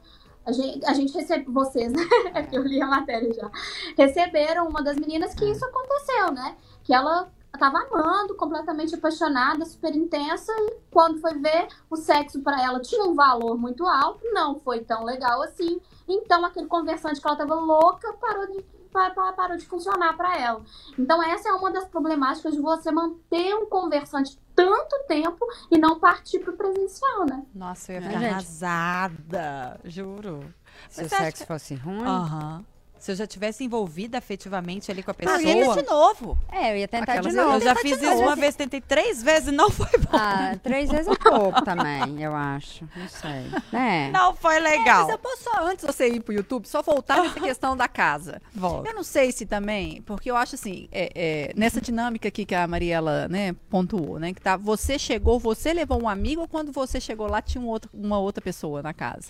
A 0.46 0.52
gente, 0.52 0.86
a 0.86 0.94
gente 0.94 1.14
recebe, 1.14 1.52
vocês, 1.52 1.92
né? 1.92 2.04
É 2.36 2.44
que 2.44 2.56
eu 2.58 2.64
li 2.64 2.82
a 2.82 2.88
matéria 2.88 3.34
já. 3.34 3.50
Receberam 3.98 4.68
uma 4.68 4.84
das 4.84 4.96
meninas 4.98 5.34
que 5.34 5.46
isso 5.46 5.66
aconteceu, 5.66 6.32
né? 6.32 6.56
Que 6.84 6.94
ela 6.94 7.30
tava 7.58 7.80
amando, 7.80 8.36
completamente 8.36 8.94
apaixonada, 8.94 9.66
super 9.66 9.96
intensa, 9.96 10.52
e 10.52 10.76
quando 10.92 11.22
foi 11.22 11.36
ver, 11.36 11.68
o 11.90 11.96
sexo 11.96 12.42
para 12.42 12.62
ela 12.62 12.82
tinha 12.82 13.06
um 13.06 13.16
valor 13.16 13.58
muito 13.58 13.86
alto, 13.88 14.20
não 14.34 14.60
foi 14.60 14.82
tão 14.82 15.06
legal 15.06 15.42
assim. 15.42 15.80
Então 16.08 16.44
aquele 16.46 16.68
conversante 16.68 17.22
que 17.22 17.26
ela 17.28 17.38
tava 17.38 17.56
louca 17.56 18.12
parou 18.20 18.46
de 18.48 18.62
pa- 18.92 19.10
pa- 19.12 19.32
parou 19.34 19.56
de 19.58 19.66
funcionar 19.66 20.16
para 20.18 20.38
ela. 20.38 20.62
Então 21.00 21.24
essa 21.24 21.48
é 21.50 21.54
uma 21.54 21.72
das 21.72 21.86
problemáticas 21.86 22.54
de 22.54 22.60
você 22.62 22.92
manter 22.92 23.56
um 23.56 23.66
conversante 23.68 24.38
tanto 24.56 24.96
tempo 25.08 25.46
e 25.72 25.78
não 25.78 26.00
partir 26.00 26.40
pro 26.40 26.54
presencial, 26.56 27.26
né? 27.26 27.44
Nossa, 27.54 27.92
eu 27.92 27.96
ia 27.96 28.02
Né, 28.02 28.08
ficar 28.08 28.20
gente? 28.22 28.32
arrasada, 28.32 29.80
juro. 29.84 30.54
Se 30.90 31.04
Mas 31.04 31.12
o 31.12 31.16
sexo 31.16 31.42
que- 31.44 31.48
fosse 31.48 31.76
ruim. 31.76 32.04
Aham. 32.06 32.66
Se 32.98 33.12
eu 33.12 33.16
já 33.16 33.28
tivesse 33.28 33.64
envolvida 33.64 34.18
afetivamente 34.18 34.90
ali 34.90 35.04
com 35.04 35.12
a 35.12 35.14
Ah, 35.14 35.16
pessoa. 35.16 35.42
e 35.42 35.48
ele 35.50 35.68
de 35.74 35.84
novo. 35.84 36.40
É, 36.52 36.72
eu 36.72 36.78
ia 36.78 36.88
tentar 36.88 37.14
Aquelas 37.14 37.34
de 37.34 37.38
eu- 37.38 37.44
novo. 37.46 37.58
eu 37.58 37.62
já 37.62 37.76
fiz 37.76 38.02
isso 38.02 38.16
uma 38.16 38.36
vez, 38.36 38.56
tentei 38.56 38.82
três 38.82 39.22
vezes 39.22 39.50
e 39.50 39.52
não 39.52 39.70
foi 39.70 39.86
bom. 40.00 40.18
Ah, 40.18 40.56
três 40.64 40.90
vezes 40.90 41.08
é 41.08 41.16
pouco 41.30 41.62
também, 41.64 42.24
eu 42.24 42.36
acho. 42.36 42.88
Não 42.96 43.08
sei. 43.08 43.80
É. 43.80 44.10
Não 44.12 44.34
foi 44.36 44.60
Mas 44.60 44.64
legal. 44.64 45.10
eu 45.10 45.20
posso 45.20 45.44
só, 45.44 45.66
antes 45.68 45.86
de 45.86 45.92
você 45.94 46.08
ir 46.08 46.20
pro 46.22 46.34
YouTube, 46.34 46.68
só 46.68 46.82
voltar 46.82 47.22
nessa 47.22 47.40
questão 47.40 47.78
da 47.78 47.88
casa. 47.88 48.42
Volta. 48.56 48.90
Eu 48.90 48.96
não 48.96 49.04
sei 49.04 49.32
se 49.32 49.46
também, 49.46 50.02
porque 50.02 50.32
eu 50.32 50.36
acho 50.38 50.56
assim, 50.56 50.88
é, 50.92 51.12
é, 51.14 51.54
nessa 51.56 51.80
dinâmica 51.80 52.28
aqui 52.30 52.44
que 52.46 52.56
a 52.56 52.66
Mariela, 52.66 53.28
né, 53.28 53.54
pontuou, 53.70 54.18
né, 54.20 54.34
que 54.34 54.42
tá, 54.42 54.58
você 54.58 54.98
chegou, 54.98 55.38
você 55.40 55.74
levou 55.74 56.02
um 56.02 56.10
amigo 56.10 56.42
ou 56.42 56.48
quando 56.48 56.72
você 56.72 57.00
chegou 57.00 57.28
lá 57.28 57.42
tinha 57.42 57.62
um 57.62 57.68
outro- 57.68 57.92
uma 57.94 58.18
outra 58.18 58.42
pessoa 58.42 58.82
na 58.82 58.94
casa? 58.94 59.28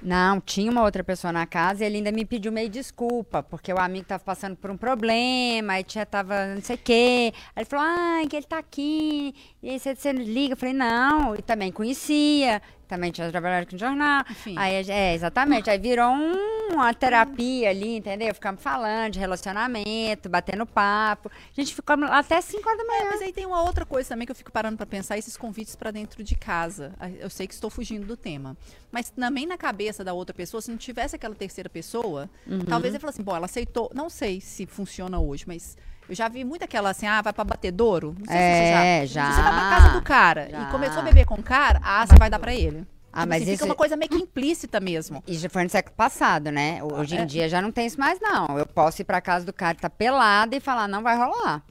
Não, 0.00 0.40
tinha 0.40 0.70
uma 0.70 0.82
outra 0.84 1.02
pessoa 1.02 1.32
na 1.32 1.44
casa 1.44 1.82
e 1.82 1.86
ele 1.86 1.96
ainda 1.96 2.12
me 2.12 2.24
pediu 2.24 2.52
meio 2.52 2.68
desculpa, 2.68 3.42
porque 3.42 3.72
o 3.72 3.78
amigo 3.78 4.06
tava 4.06 4.22
passando 4.22 4.56
por 4.56 4.70
um 4.70 4.76
problema, 4.76 5.72
aí 5.72 5.82
tinha, 5.82 6.06
tava 6.06 6.54
não 6.54 6.62
sei 6.62 6.76
o 6.76 6.78
quê. 6.78 7.32
Aí 7.54 7.62
ele 7.62 7.64
falou, 7.64 7.84
ai, 7.84 8.26
que 8.28 8.36
ele 8.36 8.46
tá 8.46 8.58
aqui, 8.58 9.34
e 9.60 9.70
aí 9.70 9.78
você, 9.78 9.96
você 9.96 10.12
liga. 10.12 10.52
Eu 10.52 10.56
falei, 10.56 10.74
não, 10.74 11.34
e 11.34 11.42
também 11.42 11.72
conhecia, 11.72 12.62
também 12.88 13.12
tinha 13.12 13.30
trabalhado 13.30 13.66
com 13.70 13.76
jornal. 13.78 14.24
Enfim. 14.30 14.54
Aí, 14.56 14.74
é, 14.90 15.14
exatamente, 15.14 15.68
aí 15.70 15.78
virou 15.78 16.10
um- 16.10 16.72
uma 16.72 16.92
terapia 16.92 17.70
ali, 17.70 17.96
entendeu? 17.96 18.32
Ficamos 18.34 18.62
falando 18.62 19.12
de 19.12 19.18
relacionamento, 19.18 20.28
batendo 20.28 20.66
papo. 20.66 21.30
A 21.30 21.60
gente 21.60 21.74
ficou 21.74 21.96
até 22.06 22.40
5 22.40 22.68
horas 22.68 22.78
da 22.78 22.84
manhã. 22.84 22.98
É, 22.98 23.04
mas 23.10 23.22
aí 23.22 23.32
tem 23.32 23.46
uma 23.46 23.62
outra 23.62 23.84
coisa 23.86 24.08
também 24.08 24.26
que 24.26 24.32
eu 24.32 24.36
fico 24.36 24.50
parando 24.50 24.76
pra 24.76 24.86
pensar, 24.86 25.16
esses 25.18 25.36
convites 25.36 25.76
pra 25.76 25.90
dentro 25.90 26.22
de 26.24 26.34
casa. 26.34 26.92
Eu 27.20 27.30
sei 27.30 27.46
que 27.46 27.54
estou 27.54 27.70
fugindo 27.70 28.06
do 28.06 28.16
tema, 28.16 28.56
mas 28.90 29.10
também 29.10 29.46
na 29.46 29.56
cabeça 29.56 30.02
da 30.02 30.12
outra 30.12 30.34
pessoa, 30.34 30.60
se 30.60 30.70
não 30.70 30.78
tivesse 30.78 31.14
aquela 31.16 31.34
terceira 31.34 31.68
pessoa, 31.70 32.28
talvez 32.68 32.92
ele 32.94 33.00
falasse 33.00 33.16
assim, 33.20 33.24
bom, 33.24 33.36
ela 33.36 33.44
aceitou, 33.46 33.90
não 33.94 34.08
sei 34.10 34.40
se 34.40 34.66
funciona 34.66 35.18
hoje, 35.20 35.44
mas 35.46 35.76
eu 36.08 36.14
já 36.14 36.28
vi 36.28 36.44
muito 36.44 36.64
aquela 36.64 36.90
assim, 36.90 37.06
ah, 37.06 37.20
vai 37.22 37.32
pra 37.32 37.44
batedouro, 37.44 38.14
não 38.18 38.26
sei 38.26 38.36
se 38.36 38.42
É, 38.42 39.00
você 39.00 39.06
já. 39.06 39.22
já. 39.24 39.30
Se 39.30 39.36
você 39.36 39.42
vai 39.42 39.52
pra 39.52 39.68
casa 39.70 39.88
do 39.90 40.02
cara 40.02 40.48
Já. 40.50 40.62
e 40.62 40.70
começou 40.70 41.00
a 41.00 41.02
beber 41.02 41.26
com 41.26 41.34
o 41.34 41.42
cara, 41.42 41.80
ah, 41.82 42.06
você 42.06 42.16
vai 42.16 42.30
dar 42.30 42.38
pra 42.38 42.54
ele. 42.54 42.86
Ah, 43.12 43.20
Tipo 43.20 43.28
mas 43.30 43.42
assim, 43.42 43.50
isso- 43.52 43.58
fica 43.62 43.64
uma 43.70 43.74
coisa 43.74 43.96
meio 43.96 44.10
que 44.10 44.16
implícita 44.18 44.78
mesmo. 44.80 45.22
E 45.26 45.34
já 45.34 45.48
foi 45.48 45.64
no 45.64 45.70
século 45.70 45.94
passado, 45.96 46.50
né? 46.52 46.80
Hoje 46.82 47.16
É. 47.16 47.20
em 47.22 47.26
dia 47.26 47.48
já 47.48 47.60
não 47.60 47.72
tem 47.72 47.86
isso 47.86 47.98
mais, 47.98 48.20
não. 48.20 48.58
Eu 48.58 48.66
posso 48.66 49.00
ir 49.02 49.04
pra 49.04 49.20
casa 49.20 49.44
do 49.46 49.52
cara 49.52 49.74
que 49.74 49.80
tá 49.82 49.90
pelado 49.90 50.54
e 50.54 50.60
falar, 50.60 50.86
não 50.86 51.02
vai 51.02 51.16
rolar. 51.16 51.62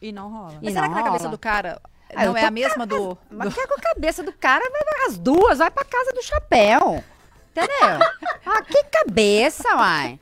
E 0.00 0.12
não 0.12 0.30
rola. 0.30 0.54
E 0.60 0.64
Mas 0.64 0.74
será 0.74 0.86
não 0.86 0.94
que 0.94 1.00
na 1.00 1.04
cabeça 1.06 1.24
rola. 1.24 1.36
do 1.36 1.38
cara 1.38 1.80
Ah, 2.14 2.26
não 2.26 2.36
é 2.36 2.44
a 2.44 2.50
mesma 2.50 2.84
do, 2.86 3.16
Mas 3.30 3.54
que 3.54 3.60
é 3.60 3.66
com 3.66 3.74
a 3.74 3.82
cabeça 3.82 4.22
do 4.22 4.32
cara, 4.32 4.62
vai 4.70 4.80
vai 4.84 5.06
as 5.08 5.16
duas, 5.18 5.58
vai 5.58 5.70
pra 5.70 5.84
casa 5.84 6.12
do 6.12 6.22
chapéu. 6.22 7.02
Entendeu? 7.54 8.06
ah, 8.46 8.62
que 8.62 8.82
cabeça, 8.84 9.68
uai. 9.76 10.18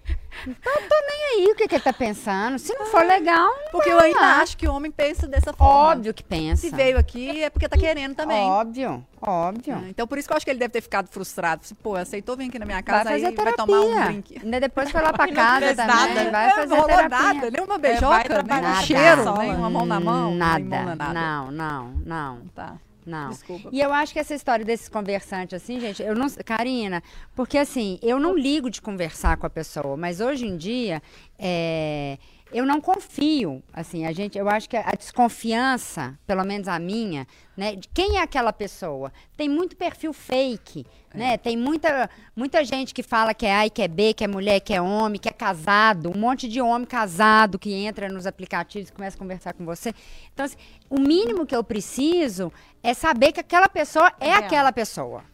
Então 0.46 0.72
eu 0.74 0.88
tô 0.88 0.94
nem 1.06 1.24
aí 1.46 1.52
o 1.52 1.54
que, 1.54 1.68
que 1.68 1.74
ele 1.74 1.82
tá 1.84 1.92
pensando. 1.92 2.58
Se 2.58 2.72
não 2.78 2.86
for 2.86 3.04
legal, 3.04 3.46
não 3.64 3.70
Porque 3.72 3.90
vai 3.90 3.98
eu 3.98 4.00
ainda 4.06 4.18
rolar. 4.20 4.38
acho 4.40 4.56
que 4.56 4.66
o 4.66 4.72
homem 4.72 4.90
pensa 4.90 5.26
dessa 5.26 5.52
forma. 5.52 5.90
Óbvio 5.92 6.14
que 6.14 6.24
pensa. 6.24 6.62
Se 6.62 6.74
veio 6.74 6.96
aqui 6.96 7.42
é 7.42 7.50
porque 7.50 7.68
tá 7.68 7.76
querendo 7.76 8.14
também. 8.14 8.40
Óbvio, 8.48 9.04
óbvio. 9.20 9.74
Ah, 9.76 9.88
Então 9.90 10.06
por 10.06 10.16
isso 10.16 10.26
que 10.26 10.32
eu 10.32 10.36
acho 10.38 10.46
que 10.46 10.50
ele 10.50 10.58
deve 10.58 10.72
ter 10.72 10.80
ficado 10.80 11.08
frustrado. 11.08 11.66
Se, 11.66 11.74
Pô, 11.74 11.94
aceitou 11.94 12.38
vir 12.38 12.48
aqui 12.48 12.58
na 12.58 12.64
minha 12.64 12.76
Vai 12.76 12.82
casa, 12.82 13.10
aí 13.10 13.20
fazer 13.22 13.36
vai 13.36 13.52
tomar 13.52 13.80
um 13.80 14.04
drink. 14.06 14.40
Ainda 14.42 14.60
depois 14.60 14.90
foi 14.90 15.02
lá 15.02 15.12
pra 15.12 15.28
E 15.28 15.30
não 15.30 15.36
casa 15.36 15.74
também. 15.74 15.86
nada. 15.94 16.30
Vai 16.30 16.46
É, 16.46 16.50
fazer 16.52 16.66
não 16.68 16.76
rolou 16.76 16.88
terapia. 16.96 17.18
nada, 17.34 17.50
nem 17.50 17.60
uma 17.60 17.66
vai 17.66 17.78
beijoca, 17.78 18.16
nem 18.16 18.24
trabalhar 18.28 18.70
um 18.70 18.82
cheiro, 18.82 19.38
nem 19.38 19.54
uma 19.56 19.70
mão 19.70 19.84
na 19.86 20.00
mão, 20.00 20.34
Nada. 20.34 20.58
nem 20.58 20.68
mão 20.68 20.84
na 20.86 20.96
nada. 20.96 21.12
Não, 21.12 21.50
não, 21.50 21.84
não, 22.06 22.38
Tá, 22.54 22.76
não. 23.06 23.30
desculpa. 23.30 23.68
E 23.72 23.80
eu 23.80 23.92
acho 23.92 24.12
que 24.12 24.18
essa 24.18 24.34
história 24.34 24.64
desses 24.64 24.88
conversantes, 24.88 25.62
assim, 25.62 25.80
gente, 25.80 26.02
eu 26.02 26.14
não. 26.14 26.28
Karina, 26.44 27.02
porque 27.34 27.58
assim, 27.58 27.98
eu 28.02 28.18
não 28.18 28.36
ligo 28.36 28.70
de 28.70 28.80
conversar 28.80 29.36
com 29.36 29.46
a 29.46 29.50
pessoa, 29.50 29.96
mas 29.96 30.20
hoje 30.20 30.46
em 30.46 30.56
dia, 30.56 31.02
é, 31.38 32.18
eu 32.52 32.66
não 32.66 32.80
confio. 32.80 33.62
Assim, 33.72 34.04
a 34.06 34.12
gente, 34.12 34.36
eu 34.38 34.48
acho 34.48 34.68
que 34.68 34.76
a 34.76 34.92
desconfiança, 34.92 36.18
pelo 36.26 36.44
menos 36.44 36.68
a 36.68 36.78
minha, 36.78 37.26
né, 37.56 37.76
de 37.76 37.88
quem 37.88 38.16
é 38.18 38.22
aquela 38.22 38.52
pessoa? 38.52 39.12
Tem 39.36 39.48
muito 39.48 39.76
perfil 39.76 40.12
fake. 40.12 40.86
Né? 41.12 41.36
Tem 41.36 41.56
muita, 41.56 42.08
muita 42.36 42.64
gente 42.64 42.94
que 42.94 43.02
fala 43.02 43.34
que 43.34 43.44
é 43.44 43.52
A 43.54 43.66
e 43.66 43.70
que 43.70 43.82
é 43.82 43.88
B, 43.88 44.14
que 44.14 44.22
é 44.22 44.28
mulher, 44.28 44.60
que 44.60 44.72
é 44.72 44.80
homem, 44.80 45.20
que 45.20 45.28
é 45.28 45.32
casado, 45.32 46.08
um 46.14 46.18
monte 46.18 46.48
de 46.48 46.60
homem 46.60 46.86
casado 46.86 47.58
que 47.58 47.72
entra 47.72 48.08
nos 48.08 48.26
aplicativos 48.26 48.90
e 48.90 48.92
começa 48.92 49.16
a 49.16 49.18
conversar 49.18 49.52
com 49.54 49.64
você. 49.64 49.92
Então, 50.32 50.46
assim, 50.46 50.56
o 50.88 51.00
mínimo 51.00 51.44
que 51.44 51.54
eu 51.56 51.64
preciso 51.64 52.52
é 52.82 52.94
saber 52.94 53.32
que 53.32 53.40
aquela 53.40 53.68
pessoa 53.68 54.12
é 54.20 54.26
real. 54.30 54.38
aquela 54.44 54.72
pessoa. 54.72 55.24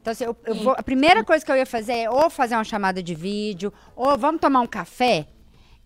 Então, 0.00 0.10
assim, 0.12 0.24
eu, 0.24 0.36
eu 0.46 0.54
vou- 0.56 0.74
a 0.76 0.82
primeira 0.82 1.22
coisa 1.22 1.44
que 1.44 1.52
eu 1.52 1.56
ia 1.56 1.66
fazer 1.66 1.92
é 1.92 2.10
ou 2.10 2.28
fazer 2.30 2.54
uma 2.54 2.64
chamada 2.64 3.02
de 3.02 3.14
vídeo, 3.14 3.72
ou 3.94 4.16
vamos 4.16 4.40
tomar 4.40 4.60
um 4.60 4.66
café 4.66 5.26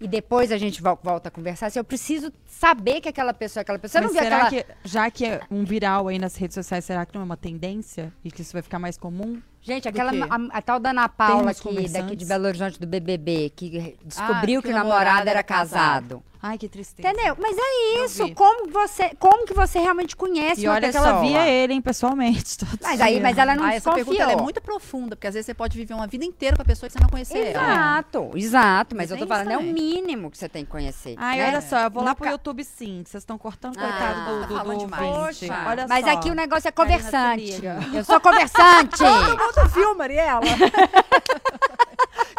e 0.00 0.06
depois 0.06 0.52
a 0.52 0.59
gente 0.59 0.82
vol- 0.82 0.98
volta 1.02 1.28
a 1.28 1.30
conversar. 1.32 1.66
Assim, 1.66 1.78
eu 1.78 1.85
preciso 1.85 2.32
saber 2.46 3.00
que 3.00 3.09
aquela 3.09 3.32
pessoa 3.32 3.61
é 3.61 3.62
aquela 3.62 3.78
pessoa. 3.78 4.02
Mas 4.02 4.12
não 4.12 4.14
viu 4.14 4.22
será 4.22 4.46
aquela... 4.46 4.62
que, 4.62 4.74
já 4.85 5.11
que 5.11 5.24
é 5.24 5.40
um 5.50 5.64
viral 5.64 6.09
aí 6.09 6.18
nas 6.18 6.37
redes 6.37 6.54
sociais, 6.54 6.85
será 6.85 7.06
que 7.06 7.14
não 7.14 7.22
é 7.22 7.24
uma 7.24 7.37
tendência? 7.37 8.12
E 8.24 8.30
que 8.30 8.42
isso 8.42 8.52
vai 8.52 8.62
ficar 8.62 8.78
mais 8.78 8.98
comum? 8.98 9.40
Gente, 9.66 9.88
aquela 9.88 10.12
a, 10.12 10.59
a 10.59 10.62
tal 10.62 10.79
da 10.79 10.90
Ana 10.90 11.09
Paula 11.09 11.50
aqui, 11.50 11.88
daqui 11.88 12.14
de 12.14 12.24
Belo 12.24 12.46
Horizonte 12.46 12.79
do 12.79 12.87
BBB, 12.87 13.50
que 13.57 13.96
descobriu 14.05 14.61
Ah, 14.61 14.62
que, 14.62 14.68
que 14.68 14.72
o 14.72 14.76
namorado 14.76 15.07
namorado 15.07 15.29
era 15.29 15.42
casado. 15.42 16.02
casado. 16.20 16.22
Ai, 16.42 16.57
que 16.59 16.68
tristeza. 16.68 17.09
Entendeu? 17.09 17.35
Mas 17.40 17.57
é 17.59 18.05
isso. 18.05 18.33
Como 18.35 18.70
você, 18.70 19.11
como 19.18 19.44
que 19.46 19.52
você 19.55 19.81
realmente 19.81 20.14
conhece 20.14 20.61
E 20.62 20.68
uma 20.68 20.74
olha 20.76 20.90
que 20.92 20.96
ela 20.96 21.20
via 21.20 21.48
ele, 21.48 21.72
hein, 21.72 21.81
pessoalmente. 21.81 22.59
Mas 22.81 23.00
aí, 23.00 23.18
mas 23.18 23.37
ela 23.37 23.57
não 23.57 23.64
Ah, 23.64 23.74
essa 23.74 23.90
pergunta 23.90 24.22
ela 24.22 24.33
é 24.33 24.37
muito 24.37 24.61
profunda, 24.61 25.16
porque 25.16 25.26
às 25.26 25.35
vezes 25.35 25.46
você 25.46 25.55
pode 25.55 25.76
viver 25.76 25.94
uma 25.94 26.07
vida 26.07 26.24
inteira 26.24 26.55
com 26.55 26.62
a 26.62 26.64
pessoa 26.64 26.87
e 26.87 26.90
você 26.90 27.00
não 27.00 27.09
conhecer 27.09 27.38
ela. 27.48 27.62
Exato, 27.64 28.31
exato. 28.37 28.94
Mas 28.94 29.11
Mas 29.11 29.11
eu 29.11 29.16
tô 29.16 29.26
tem 29.26 29.29
falando, 29.37 29.50
é 29.50 29.59
o 29.59 29.62
mínimo 29.62 30.31
que 30.31 30.38
você 30.38 30.48
tem 30.48 30.64
que 30.64 30.70
conhecer. 30.70 31.14
Ai, 31.16 31.38
né? 31.38 31.48
olha 31.48 31.61
só, 31.62 31.81
eu 31.81 31.90
vou 31.90 32.05
lá 32.05 32.14
pro 32.14 32.24
ca- 32.24 32.31
YouTube 32.31 32.62
sim. 32.62 33.00
que 33.02 33.11
Vocês 33.11 33.22
estão 33.22 33.38
cortando, 33.38 33.76
Ah, 33.79 33.83
coitado 33.83 34.20
do, 34.20 34.40
tá 34.42 34.46
do, 34.46 34.57
falando 34.57 34.79
do 34.79 34.85
demais. 34.85 35.16
Poxa, 35.38 35.64
Olha 35.66 35.87
Mas 35.88 36.05
só. 36.05 36.11
aqui 36.12 36.31
o 36.31 36.35
negócio 36.35 36.68
é 36.68 36.70
conversante. 36.70 37.61
Eu 37.92 38.05
sou 38.05 38.20
conversante. 38.20 38.98
Todo 39.02 39.31
mundo 39.31 39.56
viu, 39.64 39.95
Mariela? 39.97 40.40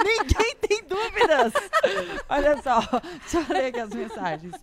Ninguém 0.03 0.55
tem 0.61 0.83
dúvidas. 0.83 1.53
Olha 2.29 2.61
só, 2.61 2.79
deixa 3.21 3.39
eu 3.39 3.45
ler 3.53 3.65
aqui 3.67 3.79
as 3.79 3.89
mensagens. 3.89 4.55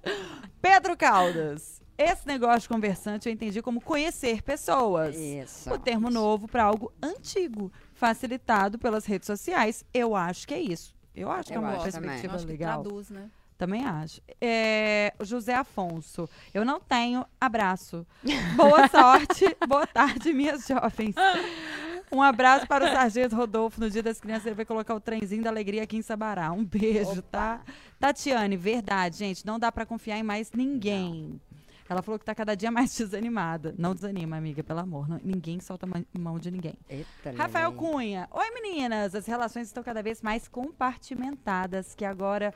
Pedro 0.60 0.96
Caldas. 0.96 1.82
Esse 1.96 2.26
negócio 2.26 2.62
de 2.62 2.68
conversante 2.68 3.28
eu 3.28 3.32
entendi 3.32 3.62
como 3.62 3.80
conhecer 3.80 4.42
pessoas. 4.42 5.14
Isso. 5.16 5.72
O 5.72 5.78
termo 5.78 6.10
novo 6.10 6.48
para 6.48 6.64
algo 6.64 6.92
antigo, 7.00 7.70
facilitado 7.94 8.78
pelas 8.78 9.06
redes 9.06 9.26
sociais. 9.26 9.84
Eu 9.94 10.16
acho 10.16 10.46
que 10.48 10.54
é 10.54 10.60
isso. 10.60 10.94
Eu 11.14 11.30
acho 11.30 11.48
que 11.48 11.54
é 11.54 11.56
Eu 11.56 11.60
uma 11.60 11.72
acho 11.74 11.82
perspectiva 11.82 12.32
também. 12.38 12.46
Legal. 12.46 12.82
traduz, 12.82 13.10
né? 13.10 13.30
Também 13.56 13.84
acho. 13.84 14.20
É, 14.40 15.14
José 15.20 15.54
Afonso. 15.54 16.28
Eu 16.52 16.64
não 16.64 16.80
tenho 16.80 17.24
abraço. 17.40 18.04
Boa 18.56 18.88
sorte. 18.88 19.56
Boa 19.68 19.86
tarde, 19.86 20.32
minhas 20.32 20.66
jovens. 20.66 21.14
Um 22.12 22.22
abraço 22.22 22.66
para 22.66 22.84
o 22.84 22.88
Sargento 22.88 23.34
Rodolfo. 23.34 23.80
No 23.80 23.90
dia 23.90 24.02
das 24.02 24.20
crianças, 24.20 24.46
ele 24.46 24.54
vai 24.54 24.64
colocar 24.64 24.94
o 24.94 25.00
trenzinho 25.00 25.42
da 25.42 25.50
alegria 25.50 25.82
aqui 25.82 25.96
em 25.96 26.02
Sabará. 26.02 26.52
Um 26.52 26.64
beijo, 26.64 27.22
tá? 27.22 27.60
Tatiane, 27.98 28.56
verdade, 28.56 29.16
gente. 29.16 29.44
Não 29.44 29.58
dá 29.58 29.72
para 29.72 29.84
confiar 29.84 30.18
em 30.18 30.22
mais 30.22 30.52
ninguém. 30.52 31.40
Ela 31.88 32.00
falou 32.02 32.18
que 32.18 32.24
tá 32.24 32.34
cada 32.34 32.54
dia 32.54 32.70
mais 32.70 32.94
desanimada. 32.96 33.74
Não 33.76 33.94
desanima, 33.94 34.36
amiga, 34.36 34.62
pelo 34.64 34.80
amor. 34.80 35.08
Não- 35.08 35.20
ninguém 35.22 35.60
solta 35.60 35.86
mão 36.18 36.38
de 36.38 36.50
ninguém. 36.50 36.74
Eita, 36.88 37.32
Rafael 37.36 37.70
Lelê. 37.70 37.80
Cunha. 37.80 38.28
Oi, 38.30 38.50
meninas. 38.52 39.14
As 39.14 39.26
relações 39.26 39.66
estão 39.66 39.82
cada 39.82 40.02
vez 40.02 40.22
mais 40.22 40.48
compartimentadas, 40.48 41.94
que 41.94 42.04
agora 42.04 42.54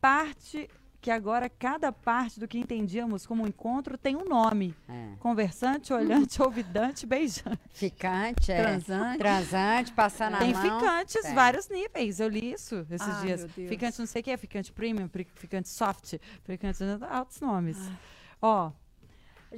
parte 0.00 0.68
que 1.00 1.10
agora 1.10 1.48
cada 1.48 1.92
parte 1.92 2.40
do 2.40 2.48
que 2.48 2.58
entendíamos 2.58 3.26
como 3.26 3.44
um 3.44 3.46
encontro 3.46 3.96
tem 3.96 4.16
um 4.16 4.24
nome. 4.24 4.74
É. 4.88 5.12
Conversante, 5.20 5.92
olhante, 5.92 6.40
ouvidante, 6.42 7.06
beijante. 7.06 7.60
Ficante, 7.70 8.50
é. 8.50 8.62
Transante. 8.62 9.18
Transante, 9.18 9.92
passando 9.92 10.34
a 10.34 10.38
Tem 10.38 10.52
mão. 10.52 10.62
ficantes, 10.62 11.22
Tem. 11.22 11.34
vários 11.34 11.68
níveis. 11.68 12.18
Eu 12.18 12.28
li 12.28 12.52
isso 12.52 12.84
esses 12.90 13.08
Ai, 13.08 13.26
dias. 13.26 13.46
Ficante 13.52 13.98
não 13.98 14.06
sei 14.06 14.20
o 14.20 14.24
que, 14.24 14.36
ficante 14.36 14.72
premium, 14.72 15.08
ficante 15.34 15.68
soft, 15.68 16.14
ficante 16.42 16.82
altos 17.08 17.40
nomes. 17.40 17.78
Ah. 17.78 17.96
Ó, 18.40 18.72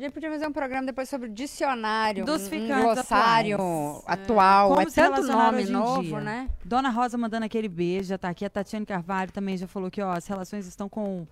gente 0.01 0.13
podia 0.13 0.31
fazer 0.31 0.47
um 0.47 0.53
programa 0.53 0.87
depois 0.87 1.09
sobre 1.09 1.29
o 1.29 1.33
dicionário, 1.33 2.25
Dos 2.25 2.47
um, 2.51 2.67
glossário 2.67 3.57
atuais. 3.57 4.05
atual. 4.07 4.81
É, 4.81 4.89
se 4.89 4.95
tanto 4.95 5.23
nome 5.23 5.65
novo, 5.67 6.03
dia. 6.03 6.21
né? 6.21 6.51
Dona 6.65 6.91
Rosa 6.91 7.19
mandando 7.19 7.47
aquele 7.47 7.69
beijo, 7.69 8.09
já 8.09 8.19
tá 8.19 8.31
aqui. 8.31 8.45
A 8.45 8.51
Tatiane 8.51 8.87
Carvalho 8.87 9.31
também 9.31 9.57
já 9.57 9.67
falou 9.67 9.91
que, 9.91 10.01
ó, 10.01 10.13
as 10.13 10.27
relações 10.27 10.67
estão 10.67 10.89
com 10.89 11.27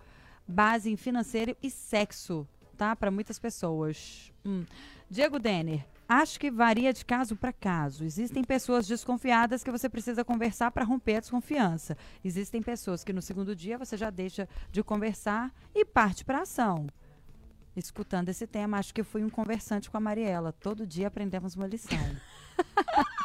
base 0.46 0.90
em 0.90 0.96
financeiro 0.96 1.56
e 1.62 1.70
sexo, 1.70 2.46
tá? 2.76 2.94
Para 2.94 3.10
muitas 3.10 3.38
pessoas. 3.38 4.32
Hum. 4.44 4.64
Diego 5.10 5.38
Denner. 5.38 5.84
Acho 6.08 6.40
que 6.40 6.50
varia 6.50 6.90
de 6.90 7.04
caso 7.04 7.36
para 7.36 7.52
caso. 7.52 8.02
Existem 8.02 8.42
pessoas 8.42 8.86
desconfiadas 8.86 9.62
que 9.62 9.70
você 9.70 9.90
precisa 9.90 10.24
conversar 10.24 10.70
para 10.70 10.82
romper 10.82 11.16
a 11.16 11.20
desconfiança. 11.20 11.98
Existem 12.24 12.62
pessoas 12.62 13.04
que 13.04 13.12
no 13.12 13.20
segundo 13.20 13.54
dia 13.54 13.76
você 13.76 13.94
já 13.94 14.08
deixa 14.08 14.48
de 14.72 14.82
conversar 14.82 15.52
e 15.74 15.84
parte 15.84 16.24
para 16.24 16.40
ação. 16.40 16.86
Escutando 17.78 18.28
esse 18.28 18.46
tema, 18.46 18.78
acho 18.78 18.92
que 18.92 19.02
fui 19.02 19.22
um 19.22 19.30
conversante 19.30 19.90
com 19.90 19.96
a 19.96 20.00
Mariela. 20.00 20.52
Todo 20.52 20.86
dia 20.86 21.08
aprendemos 21.08 21.54
uma 21.54 21.66
lição. 21.66 21.98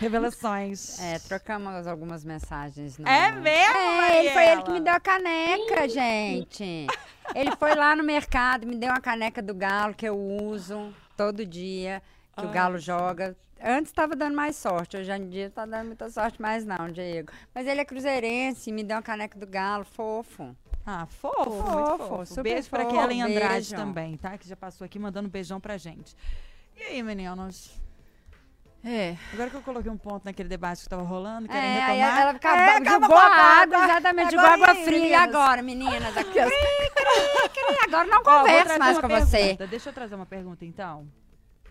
Revelações. 0.00 0.98
É, 1.00 1.18
trocamos 1.18 1.86
algumas 1.86 2.24
mensagens. 2.24 2.98
no- 2.98 3.08
É 3.08 3.30
mesmo, 3.32 3.78
É, 3.78 4.20
ele 4.20 4.30
foi 4.30 4.46
ele 4.48 4.62
que 4.62 4.70
me 4.72 4.80
deu 4.80 4.94
a 4.94 5.00
caneca, 5.00 5.88
gente. 5.88 6.86
Ele 7.34 7.56
foi 7.56 7.74
lá 7.74 7.94
no 7.96 8.02
mercado, 8.02 8.66
me 8.66 8.76
deu 8.76 8.90
uma 8.90 9.00
caneca 9.00 9.42
do 9.42 9.54
Galo 9.54 9.94
que 9.94 10.06
eu 10.06 10.18
uso 10.18 10.92
todo 11.16 11.44
dia, 11.44 12.02
que 12.36 12.44
o 12.44 12.50
Galo 12.50 12.78
joga. 12.78 13.36
Antes 13.66 13.90
estava 13.90 14.14
dando 14.14 14.36
mais 14.36 14.56
sorte, 14.56 14.94
hoje 14.96 15.10
em 15.10 15.28
dia 15.28 15.44
não 15.44 15.50
tá 15.52 15.64
dando 15.64 15.86
muita 15.86 16.10
sorte 16.10 16.40
mais 16.42 16.66
não, 16.66 16.90
Diego. 16.92 17.32
Mas 17.54 17.66
ele 17.66 17.80
é 17.80 17.84
cruzeirense, 17.84 18.70
me 18.70 18.84
deu 18.84 18.96
uma 18.96 19.02
caneca 19.02 19.38
do 19.38 19.46
Galo, 19.46 19.84
fofo. 19.86 20.54
Ah, 20.86 21.06
fofo, 21.06 21.44
Fofo, 21.44 21.70
muito 21.72 21.98
fofo. 22.08 22.42
Beijo 22.42 22.68
pra 22.68 22.84
fofo, 22.84 22.94
Kellen 22.96 23.22
Andrade 23.22 23.52
beijo. 23.70 23.74
também, 23.76 24.16
tá? 24.18 24.36
Que 24.36 24.46
já 24.48 24.54
passou 24.56 24.84
aqui 24.84 24.98
mandando 24.98 25.28
um 25.28 25.30
beijão 25.30 25.58
pra 25.60 25.78
gente. 25.78 26.14
E 26.76 26.82
aí, 26.82 27.02
meninos? 27.02 27.70
É. 28.84 29.16
Agora 29.32 29.48
que 29.48 29.56
eu 29.56 29.62
coloquei 29.62 29.90
um 29.90 29.96
ponto 29.96 30.26
naquele 30.26 30.46
debate 30.48 30.82
que 30.82 30.88
tava 30.90 31.02
rolando, 31.02 31.48
querem 31.48 31.70
É, 31.70 31.80
retomar? 31.86 32.20
ela 32.20 32.30
acabou, 32.32 32.58
É, 32.60 32.84
jogou 32.84 33.16
a 33.16 33.22
a 33.24 33.62
água, 33.62 33.84
exatamente, 33.84 34.30
jogou 34.32 34.46
água 34.46 34.74
fria. 34.74 34.84
E 34.84 35.00
meninas? 35.00 35.20
agora, 35.22 35.62
meninas? 35.62 36.16
Aqui, 36.18 36.38
ó. 36.38 37.84
agora 37.86 38.06
não 38.08 38.22
converso 38.22 38.78
mais 38.78 38.98
com 38.98 39.08
você. 39.08 39.38
pergunta. 39.38 39.66
Deixa 39.66 39.88
eu 39.88 39.92
trazer 39.94 40.14
uma 40.14 40.26
pergunta, 40.26 40.66
então, 40.66 41.08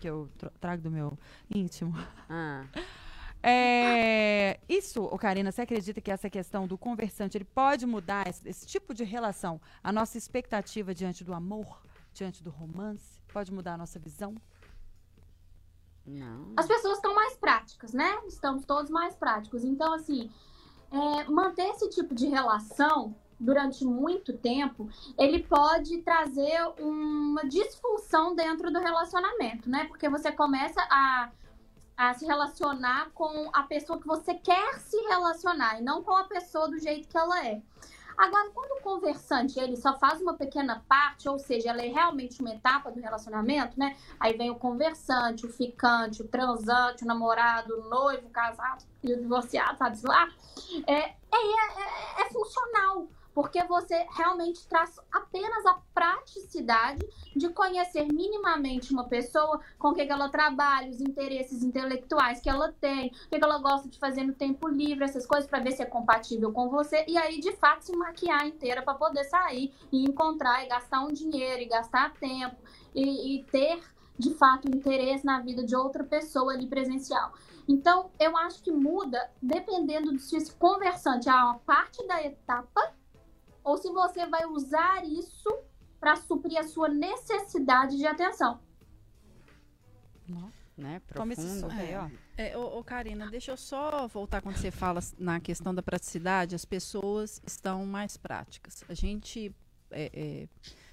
que 0.00 0.08
eu 0.10 0.28
trago 0.60 0.82
do 0.82 0.90
meu 0.90 1.16
íntimo. 1.54 1.94
Ah. 2.28 2.64
É, 3.46 4.58
isso, 4.66 5.06
Karina, 5.18 5.52
você 5.52 5.60
acredita 5.60 6.00
que 6.00 6.10
essa 6.10 6.30
questão 6.30 6.66
do 6.66 6.78
conversante, 6.78 7.36
ele 7.36 7.44
pode 7.44 7.84
mudar 7.84 8.26
esse, 8.26 8.48
esse 8.48 8.66
tipo 8.66 8.94
de 8.94 9.04
relação, 9.04 9.60
a 9.82 9.92
nossa 9.92 10.16
expectativa 10.16 10.94
diante 10.94 11.22
do 11.22 11.34
amor, 11.34 11.82
diante 12.14 12.42
do 12.42 12.48
romance? 12.48 13.20
Pode 13.30 13.52
mudar 13.52 13.74
a 13.74 13.76
nossa 13.76 13.98
visão? 13.98 14.34
Não. 16.06 16.54
As 16.56 16.66
pessoas 16.66 16.96
estão 16.96 17.14
mais 17.14 17.36
práticas, 17.36 17.92
né? 17.92 18.18
Estamos 18.26 18.64
todos 18.64 18.90
mais 18.90 19.14
práticos. 19.14 19.62
Então, 19.62 19.92
assim, 19.92 20.30
é, 20.90 21.24
manter 21.24 21.68
esse 21.68 21.90
tipo 21.90 22.14
de 22.14 22.26
relação 22.26 23.14
durante 23.38 23.84
muito 23.84 24.32
tempo, 24.32 24.88
ele 25.18 25.42
pode 25.42 26.00
trazer 26.00 26.62
uma 26.78 27.46
disfunção 27.46 28.34
dentro 28.34 28.72
do 28.72 28.78
relacionamento, 28.78 29.68
né? 29.68 29.84
Porque 29.84 30.08
você 30.08 30.32
começa 30.32 30.80
a, 30.90 31.30
a 31.96 32.14
se 32.14 32.26
relacionar 32.26 33.10
com 33.14 33.50
a 33.52 33.62
pessoa 33.64 34.00
que 34.00 34.06
você 34.06 34.34
quer 34.34 34.78
se 34.80 34.96
relacionar 35.08 35.78
e 35.78 35.82
não 35.82 36.02
com 36.02 36.16
a 36.16 36.24
pessoa 36.24 36.68
do 36.68 36.78
jeito 36.78 37.08
que 37.08 37.16
ela 37.16 37.46
é. 37.46 37.62
Agora, 38.16 38.50
quando 38.50 38.78
o 38.78 38.82
conversante 38.82 39.58
ele 39.58 39.76
só 39.76 39.98
faz 39.98 40.20
uma 40.20 40.34
pequena 40.34 40.84
parte, 40.88 41.28
ou 41.28 41.38
seja, 41.38 41.70
ela 41.70 41.82
é 41.82 41.88
realmente 41.88 42.40
uma 42.40 42.50
etapa 42.50 42.90
do 42.90 43.00
relacionamento, 43.00 43.78
né? 43.78 43.96
Aí 44.20 44.36
vem 44.36 44.50
o 44.50 44.54
conversante, 44.54 45.44
o 45.44 45.52
ficante, 45.52 46.22
o 46.22 46.28
transante, 46.28 47.02
o 47.02 47.06
namorado, 47.06 47.74
o 47.74 47.88
noivo, 47.88 48.28
o 48.28 48.30
casado 48.30 48.84
e 49.02 49.12
o 49.12 49.20
divorciado, 49.20 49.78
sabe 49.78 49.98
lá? 50.04 50.28
É, 50.86 50.92
é, 50.92 51.14
é, 51.32 52.22
é 52.22 52.30
funcional, 52.30 53.08
porque 53.34 53.62
você 53.64 54.06
realmente 54.10 54.66
traz 54.68 54.98
apenas 55.10 55.66
a 55.66 55.78
praticidade 55.92 57.04
de 57.34 57.48
conhecer 57.48 58.04
minimamente 58.04 58.92
uma 58.92 59.08
pessoa, 59.08 59.60
com 59.78 59.88
o 59.88 59.94
que, 59.94 60.02
ela 60.02 60.28
trabalha, 60.28 60.88
os 60.88 61.00
interesses 61.00 61.62
intelectuais 61.62 62.40
que 62.40 62.48
ela 62.48 62.72
tem, 62.80 63.08
o 63.08 63.28
que, 63.28 63.42
ela 63.42 63.58
gosta 63.58 63.88
de 63.88 63.98
fazer 63.98 64.22
no 64.22 64.32
tempo 64.32 64.68
livre, 64.68 65.04
essas 65.04 65.26
coisas, 65.26 65.50
para 65.50 65.58
ver 65.58 65.72
se 65.72 65.82
é 65.82 65.86
compatível 65.86 66.52
com 66.52 66.68
você, 66.68 67.04
e 67.08 67.18
aí 67.18 67.40
de 67.40 67.52
fato 67.56 67.84
se 67.84 67.96
maquiar 67.96 68.46
inteira 68.46 68.82
para 68.82 68.94
poder 68.94 69.24
sair 69.24 69.74
e 69.90 70.04
encontrar 70.04 70.64
e 70.64 70.68
gastar 70.68 71.00
um 71.00 71.12
dinheiro 71.12 71.60
e 71.60 71.66
gastar 71.66 72.12
tempo 72.14 72.56
e, 72.94 73.36
e 73.36 73.44
ter 73.44 73.82
de 74.16 74.32
fato 74.34 74.68
interesse 74.68 75.26
na 75.26 75.40
vida 75.40 75.64
de 75.64 75.74
outra 75.74 76.04
pessoa 76.04 76.52
ali 76.52 76.66
presencial. 76.68 77.32
Então, 77.66 78.10
eu 78.20 78.36
acho 78.36 78.62
que 78.62 78.70
muda 78.70 79.30
dependendo 79.42 80.12
de 80.12 80.22
se 80.22 80.36
esse 80.36 80.52
conversante 80.52 81.28
é 81.28 81.32
uma 81.32 81.58
parte 81.60 82.06
da 82.06 82.22
etapa 82.22 82.94
ou 83.64 83.76
se 83.78 83.90
você 83.90 84.26
vai 84.26 84.44
usar 84.46 85.04
isso 85.04 85.48
para 85.98 86.14
suprir 86.16 86.58
a 86.58 86.64
sua 86.64 86.88
necessidade 86.88 87.96
de 87.96 88.06
atenção. 88.06 88.60
Né? 90.76 91.00
Toma 91.14 91.32
esse 91.32 91.60
Profundo. 91.60 91.72
aí, 91.72 91.94
ó. 91.94 92.08
É, 92.36 92.56
ô, 92.58 92.78
ô, 92.80 92.84
Karina, 92.84 93.30
deixa 93.30 93.52
eu 93.52 93.56
só 93.56 94.08
voltar 94.08 94.42
quando 94.42 94.56
você 94.56 94.72
fala 94.72 94.98
na 95.16 95.38
questão 95.38 95.72
da 95.72 95.80
praticidade. 95.82 96.54
As 96.56 96.64
pessoas 96.64 97.40
estão 97.46 97.86
mais 97.86 98.16
práticas. 98.16 98.82
A 98.88 98.94
gente. 98.94 99.54
é, 99.92 100.10
é, 100.12 100.48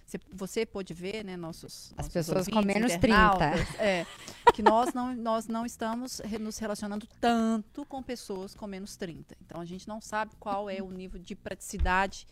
cê- 0.06 0.20
você 0.32 0.68
pode 0.68 0.94
ver, 0.94 1.26
né, 1.26 1.36
nossos. 1.36 1.94
As 1.94 2.06
nossos 2.06 2.14
pessoas 2.14 2.48
com 2.48 2.62
menos 2.62 2.94
internautas, 2.94 3.74
É, 3.80 4.06
que 4.54 4.62
nós 4.62 4.94
não, 4.94 5.16
nós 5.16 5.48
não 5.48 5.66
estamos 5.66 6.20
re- 6.20 6.38
nos 6.38 6.60
relacionando 6.60 7.08
tanto 7.20 7.84
com 7.88 8.04
pessoas 8.04 8.54
com 8.54 8.68
menos 8.68 8.96
30. 8.96 9.36
Então 9.42 9.60
a 9.60 9.66
gente 9.66 9.88
não 9.88 10.00
sabe 10.00 10.36
qual 10.40 10.70
é 10.70 10.80
o 10.84 10.92
nível 10.92 11.20
de 11.20 11.36
praticidade 11.36 12.28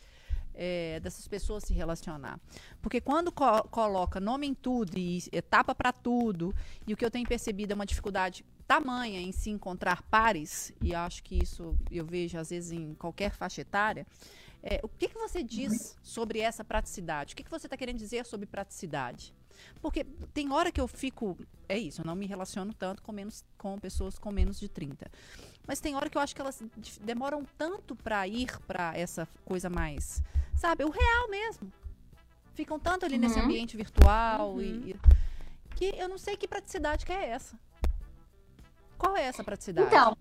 é, 0.62 1.00
dessas 1.00 1.26
pessoas 1.26 1.64
se 1.64 1.74
relacionar. 1.74 2.38
Porque 2.82 3.00
quando 3.00 3.32
co- 3.32 3.64
coloca 3.70 4.20
nome 4.20 4.46
em 4.46 4.54
tudo 4.54 4.98
e 4.98 5.24
etapa 5.32 5.74
para 5.74 5.94
tudo, 5.94 6.54
e 6.86 6.94
o 6.94 6.98
que 6.98 7.06
eu 7.06 7.10
tenho 7.10 7.26
percebido 7.26 7.72
é 7.72 7.76
uma 7.76 7.86
dificuldade 7.86 8.44
tamanha 8.68 9.22
em 9.22 9.32
se 9.32 9.50
encontrar 9.50 10.04
pares, 10.04 10.74
e 10.82 10.94
acho 10.94 11.24
que 11.24 11.42
isso 11.42 11.76
eu 11.90 12.06
vejo 12.06 12.38
às 12.38 12.50
vezes 12.50 12.72
em 12.74 12.94
qualquer 12.94 13.32
faixa 13.32 13.62
etária, 13.62 14.06
é, 14.62 14.82
o 14.84 14.90
que, 14.90 15.08
que 15.08 15.18
você 15.18 15.42
diz 15.42 15.98
sobre 16.04 16.40
essa 16.40 16.66
praticidade? 16.66 17.34
O 17.34 17.38
que, 17.38 17.44
que 17.46 17.50
você 17.50 17.66
está 17.68 17.78
querendo 17.78 17.98
dizer 17.98 18.26
sobre 18.26 18.46
praticidade? 18.46 19.34
Porque 19.82 20.04
tem 20.34 20.52
hora 20.52 20.72
que 20.72 20.80
eu 20.80 20.88
fico. 20.88 21.38
É 21.68 21.78
isso, 21.78 22.02
eu 22.02 22.06
não 22.06 22.16
me 22.16 22.26
relaciono 22.26 22.74
tanto 22.74 23.02
com, 23.02 23.12
menos, 23.12 23.44
com 23.58 23.78
pessoas 23.80 24.20
com 24.20 24.32
menos 24.32 24.60
de 24.60 24.68
30. 24.68 25.10
Mas 25.70 25.80
tem 25.80 25.96
hora 25.96 26.10
que 26.10 26.18
eu 26.18 26.22
acho 26.22 26.34
que 26.36 26.42
elas 26.42 26.64
demoram 27.00 27.46
tanto 27.56 27.96
para 27.96 28.28
ir 28.28 28.58
para 28.66 28.98
essa 28.98 29.28
coisa 29.46 29.70
mais. 29.70 30.20
Sabe, 30.56 30.84
o 30.84 30.90
real 30.90 31.30
mesmo. 31.30 31.72
Ficam 32.56 32.80
tanto 32.80 33.06
ali 33.06 33.20
nesse 33.20 33.38
Uhum. 33.38 33.46
ambiente 33.46 33.78
virtual 33.78 34.60
e, 34.60 34.66
e- 34.94 35.00
que 35.76 35.94
eu 35.96 36.10
não 36.10 36.18
sei 36.18 36.36
que 36.36 36.48
praticidade 36.48 37.06
que 37.06 37.12
é 37.12 37.30
essa. 37.30 37.56
Qual 38.98 39.16
é 39.16 39.22
essa 39.26 39.44
praticidade? 39.44 39.88
Então, 39.90 40.18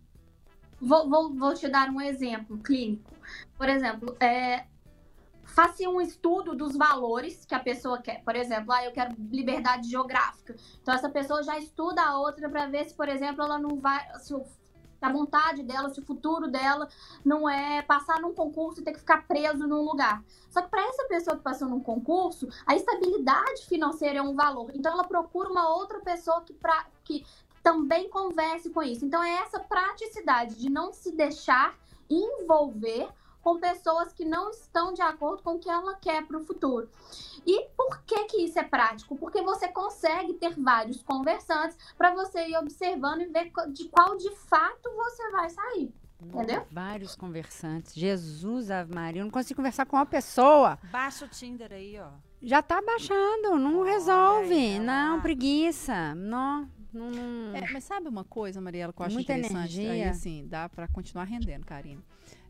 vou, 0.78 1.08
vou, 1.08 1.34
vou 1.34 1.54
te 1.54 1.66
dar 1.66 1.88
um 1.88 1.98
exemplo 2.02 2.58
clínico. 2.58 3.10
Por 3.56 3.70
exemplo, 3.70 4.14
é, 4.20 4.66
faça 5.44 5.82
um 5.88 5.98
estudo 5.98 6.54
dos 6.54 6.76
valores 6.76 7.46
que 7.46 7.54
a 7.54 7.58
pessoa 7.60 8.02
quer. 8.02 8.22
Por 8.22 8.36
exemplo, 8.36 8.70
ah, 8.70 8.84
eu 8.84 8.92
quero 8.92 9.16
liberdade 9.32 9.88
geográfica. 9.88 10.54
Então, 10.82 10.92
essa 10.92 11.08
pessoa 11.08 11.42
já 11.42 11.58
estuda 11.58 12.02
a 12.02 12.18
outra 12.18 12.50
para 12.50 12.66
ver 12.66 12.84
se, 12.84 12.94
por 12.94 13.08
exemplo, 13.08 13.42
ela 13.42 13.58
não 13.58 13.80
vai. 13.80 14.06
Se 14.20 14.34
o- 14.34 14.44
a 15.00 15.12
vontade 15.12 15.62
dela, 15.62 15.90
se 15.90 16.00
o 16.00 16.04
futuro 16.04 16.48
dela 16.48 16.88
não 17.24 17.48
é 17.48 17.82
passar 17.82 18.20
num 18.20 18.34
concurso 18.34 18.80
e 18.80 18.84
ter 18.84 18.92
que 18.92 19.00
ficar 19.00 19.26
preso 19.26 19.66
num 19.66 19.82
lugar. 19.82 20.22
Só 20.50 20.62
que 20.62 20.68
para 20.68 20.82
essa 20.82 21.04
pessoa 21.04 21.36
que 21.36 21.42
passou 21.42 21.68
num 21.68 21.80
concurso, 21.80 22.48
a 22.66 22.74
estabilidade 22.74 23.66
financeira 23.66 24.18
é 24.18 24.22
um 24.22 24.34
valor. 24.34 24.70
Então 24.74 24.92
ela 24.92 25.04
procura 25.04 25.50
uma 25.50 25.68
outra 25.68 26.00
pessoa 26.00 26.42
que, 26.42 26.52
pra, 26.52 26.86
que 27.04 27.24
também 27.62 28.08
converse 28.08 28.70
com 28.70 28.82
isso. 28.82 29.04
Então 29.04 29.22
é 29.22 29.36
essa 29.36 29.60
praticidade 29.60 30.56
de 30.56 30.70
não 30.70 30.92
se 30.92 31.12
deixar 31.12 31.76
envolver 32.10 33.08
com 33.42 33.58
pessoas 33.58 34.12
que 34.12 34.24
não 34.24 34.50
estão 34.50 34.92
de 34.92 35.02
acordo 35.02 35.42
com 35.42 35.54
o 35.54 35.58
que 35.58 35.70
ela 35.70 35.94
quer 35.96 36.26
para 36.26 36.38
o 36.38 36.44
futuro. 36.44 36.88
E 37.46 37.68
por 37.76 38.02
que 38.02 38.24
que 38.24 38.44
isso 38.44 38.58
é 38.58 38.64
prático? 38.64 39.16
Porque 39.16 39.42
você 39.42 39.68
consegue 39.68 40.34
ter 40.34 40.54
vários 40.58 41.02
conversantes 41.02 41.76
para 41.96 42.14
você 42.14 42.48
ir 42.48 42.56
observando 42.56 43.22
e 43.22 43.26
ver 43.26 43.50
de 43.72 43.88
qual 43.88 44.16
de 44.16 44.30
fato 44.36 44.90
você 44.94 45.30
vai 45.30 45.48
sair. 45.50 45.92
Entendeu? 46.20 46.66
Vários 46.70 47.14
conversantes. 47.14 47.94
Jesus, 47.94 48.70
Ave 48.70 48.92
Maria. 48.92 49.20
Eu 49.20 49.24
não 49.24 49.30
consigo 49.30 49.58
conversar 49.58 49.86
com 49.86 49.96
uma 49.96 50.04
pessoa. 50.04 50.76
Baixa 50.90 51.24
o 51.24 51.28
Tinder 51.28 51.72
aí, 51.72 51.98
ó. 51.98 52.08
Já 52.42 52.60
tá 52.60 52.82
baixando. 52.82 53.56
Não 53.56 53.82
resolve. 53.84 54.52
aí, 54.52 54.78
não, 54.80 55.20
preguiça. 55.20 56.14
Não, 56.16 56.68
não, 56.92 57.10
não. 57.10 57.56
É, 57.56 57.70
mas 57.72 57.84
sabe 57.84 58.08
uma 58.08 58.24
coisa, 58.24 58.60
Mariela, 58.60 58.92
que 58.92 59.00
eu 59.00 59.06
acho 59.06 59.14
Muita 59.14 59.32
interessante? 59.32 59.78
Aí, 59.78 59.86
energia. 59.86 60.10
assim, 60.10 60.46
dá 60.46 60.68
pra 60.68 60.88
continuar 60.88 61.24
rendendo, 61.24 61.64
Karina. 61.64 62.02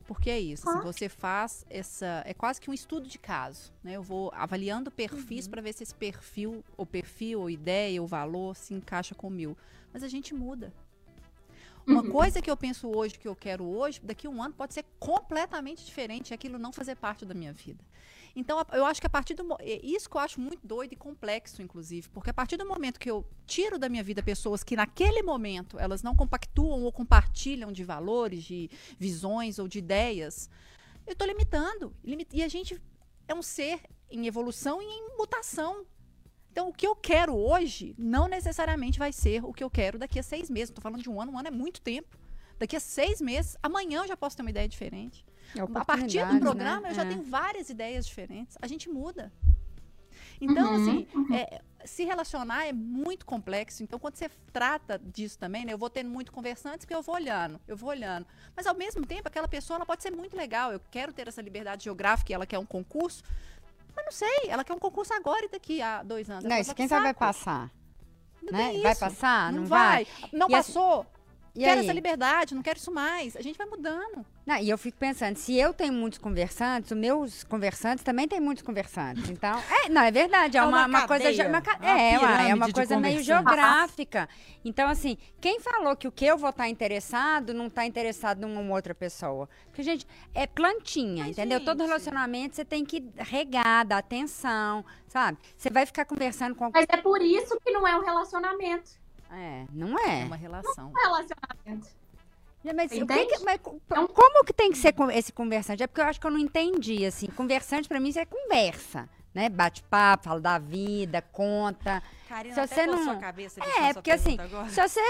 Porque 0.08 0.30
é 0.30 0.40
isso, 0.40 0.66
assim, 0.66 0.80
você 0.82 1.06
faz 1.06 1.66
essa. 1.68 2.22
É 2.24 2.32
quase 2.32 2.58
que 2.58 2.70
um 2.70 2.72
estudo 2.72 3.06
de 3.06 3.18
caso. 3.18 3.70
Né? 3.84 3.92
Eu 3.92 4.02
vou 4.02 4.32
avaliando 4.34 4.90
perfis 4.90 5.44
Uhum. 5.44 5.50
pra 5.50 5.60
ver 5.60 5.74
se 5.74 5.82
esse 5.82 5.94
perfil, 5.94 6.64
ou 6.78 6.86
perfil, 6.86 7.42
ou 7.42 7.50
ideia, 7.50 8.00
ou 8.00 8.08
valor 8.08 8.56
se 8.56 8.72
encaixa 8.72 9.14
com 9.14 9.26
o 9.26 9.30
meu. 9.30 9.54
Mas 9.92 10.02
a 10.02 10.08
gente 10.08 10.32
muda. 10.34 10.72
Uma 11.86 12.02
Uhum. 12.02 12.10
coisa 12.10 12.40
que 12.40 12.50
eu 12.50 12.56
penso 12.56 12.88
hoje, 12.88 13.18
que 13.18 13.28
eu 13.28 13.36
quero 13.36 13.64
hoje, 13.64 14.00
daqui 14.02 14.26
a 14.26 14.30
um 14.30 14.42
ano 14.42 14.54
pode 14.54 14.72
ser 14.72 14.84
completamente 14.98 15.84
diferente 15.84 16.32
aquilo 16.32 16.58
não 16.58 16.72
fazer 16.72 16.96
parte 16.96 17.26
da 17.26 17.34
minha 17.34 17.52
vida. 17.52 17.84
Então, 18.40 18.64
eu 18.72 18.84
acho 18.84 19.00
que 19.00 19.06
a 19.06 19.10
partir 19.10 19.34
do. 19.34 19.44
Isso 19.82 20.08
que 20.08 20.16
eu 20.16 20.20
acho 20.20 20.40
muito 20.40 20.64
doido 20.64 20.92
e 20.92 20.96
complexo, 20.96 21.60
inclusive, 21.60 22.08
porque 22.10 22.30
a 22.30 22.34
partir 22.34 22.56
do 22.56 22.64
momento 22.64 23.00
que 23.00 23.10
eu 23.10 23.26
tiro 23.46 23.78
da 23.80 23.88
minha 23.88 24.02
vida 24.02 24.22
pessoas 24.22 24.62
que 24.62 24.76
naquele 24.76 25.22
momento 25.24 25.76
elas 25.78 26.04
não 26.04 26.14
compactuam 26.14 26.82
ou 26.84 26.92
compartilham 26.92 27.72
de 27.72 27.82
valores, 27.82 28.44
de 28.44 28.70
visões 28.96 29.58
ou 29.58 29.66
de 29.66 29.78
ideias, 29.80 30.48
eu 31.04 31.14
estou 31.14 31.26
limitando. 31.26 31.92
Limi- 32.04 32.28
E 32.32 32.42
a 32.44 32.48
gente 32.48 32.80
é 33.26 33.34
um 33.34 33.42
ser 33.42 33.80
em 34.08 34.26
evolução 34.28 34.80
e 34.80 34.84
em 34.86 35.16
mutação. 35.18 35.84
Então, 36.52 36.68
o 36.68 36.72
que 36.72 36.86
eu 36.86 36.94
quero 36.94 37.34
hoje 37.36 37.94
não 37.98 38.28
necessariamente 38.28 39.00
vai 39.00 39.12
ser 39.12 39.44
o 39.44 39.52
que 39.52 39.64
eu 39.64 39.70
quero 39.70 39.98
daqui 39.98 40.18
a 40.18 40.22
seis 40.22 40.48
meses. 40.48 40.70
Estou 40.70 40.82
falando 40.82 41.02
de 41.02 41.10
um 41.10 41.20
ano, 41.20 41.32
um 41.32 41.38
ano 41.38 41.48
é 41.48 41.50
muito 41.50 41.80
tempo. 41.80 42.16
Daqui 42.56 42.76
a 42.76 42.80
seis 42.80 43.20
meses, 43.20 43.56
amanhã 43.62 44.02
eu 44.02 44.08
já 44.08 44.16
posso 44.16 44.36
ter 44.36 44.42
uma 44.42 44.50
ideia 44.50 44.68
diferente. 44.68 45.24
É 45.56 45.60
A 45.60 45.66
partir 45.66 46.18
do 46.18 46.24
oportunidade, 46.24 46.40
programa, 46.40 46.80
né? 46.82 46.90
eu 46.90 46.94
já 46.94 47.02
É. 47.02 47.08
tenho 47.08 47.22
várias 47.22 47.70
ideias 47.70 48.06
diferentes. 48.06 48.56
A 48.60 48.66
gente 48.66 48.88
muda. 48.88 49.32
Então, 50.40 50.74
Uhum, 50.74 50.82
assim, 50.82 51.08
é, 51.34 51.60
se 51.84 52.04
relacionar 52.04 52.66
é 52.66 52.72
muito 52.72 53.26
complexo. 53.26 53.82
Então, 53.82 53.98
quando 53.98 54.14
você 54.16 54.30
trata 54.52 54.98
disso 54.98 55.36
também, 55.38 55.64
né? 55.64 55.72
Eu 55.72 55.78
vou 55.78 55.90
tendo 55.90 56.08
muito 56.10 56.30
conversantes 56.30 56.84
porque 56.84 56.94
eu 56.94 57.02
vou 57.02 57.14
olhando, 57.16 57.60
eu 57.66 57.76
vou 57.76 57.90
olhando. 57.90 58.24
Mas, 58.54 58.66
ao 58.66 58.74
mesmo 58.74 59.04
tempo, 59.04 59.26
aquela 59.26 59.48
pessoa 59.48 59.76
ela 59.78 59.86
pode 59.86 60.02
ser 60.02 60.10
muito 60.12 60.36
legal. 60.36 60.72
Eu 60.72 60.80
quero 60.90 61.12
ter 61.12 61.26
essa 61.26 61.42
liberdade 61.42 61.84
geográfica 61.84 62.30
e 62.30 62.34
ela 62.34 62.46
quer 62.46 62.58
um 62.58 62.66
concurso. 62.66 63.22
Mas 63.96 64.04
não 64.04 64.12
sei, 64.12 64.48
ela 64.48 64.62
quer 64.62 64.74
um 64.74 64.78
concurso 64.78 65.12
agora 65.12 65.44
e 65.46 65.48
daqui 65.48 65.82
a 65.82 66.02
dois 66.04 66.30
anos. 66.30 66.44
Não, 66.44 66.56
isso 66.58 66.72
quem 66.74 66.86
"Que 66.86 66.90
sabe 66.90 67.02
vai 67.04 67.14
passar. 67.14 67.70
não 68.42 68.52
né? 68.52 68.68
tem 68.70 68.82
Vai 68.82 68.94
passar? 68.94 69.52
Não, 69.52 69.60
Não 69.62 69.66
vai? 69.66 70.04
vai. 70.04 70.30
Não 70.32 70.48
E 70.48 70.54
assim- 70.54 70.72
passou. 70.72 71.06
E 71.54 71.60
quero 71.60 71.80
aí? 71.80 71.86
essa 71.86 71.92
liberdade, 71.92 72.54
não 72.54 72.62
quero 72.62 72.78
isso 72.78 72.92
mais. 72.92 73.36
A 73.36 73.42
gente 73.42 73.56
vai 73.56 73.66
mudando. 73.66 74.24
Não, 74.46 74.56
e 74.56 74.70
eu 74.70 74.78
fico 74.78 74.96
pensando, 74.96 75.36
se 75.36 75.58
eu 75.58 75.74
tenho 75.74 75.92
muitos 75.92 76.18
conversantes, 76.18 76.90
os 76.90 76.96
meus 76.96 77.44
conversantes 77.44 78.02
também 78.04 78.26
têm 78.26 78.40
muitos 78.40 78.62
conversantes. 78.62 79.28
Então, 79.28 79.58
é, 79.84 79.88
não, 79.88 80.02
é 80.02 80.10
verdade, 80.10 80.56
é, 80.56 80.60
É 80.60 80.62
uma, 80.62 80.86
uma 80.86 80.86
uma 80.86 81.06
coisa, 81.08 81.24
cadeia, 81.24 81.48
uma 81.48 81.58
uma 81.58 82.42
é, 82.42 82.50
é 82.50 82.54
uma 82.54 82.66
de 82.66 82.72
coisa 82.72 82.98
meio 82.98 83.22
geográfica. 83.22 84.28
Então, 84.64 84.88
assim, 84.88 85.18
quem 85.40 85.60
falou 85.60 85.96
que 85.96 86.08
o 86.08 86.12
que 86.12 86.24
eu 86.24 86.38
vou 86.38 86.50
estar 86.50 86.68
interessado 86.68 87.52
não 87.52 87.66
está 87.66 87.84
interessado 87.84 88.46
numa 88.46 88.74
outra 88.74 88.94
pessoa? 88.94 89.48
Porque, 89.66 89.82
gente, 89.82 90.06
é 90.34 90.46
plantinha, 90.46 91.24
Mas, 91.24 91.32
entendeu? 91.32 91.60
Todo 91.64 91.80
gente- 91.80 91.88
relacionamento 91.88 92.56
você 92.56 92.64
tem 92.64 92.84
que 92.84 93.04
regar, 93.16 93.86
dar 93.86 93.98
atenção, 93.98 94.84
sabe? 95.08 95.38
Você 95.56 95.70
vai 95.70 95.84
ficar 95.86 96.04
conversando 96.04 96.54
com... 96.54 96.70
Mas 96.72 96.86
é 96.88 96.96
por 96.96 97.20
isso 97.22 97.58
que 97.64 97.70
não 97.70 97.86
é 97.86 97.96
um 97.96 98.04
relacionamento. 98.04 98.90
É, 99.30 99.66
não 99.72 99.98
É 99.98 100.22
é. 100.22 100.24
uma 100.24 100.36
relação. 100.36 100.86
É 100.96 101.08
um 101.08 101.12
relacionamento. 101.12 101.88
Mas, 102.74 102.90
o 102.92 103.06
que 103.06 103.26
que- 103.26 103.38
mas 103.44 103.54
É 103.54 104.06
como 104.08 104.44
que 104.44 104.52
tem 104.52 104.70
que 104.72 104.78
ser 104.78 104.94
esse 105.14 105.32
conversante? 105.32 105.82
É 105.82 105.86
porque 105.86 106.00
eu 106.00 106.04
acho 106.06 106.20
que 106.20 106.26
eu 106.26 106.30
não 106.30 106.38
entendi, 106.38 107.06
assim. 107.06 107.26
Conversante 107.28 107.88
pra 107.88 108.00
mim 108.00 108.08
isso 108.08 108.18
é 108.18 108.26
conversa, 108.26 109.08
né? 109.32 109.48
Bate-papo, 109.48 110.24
fala 110.24 110.40
da 110.40 110.58
vida, 110.58 111.22
conta. 111.22 112.02
Karina, 112.28 112.54
Se 112.66 112.74
você 112.74 112.86
não- 112.86 113.12
a 113.12 113.16
cabeça 113.16 113.60
É, 113.62 113.84
sua 113.84 113.94
porque 113.94 114.10
assim, 114.10 114.38
agora. 114.38 114.68
se 114.68 114.82
você 114.86 115.00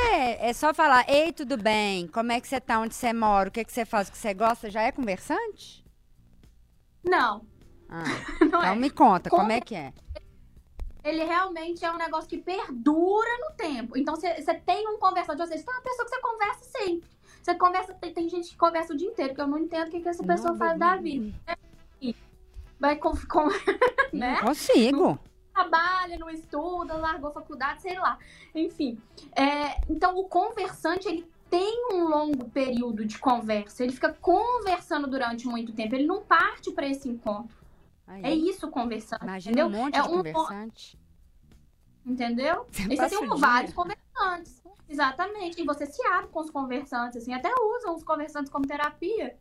é 0.40 0.52
só 0.52 0.72
falar, 0.74 1.04
ei, 1.08 1.32
tudo 1.32 1.56
bem, 1.56 2.06
como 2.08 2.30
é 2.30 2.40
que 2.40 2.46
você 2.46 2.60
tá, 2.60 2.78
onde 2.78 2.94
você 2.94 3.12
mora, 3.12 3.48
o 3.48 3.52
que, 3.52 3.64
que 3.64 3.72
você 3.72 3.84
faz, 3.84 4.08
o 4.08 4.12
que 4.12 4.18
você 4.18 4.34
gosta, 4.34 4.70
já 4.70 4.82
é 4.82 4.92
conversante? 4.92 5.84
Não, 7.04 7.44
Ah, 7.88 8.04
não 8.40 8.46
então 8.48 8.62
é. 8.64 8.76
me 8.76 8.90
conta, 8.90 9.30
como 9.30 9.42
Como- 9.42 9.52
é 9.52 9.60
que 9.60 9.74
é? 9.74 9.92
Ele 11.04 11.24
realmente 11.24 11.84
é 11.84 11.92
um 11.92 11.96
negócio 11.96 12.28
que 12.28 12.38
perdura 12.38 13.38
no 13.38 13.56
tempo. 13.56 13.96
Então, 13.96 14.16
você 14.16 14.54
tem 14.66 14.88
um 14.88 14.98
conversante, 14.98 15.38
você 15.38 15.54
tem 15.54 15.74
uma 15.74 15.82
pessoa 15.82 16.04
que 16.04 16.14
você 16.14 16.20
conversa 16.20 16.64
sempre. 16.64 17.10
Você 17.42 17.54
conversa, 17.54 17.94
tem, 17.94 18.12
tem 18.12 18.28
gente 18.28 18.50
que 18.50 18.56
conversa 18.56 18.92
o 18.92 18.96
dia 18.96 19.08
inteiro, 19.08 19.34
que 19.34 19.40
eu 19.40 19.46
não 19.46 19.58
entendo 19.58 19.88
o 19.88 19.90
que, 19.90 20.00
que 20.00 20.08
essa 20.08 20.22
pessoa 20.22 20.50
Não, 20.50 20.58
faz 20.58 20.78
da 20.78 20.96
vida. 20.96 21.34
Vai 22.78 22.96
com, 22.96 23.12
com 23.28 23.48
né? 24.12 24.36
Não 24.40 24.48
consigo. 24.48 25.18
trabalha, 25.52 26.18
não 26.18 26.30
estuda, 26.30 26.94
largou 26.94 27.30
a 27.30 27.32
faculdade, 27.32 27.82
sei 27.82 27.98
lá. 27.98 28.18
Enfim. 28.54 29.00
É, 29.34 29.80
então, 29.88 30.16
o 30.16 30.24
conversante, 30.24 31.08
ele 31.08 31.26
tem 31.50 31.88
um 31.92 32.06
longo 32.08 32.48
período 32.50 33.04
de 33.04 33.18
conversa. 33.18 33.82
Ele 33.82 33.92
fica 33.92 34.12
conversando 34.12 35.06
durante 35.06 35.46
muito 35.46 35.72
tempo. 35.72 35.94
Ele 35.94 36.06
não 36.06 36.22
parte 36.22 36.70
para 36.70 36.86
esse 36.86 37.08
encontro. 37.08 37.56
Aí, 38.08 38.24
É 38.24 38.34
isso 38.34 38.68
conversando. 38.70 39.22
Imagina 39.22 39.60
entendeu? 39.60 39.66
um 39.78 39.84
monte 39.84 39.96
é 39.96 40.02
de 40.02 40.08
um- 40.08 40.16
conversante. 40.16 40.98
Entendeu? 42.04 42.66
Você 42.72 42.96
você 42.96 43.08
tem 43.18 43.28
o 43.28 43.34
um- 43.34 43.36
vários 43.36 43.72
conversantes. 43.74 44.62
Exatamente. 44.88 45.60
E 45.60 45.64
você 45.64 45.84
se 45.84 46.00
abre 46.06 46.28
com 46.28 46.40
os 46.40 46.50
conversantes, 46.50 47.18
assim. 47.18 47.34
Até 47.34 47.50
usam 47.76 47.94
os 47.94 48.02
conversantes 48.02 48.50
como 48.50 48.66
terapia. 48.66 49.36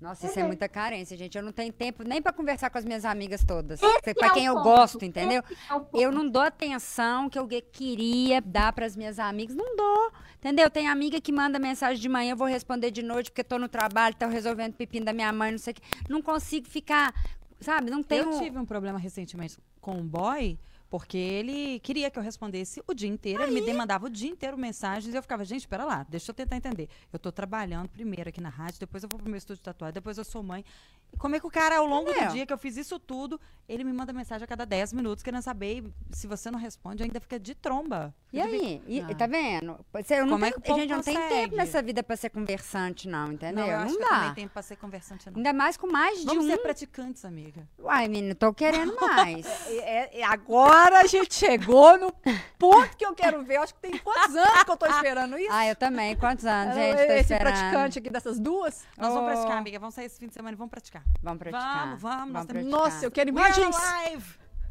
Nossa, 0.00 0.26
isso 0.26 0.38
é 0.38 0.42
muita 0.42 0.68
carência, 0.68 1.16
gente. 1.16 1.38
Eu 1.38 1.44
não 1.44 1.52
tenho 1.52 1.72
tempo 1.72 2.02
nem 2.02 2.20
pra 2.20 2.32
conversar 2.32 2.68
com 2.68 2.76
as 2.76 2.84
minhas 2.84 3.04
amigas 3.04 3.44
todas. 3.44 3.80
Esse 3.80 4.12
Pra 4.14 4.26
é 4.26 4.30
quem 4.30 4.48
o 4.48 4.50
eu 4.50 4.54
ponto. 4.56 4.64
gosto, 4.64 5.04
entendeu? 5.04 5.42
É 5.70 5.74
o. 5.76 5.86
Eu 5.94 6.10
não 6.10 6.28
dou 6.28 6.42
atenção 6.42 7.30
que 7.30 7.38
eu 7.38 7.46
que- 7.46 7.62
queria 7.62 8.42
dar 8.42 8.72
pras 8.72 8.96
minhas 8.96 9.20
amigas. 9.20 9.54
Não 9.54 9.76
dou. 9.76 10.12
Entendeu? 10.38 10.68
Tem 10.68 10.88
amiga 10.88 11.20
que 11.20 11.30
manda 11.32 11.58
mensagem 11.60 12.02
de 12.02 12.08
manhã, 12.08 12.32
eu 12.32 12.36
vou 12.36 12.48
responder 12.48 12.90
de 12.90 13.02
noite 13.02 13.30
porque 13.30 13.44
tô 13.44 13.56
no 13.58 13.68
trabalho, 13.68 14.14
tô 14.16 14.26
resolvendo 14.26 14.74
pepino 14.74 15.06
da 15.06 15.12
minha 15.12 15.32
mãe, 15.32 15.52
não 15.52 15.58
sei 15.58 15.70
o 15.72 15.76
que. 15.76 15.82
Não 16.10 16.20
consigo 16.20 16.68
ficar, 16.68 17.14
sabe? 17.60 17.90
Não 17.90 18.02
tenho. 18.02 18.32
Eu 18.32 18.38
tive 18.40 18.58
um 18.58 18.64
problema 18.64 18.98
recentemente 18.98 19.58
com 19.80 19.96
um 19.96 20.06
boy, 20.06 20.58
porque 20.94 21.18
ele 21.18 21.80
queria 21.80 22.08
que 22.08 22.16
eu 22.16 22.22
respondesse 22.22 22.80
o 22.86 22.94
dia 22.94 23.08
inteiro. 23.08 23.42
Ele 23.42 23.50
me 23.50 23.60
demandava 23.66 24.06
o 24.06 24.08
dia 24.08 24.30
inteiro 24.30 24.56
mensagens 24.56 25.12
e 25.12 25.16
eu 25.16 25.22
ficava, 25.22 25.44
gente, 25.44 25.62
espera 25.62 25.84
lá, 25.84 26.06
deixa 26.08 26.30
eu 26.30 26.34
tentar 26.34 26.54
entender. 26.56 26.88
Eu 27.12 27.18
tô 27.18 27.32
trabalhando 27.32 27.88
primeiro 27.88 28.28
aqui 28.28 28.40
na 28.40 28.48
rádio, 28.48 28.78
depois 28.78 29.02
eu 29.02 29.08
vou 29.10 29.18
pro 29.18 29.28
meu 29.28 29.36
estúdio 29.36 29.56
de 29.56 29.64
tatuagem, 29.64 29.92
depois 29.92 30.18
eu 30.18 30.24
sou 30.24 30.40
mãe. 30.40 30.64
E 31.12 31.16
como 31.16 31.34
é 31.34 31.40
que 31.40 31.46
o 31.46 31.50
cara, 31.50 31.78
ao 31.78 31.86
longo 31.86 32.10
Entendeu? 32.10 32.28
do 32.28 32.32
dia 32.34 32.46
que 32.46 32.52
eu 32.52 32.58
fiz 32.58 32.76
isso 32.76 32.96
tudo, 33.00 33.40
ele 33.68 33.82
me 33.82 33.92
manda 33.92 34.12
mensagem 34.12 34.44
a 34.44 34.46
cada 34.46 34.64
10 34.64 34.92
minutos, 34.92 35.24
querendo 35.24 35.42
saber. 35.42 35.82
Se 36.12 36.28
você 36.28 36.48
não 36.48 36.60
responde, 36.60 37.02
ainda 37.02 37.18
fica 37.20 37.40
de 37.40 37.56
tromba. 37.56 38.14
E 38.32 38.40
aí? 38.40 38.80
E- 38.86 39.00
Ah. 39.00 39.14
Tá 39.16 39.26
vendo? 39.26 39.84
Você- 39.92 40.14
Eu 40.20 40.26
não 40.26 40.34
Como 40.34 40.44
é 40.44 40.52
que 40.52 40.58
o 40.72 40.76
gente, 40.76 40.90
não 40.90 40.96
consegue? 40.98 41.28
tempo 41.28 41.56
nessa 41.56 41.82
vida 41.82 42.02
pra 42.04 42.16
ser 42.16 42.30
conversante, 42.30 43.08
não, 43.08 43.32
entendeu? 43.32 43.64
Não, 43.64 43.72
eu 43.72 43.78
Não, 43.78 43.84
acho 43.86 43.96
que 43.96 44.02
eu 44.02 44.08
também 44.08 44.28
dá. 44.28 44.34
tenho 44.34 44.48
pra 44.48 44.62
ser 44.62 44.76
conversante, 44.76 45.26
não. 45.28 45.36
Ainda 45.38 45.52
mais 45.52 45.76
com 45.76 45.86
mais 45.90 46.20
de 46.20 46.26
Vamos 46.26 46.44
um. 46.44 46.48
ser 46.50 46.58
praticantes, 46.58 47.24
amiga. 47.24 47.68
Uai, 47.80 48.06
menina, 48.06 48.34
tô 48.36 48.54
querendo 48.54 48.94
mais. 49.00 49.44
É, 49.84 50.20
é, 50.20 50.24
agora 50.24 50.83
a 50.92 51.06
gente 51.06 51.34
chegou 51.34 51.98
no 51.98 52.12
ponto 52.58 52.96
que 52.96 53.04
eu 53.06 53.14
quero 53.14 53.42
ver. 53.44 53.56
Eu 53.56 53.62
acho 53.62 53.74
que 53.74 53.80
tem 53.80 53.96
quantos 53.98 54.34
anos 54.36 54.62
que 54.64 54.70
eu 54.70 54.76
tô 54.76 54.86
esperando 54.86 55.38
isso? 55.38 55.52
ah, 55.52 55.66
eu 55.66 55.76
também. 55.76 56.16
Quantos 56.16 56.44
anos, 56.44 56.74
gente? 56.74 56.96
Tô 56.96 57.02
Esse 57.02 57.20
esperando. 57.32 57.42
praticante 57.54 57.98
aqui 57.98 58.10
dessas 58.10 58.38
duas? 58.38 58.84
Nós 58.96 59.12
vamos 59.12 59.30
Oh. 59.30 59.32
praticar, 59.32 59.56
amiga. 59.58 59.78
Vamos 59.78 59.94
sair 59.94 60.06
esse 60.06 60.18
fim 60.18 60.26
de 60.28 60.34
semana 60.34 60.54
e 60.54 60.56
vamos 60.56 60.70
praticar. 60.70 61.02
Vamos 61.22 61.38
praticar. 61.38 61.96
Vamos, 61.96 62.02
vamos, 62.02 62.26
temos- 62.26 62.46
praticar. 62.46 62.70
Nossa, 62.70 63.04
eu 63.06 63.10
quero 63.10 63.28
imagens. 63.30 63.76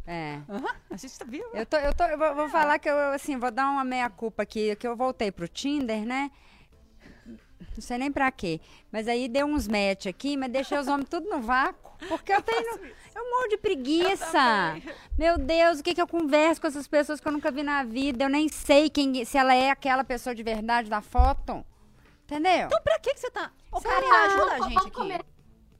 É. 0.05 0.39
A 0.89 0.97
gente 0.97 1.18
tá 1.18 1.26
vivo. 1.26 1.45
Eu, 1.53 1.66
tô, 1.66 1.78
eu, 1.78 1.93
tô, 1.93 2.03
eu 2.03 2.18
vou, 2.18 2.36
vou 2.36 2.49
falar 2.49 2.78
que 2.78 2.89
eu, 2.89 2.97
assim, 3.14 3.38
vou 3.38 3.49
dar 3.51 3.68
uma 3.70 3.84
meia-culpa 3.86 4.43
aqui, 4.43 4.76
que 4.76 4.86
eu 4.88 4.95
voltei 4.97 5.32
pro 5.32 5.47
Tinder, 5.47 6.05
né? 6.05 6.30
Não 7.76 7.82
sei 7.82 7.97
nem 7.97 8.11
pra 8.11 8.32
quê. 8.32 8.59
Mas 8.91 9.07
aí 9.07 9.28
deu 9.28 9.45
uns 9.45 9.68
match 9.68 10.05
aqui, 10.07 10.36
mas 10.38 10.51
deixei 10.51 10.78
os 10.78 10.88
homens 10.88 11.09
tudo 11.09 11.30
no 11.30 11.41
vácuo. 11.41 11.91
Porque 12.07 12.34
eu 12.34 12.41
tenho. 12.41 12.80
Eu 13.16 13.30
morro 13.30 13.47
de 13.47 13.57
preguiça. 13.57 14.76
Meu 15.18 15.38
Deus, 15.38 15.80
o 15.80 15.84
que, 15.84 15.93
que 15.93 16.01
eu 16.01 16.07
converso 16.07 16.59
com 16.59 16.68
essas 16.68 16.88
pessoas 16.88 17.20
que 17.20 17.28
eu 17.28 17.32
nunca 17.32 17.51
vi 17.51 17.64
na 17.64 17.84
vida? 17.84 18.26
Eu 18.26 18.30
nem 18.30 18.47
sei 18.49 18.89
quem, 18.89 19.24
se 19.24 19.38
ela 19.38 19.53
é 19.53 19.70
aquela 19.70 20.03
pessoa 20.03 20.34
de 20.36 20.43
verdade 20.43 20.89
da 20.89 21.01
foto. 21.01 21.64
Entendeu? 22.26 22.68
Então, 22.68 22.82
pra 22.84 22.99
que, 22.99 23.14
que 23.14 23.20
você 23.20 23.30
tá. 23.30 23.51
Ô, 23.72 23.80
Sei 23.80 23.91
lá. 23.91 24.26
ajuda 24.26 24.43
a 24.43 24.57
Vamos- 24.57 24.64
gente 24.66 24.74
vamos 24.74 24.86
aqui. 24.88 24.91
comer- 24.91 25.26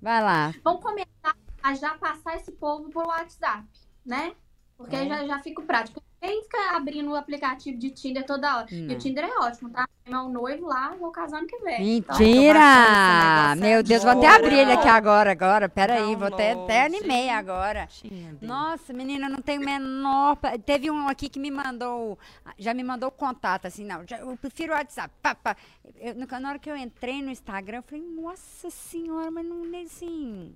Vai 0.02 0.22
lá. 0.22 0.54
Vamos 0.64 0.82
começar 0.84 1.36
a 1.64 1.74
já 1.74 1.98
passar 1.98 2.36
esse 2.36 2.52
povo 2.52 2.90
pro 2.90 3.08
WhatsApp, 3.08 3.64
né? 4.06 4.34
Porque 4.78 4.96
aí 4.96 5.08
já, 5.08 5.26
já 5.26 5.40
fica 5.42 5.62
prático. 5.62 6.02
Quem 6.24 6.42
fica 6.44 6.78
abrindo 6.78 7.12
o 7.12 7.16
aplicativo 7.16 7.78
de 7.78 7.90
Tinder 7.90 8.26
toda 8.26 8.60
hora? 8.60 8.68
E 8.72 8.94
o 8.94 8.98
Tinder 8.98 9.26
é 9.26 9.40
ótimo, 9.40 9.70
tá? 9.72 9.86
Meu 10.08 10.30
noivo 10.30 10.68
lá, 10.68 10.96
vou 10.98 11.12
casando 11.12 11.46
que 11.46 11.58
vem. 11.60 11.98
Então, 11.98 12.18
Mentira! 12.18 12.60
baixando 12.62 13.52
esse 13.56 13.62
Meu 13.62 13.84
Deus, 13.84 14.04
vou 14.04 14.12
até 14.14 14.28
abrir 14.30 14.58
ele 14.60 14.72
aqui 14.72 14.88
agora, 14.88 15.32
agora. 15.32 15.68
Peraí, 15.68 16.16
vou 16.16 16.28
até, 16.28 16.54
até 16.54 16.86
animei 16.86 17.30
agora. 17.30 17.88
Tinder. 17.88 18.38
Nossa, 18.42 18.94
menina, 18.94 19.28
não 19.28 19.42
tem 19.42 19.58
o 19.58 19.66
menor. 19.66 20.38
Teve 20.66 20.90
um 20.90 21.10
aqui 21.10 21.28
que 21.28 21.40
me 21.42 21.52
mandou. 21.52 22.18
Já 22.58 22.74
me 22.74 22.84
mandou 22.86 23.12
contato, 23.12 23.66
assim, 23.66 23.84
não. 23.84 24.08
já- 24.08 24.20
eu 24.20 24.38
prefiro 24.38 24.72
o 24.72 24.76
WhatsApp. 24.78 25.14
Pá, 25.22 25.36
pá. 25.36 25.58
Eu- 26.00 26.16
no- 26.16 26.40
na 26.40 26.50
hora 26.50 26.60
que 26.60 26.72
eu 26.72 26.78
entrei 26.78 27.22
no 27.22 27.32
Instagram, 27.32 27.80
eu 27.80 27.84
falei, 27.84 28.02
nossa 28.02 28.70
senhora, 28.70 29.30
mas 29.30 29.46
não 29.46 29.66
é 29.76 29.82
assim. 29.82 30.54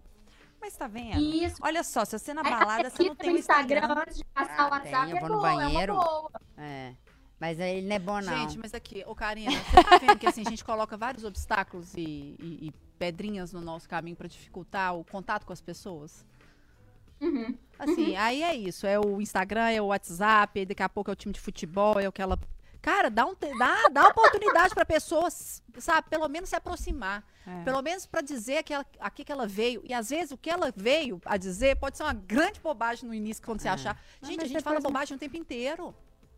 Mas 0.59 0.75
tá 0.75 0.87
vendo? 0.87 1.19
Isso. 1.19 1.57
Olha 1.61 1.83
só, 1.83 2.03
se 2.03 2.17
você 2.17 2.33
na 2.33 2.43
balada, 2.43 2.89
você 2.89 3.03
não 3.03 3.15
tem 3.15 3.29
no 3.29 3.35
o 3.35 3.39
Instagram. 3.39 3.77
Instagram 3.79 4.01
antes 4.01 4.17
de 4.17 4.25
passar 4.25 4.55
Ah, 4.59 4.67
o 4.67 4.71
WhatsApp 4.71 5.05
tem, 5.05 5.11
eu 5.11 5.17
é 5.17 5.19
vou 5.19 5.29
no 5.29 5.35
boa, 5.37 5.49
é 5.49 5.53
uma 5.55 5.63
banheiro. 5.65 5.93
boa. 5.95 6.31
É. 6.57 6.93
Mas 7.39 7.59
aí 7.59 7.77
ele 7.77 7.87
não 7.87 7.95
é 7.95 7.99
bom, 7.99 8.19
não. 8.19 8.37
Gente, 8.39 8.57
mas 8.57 8.73
aqui, 8.73 9.03
ô 9.05 9.13
Karina, 9.13 9.51
você 9.51 9.83
tá 9.83 9.97
vendo 9.99 10.17
que 10.17 10.25
assim, 10.27 10.41
a 10.45 10.49
gente 10.49 10.65
coloca 10.65 10.97
vários 10.97 11.23
obstáculos 11.23 11.93
e, 11.93 12.35
e- 12.39 12.67
e 12.67 12.71
pedrinhas 12.97 13.53
no 13.53 13.61
nosso 13.61 13.87
caminho 13.87 14.15
pra 14.17 14.27
dificultar 14.27 14.95
o 14.95 15.03
contato 15.05 15.45
com 15.45 15.53
as 15.53 15.61
pessoas? 15.61 16.25
Uhum. 17.21 17.55
Assim, 17.77 18.15
aí 18.15 18.41
é 18.43 18.55
isso. 18.55 18.85
É 18.87 18.99
o 18.99 19.21
Instagram, 19.21 19.69
é 19.69 19.79
o 19.81 19.85
WhatsApp, 19.87 20.65
daqui 20.65 20.81
a 20.83 20.89
pouco 20.89 21.11
é 21.11 21.13
o 21.13 21.15
time 21.15 21.33
de 21.33 21.39
futebol, 21.39 21.99
é 21.99 22.07
aquela 22.07 22.37
Cara, 22.89 23.09
dá, 23.09 23.25
um, 23.25 23.35
dá, 23.59 23.89
dá 23.91 24.07
oportunidade 24.07 24.73
pra 24.73 24.85
pessoa, 24.85 25.27
s- 25.27 25.61
sabe, 25.77 26.09
pelo 26.09 26.27
menos 26.29 26.47
se 26.49 26.55
aproximar. 26.55 27.21
É. 27.45 27.63
Pelo 27.63 27.81
menos 27.81 28.05
pra 28.05 28.21
dizer 28.21 28.63
que 28.63 28.73
ela, 28.73 28.85
a 28.99 29.09
que 29.09 29.29
ela 29.29 29.45
veio. 29.45 29.81
E 29.83 29.93
às 29.93 30.09
vezes 30.09 30.31
o 30.31 30.37
que 30.37 30.49
ela 30.49 30.71
veio 30.75 31.19
a 31.25 31.35
dizer 31.35 31.75
pode 31.77 31.97
ser 31.97 32.03
uma 32.03 32.13
grande 32.13 32.59
bobagem 32.61 33.05
no 33.07 33.13
início, 33.13 33.43
quando 33.43 33.59
você 33.61 33.67
achar. 33.67 34.01
Não, 34.21 34.29
Gente, 34.29 34.41
a 34.43 34.47
gente 34.47 34.61
fala 34.63 34.77
depois- 34.77 34.93
bobagem 34.93 35.15
o 35.17 35.19
tempo 35.19 35.35
inteiro. 35.35 35.93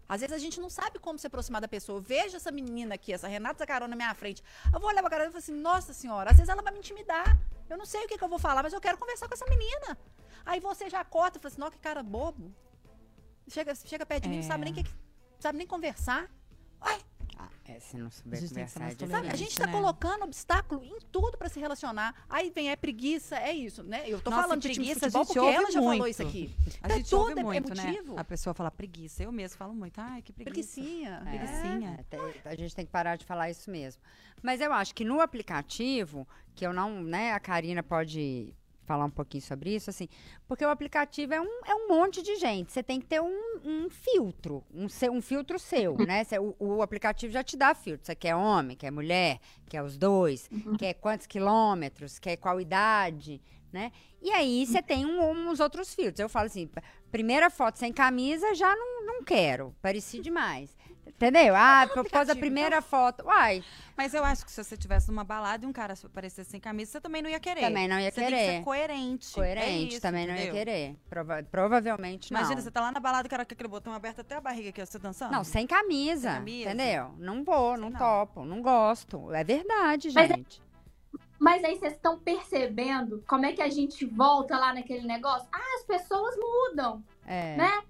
Às 0.08 0.22
vezes 0.22 0.36
a 0.36 0.40
gente 0.40 0.60
não 0.60 0.72
sabe 0.72 0.98
como 0.98 1.20
se 1.20 1.28
aproximar 1.28 1.62
da 1.62 1.68
pessoa. 1.68 2.00
Eu 2.00 2.02
vejo 2.02 2.36
essa 2.36 2.52
menina 2.52 2.96
aqui, 2.96 3.14
essa 3.14 3.28
Renata 3.28 3.60
Zacarona 3.60 3.90
na 3.90 3.96
minha 3.96 4.16
frente. 4.16 4.42
Eu 4.74 4.80
vou 4.80 4.90
olhar 4.90 5.02
pra 5.02 5.10
cara 5.12 5.26
e 5.26 5.28
falo 5.28 5.38
assim, 5.38 5.54
nossa 5.54 5.94
senhora, 5.94 6.32
às 6.32 6.38
vezes 6.38 6.50
ela 6.50 6.64
vai 6.64 6.74
me 6.74 6.80
intimidar. 6.80 7.38
Eu 7.70 7.78
não 7.78 7.86
sei 7.86 8.06
o 8.06 8.08
que, 8.08 8.18
que 8.18 8.24
eu 8.24 8.28
vou 8.28 8.40
falar, 8.40 8.64
mas 8.64 8.74
eu 8.74 8.82
quero 8.82 8.98
conversar 8.98 9.28
com 9.28 9.36
essa 9.36 9.46
menina. 9.46 9.96
Aí 10.44 10.60
você 10.60 10.90
já 10.90 11.06
corta 11.06 11.38
e 11.38 11.42
fala 11.42 11.52
assim, 11.52 11.62
nossa, 11.62 11.74
que 11.74 11.80
cara 11.80 12.02
bobo. 12.02 12.52
Chega, 13.48 13.76
chega 13.76 14.04
perto 14.04 14.24
de 14.24 14.30
mim, 14.30 14.38
não 14.38 14.44
sabe 14.48 14.64
nem, 14.66 14.74
É. 14.74 14.78
que, 14.78 14.84
que- 14.84 14.96
sabe 15.40 15.60
nem 15.60 15.68
conversar. 15.68 16.28
Ué, 16.86 16.98
Ah, 17.38 17.48
é, 17.66 17.80
se 17.80 17.96
não 17.98 18.10
souber 18.12 18.38
A 18.38 18.42
gente 18.42 18.54
tem 18.54 18.66
que 18.66 18.70
ser 18.72 18.80
conversar, 18.80 19.06
é. 19.06 19.08
Sabe, 19.10 19.28
a 19.30 19.36
gente 19.36 19.56
tá 19.56 19.66
né? 19.68 19.72
colocando 19.72 20.24
obstáculo 20.24 20.84
em 20.84 20.98
tudo 21.12 21.38
pra 21.38 21.48
se 21.48 21.60
relacionar. 21.60 22.14
Aí 22.30 22.50
vem 22.50 22.70
é 22.70 22.76
preguiça, 22.76 23.38
é 23.38 23.54
isso, 23.54 23.82
né? 23.84 24.04
Eu 24.08 24.20
tô 24.20 24.30
Nossa, 24.30 24.44
falando 24.44 24.62
de 24.62 24.70
time 24.70 24.86
de 24.86 24.92
preguiça 24.96 25.06
a 25.08 25.10
futebol 25.10 25.24
gente 25.26 25.34
porque 25.34 25.40
ouve 25.40 25.56
ela 25.56 25.72
já 25.72 25.80
falou 25.80 25.88
muito. 25.98 26.08
isso 26.08 26.22
aqui. 26.22 26.56
A 26.82 26.88
É 26.90 26.96
gente 26.98 27.10
tudo, 27.10 27.20
ouve 27.22 27.34
é- 27.38 27.40
é 27.40 27.44
muito, 27.44 27.76
né? 27.76 27.86
motivo. 27.86 28.20
A 28.20 28.24
pessoa 28.24 28.54
fala 28.54 28.70
preguiça. 28.72 29.24
Eu 29.24 29.32
mesmo 29.32 29.58
falo 29.58 29.74
muito. 29.74 30.00
Ai, 30.00 30.22
que 30.22 30.34
preguiça. 30.34 30.52
Preguicinha. 30.82 31.24
É, 31.26 31.30
Preguicinha. 31.38 31.98
é, 32.00 32.04
tem- 32.04 32.42
a 32.52 32.56
gente 32.56 32.76
tem 32.76 32.86
que 32.86 32.92
parar 32.92 33.16
de 33.16 33.26
falar 33.26 33.50
isso 33.50 33.70
mesmo. 33.72 34.02
Mas 34.42 34.60
eu 34.62 34.74
acho 34.74 34.94
que 34.96 35.06
no 35.06 35.22
aplicativo, 35.22 36.28
que 36.56 36.66
eu 36.66 36.74
não, 36.74 37.02
né, 37.04 37.32
a 37.34 37.40
Karina 37.40 37.82
pode 37.84 38.54
falar 38.90 39.06
um 39.06 39.10
pouquinho 39.12 39.44
sobre 39.44 39.76
isso, 39.76 39.88
assim, 39.92 40.08
porque 40.48 40.66
o 40.66 40.70
aplicativo 40.70 41.32
é 41.32 41.40
um, 41.40 41.62
é 41.64 41.76
um 41.76 41.88
monte 41.88 42.24
de 42.24 42.38
gente. 42.38 42.72
Você 42.72 42.82
tem 42.82 43.00
que 43.00 43.06
ter 43.06 43.22
um, 43.22 43.40
um 43.64 43.88
filtro, 43.88 44.64
um, 44.74 44.88
um 45.12 45.22
filtro 45.22 45.60
seu, 45.60 45.96
né? 46.08 46.24
Cê- 46.24 46.40
o, 46.40 46.56
o 46.60 46.82
aplicativo 46.82 47.32
já 47.32 47.44
te 47.44 47.56
dá 47.56 47.76
filtro. 47.76 48.08
Você 48.08 48.16
quer 48.16 48.34
homem, 48.36 48.76
quer 48.76 48.90
mulher, 48.92 49.40
quer 49.70 49.84
os 49.84 49.96
dois, 49.96 50.50
quer 50.80 50.96
quantos 50.96 51.28
quilômetros, 51.28 52.18
quer 52.18 52.36
qual 52.38 52.60
idade, 52.60 53.40
né? 53.72 53.92
E 54.24 54.32
aí 54.32 54.66
você 54.66 54.82
tem 54.82 55.06
um- 55.06 55.50
uns 55.52 55.60
outros 55.60 55.94
filtros. 55.94 56.20
Eu 56.20 56.28
falo 56.28 56.48
assim, 56.48 56.68
primeira 57.12 57.52
foto 57.52 57.78
sem 57.78 57.94
camisa, 57.94 58.56
já 58.56 58.76
não, 58.76 59.06
não 59.06 59.24
quero. 59.24 59.76
Pareci 59.84 60.20
demais. 60.20 60.76
Entendeu? 61.20 61.54
Ah, 61.54 61.86
por 61.94 62.10
causa 62.10 62.34
da 62.34 62.40
primeira 62.40 62.82
foto. 62.82 63.26
Uai, 63.26 63.62
Mas 63.98 64.14
eu 64.14 64.24
acho 64.24 64.46
que 64.46 64.52
se 64.54 64.64
você 64.64 64.76
estivesse 64.76 65.10
numa 65.10 65.26
balada 65.26 65.66
e 65.66 65.68
um 65.68 65.74
cara 65.74 65.94
aparecesse 66.02 66.50
sem 66.50 66.62
camisa, 66.62 66.94
você 66.94 67.02
também 67.02 67.22
não 67.22 67.30
ia 67.30 67.40
querer. 67.42 67.60
também 67.60 67.90
não 67.90 68.00
ia 68.00 68.10
Você 68.10 68.22
tem 68.22 68.30
que 68.30 68.32
querer. 68.36 68.58
ser 68.60 68.64
coerente. 68.64 69.34
Coerente, 69.34 69.66
É 69.68 69.78
isso, 69.96 70.02
também 70.02 70.26
não 70.26 70.34
ia 70.34 70.44
entendeu? 70.44 70.54
querer. 70.56 70.96
Prova- 71.10 71.44
provavelmente 71.52 72.32
não. 72.32 72.40
Imagina, 72.40 72.62
você 72.62 72.72
tá 72.72 72.80
lá 72.80 72.92
na 72.94 73.02
balada, 73.02 73.28
o 73.28 73.30
cara 73.30 73.44
com 73.46 73.54
aquele 73.54 73.68
botão 73.68 73.92
aberto 73.94 74.22
até 74.22 74.36
a 74.36 74.40
barriga 74.42 74.70
aqui, 74.70 74.82
ó, 74.82 74.86
você 74.86 74.98
dançando. 74.98 75.34
Não, 75.34 75.44
sem 75.44 75.68
camisa, 75.68 76.22
Sem 76.30 76.38
camisa? 76.40 76.70
entendeu? 76.72 77.12
Não 77.18 77.44
vou, 77.44 77.76
não, 77.76 77.90
não. 77.90 78.00
topo, 78.00 78.46
não 78.46 78.62
gosto. 78.62 79.34
É 79.34 79.44
verdade, 79.44 80.12
Mas 80.14 80.32
é- 80.32 80.36
gente. 80.36 80.62
Mas 81.38 81.64
aí 81.64 81.78
vocês 81.78 81.94
estão 81.94 82.18
percebendo 82.20 83.24
como 83.28 83.46
é 83.46 83.54
que 83.54 83.62
a 83.62 83.70
gente 83.70 84.06
volta 84.06 84.58
lá 84.58 84.74
naquele 84.74 85.06
negócio? 85.08 85.48
Ah, 85.54 85.76
as 85.80 85.84
pessoas 85.86 86.36
mudam, 86.38 87.02
É. 87.26 87.56
né? 87.56 87.82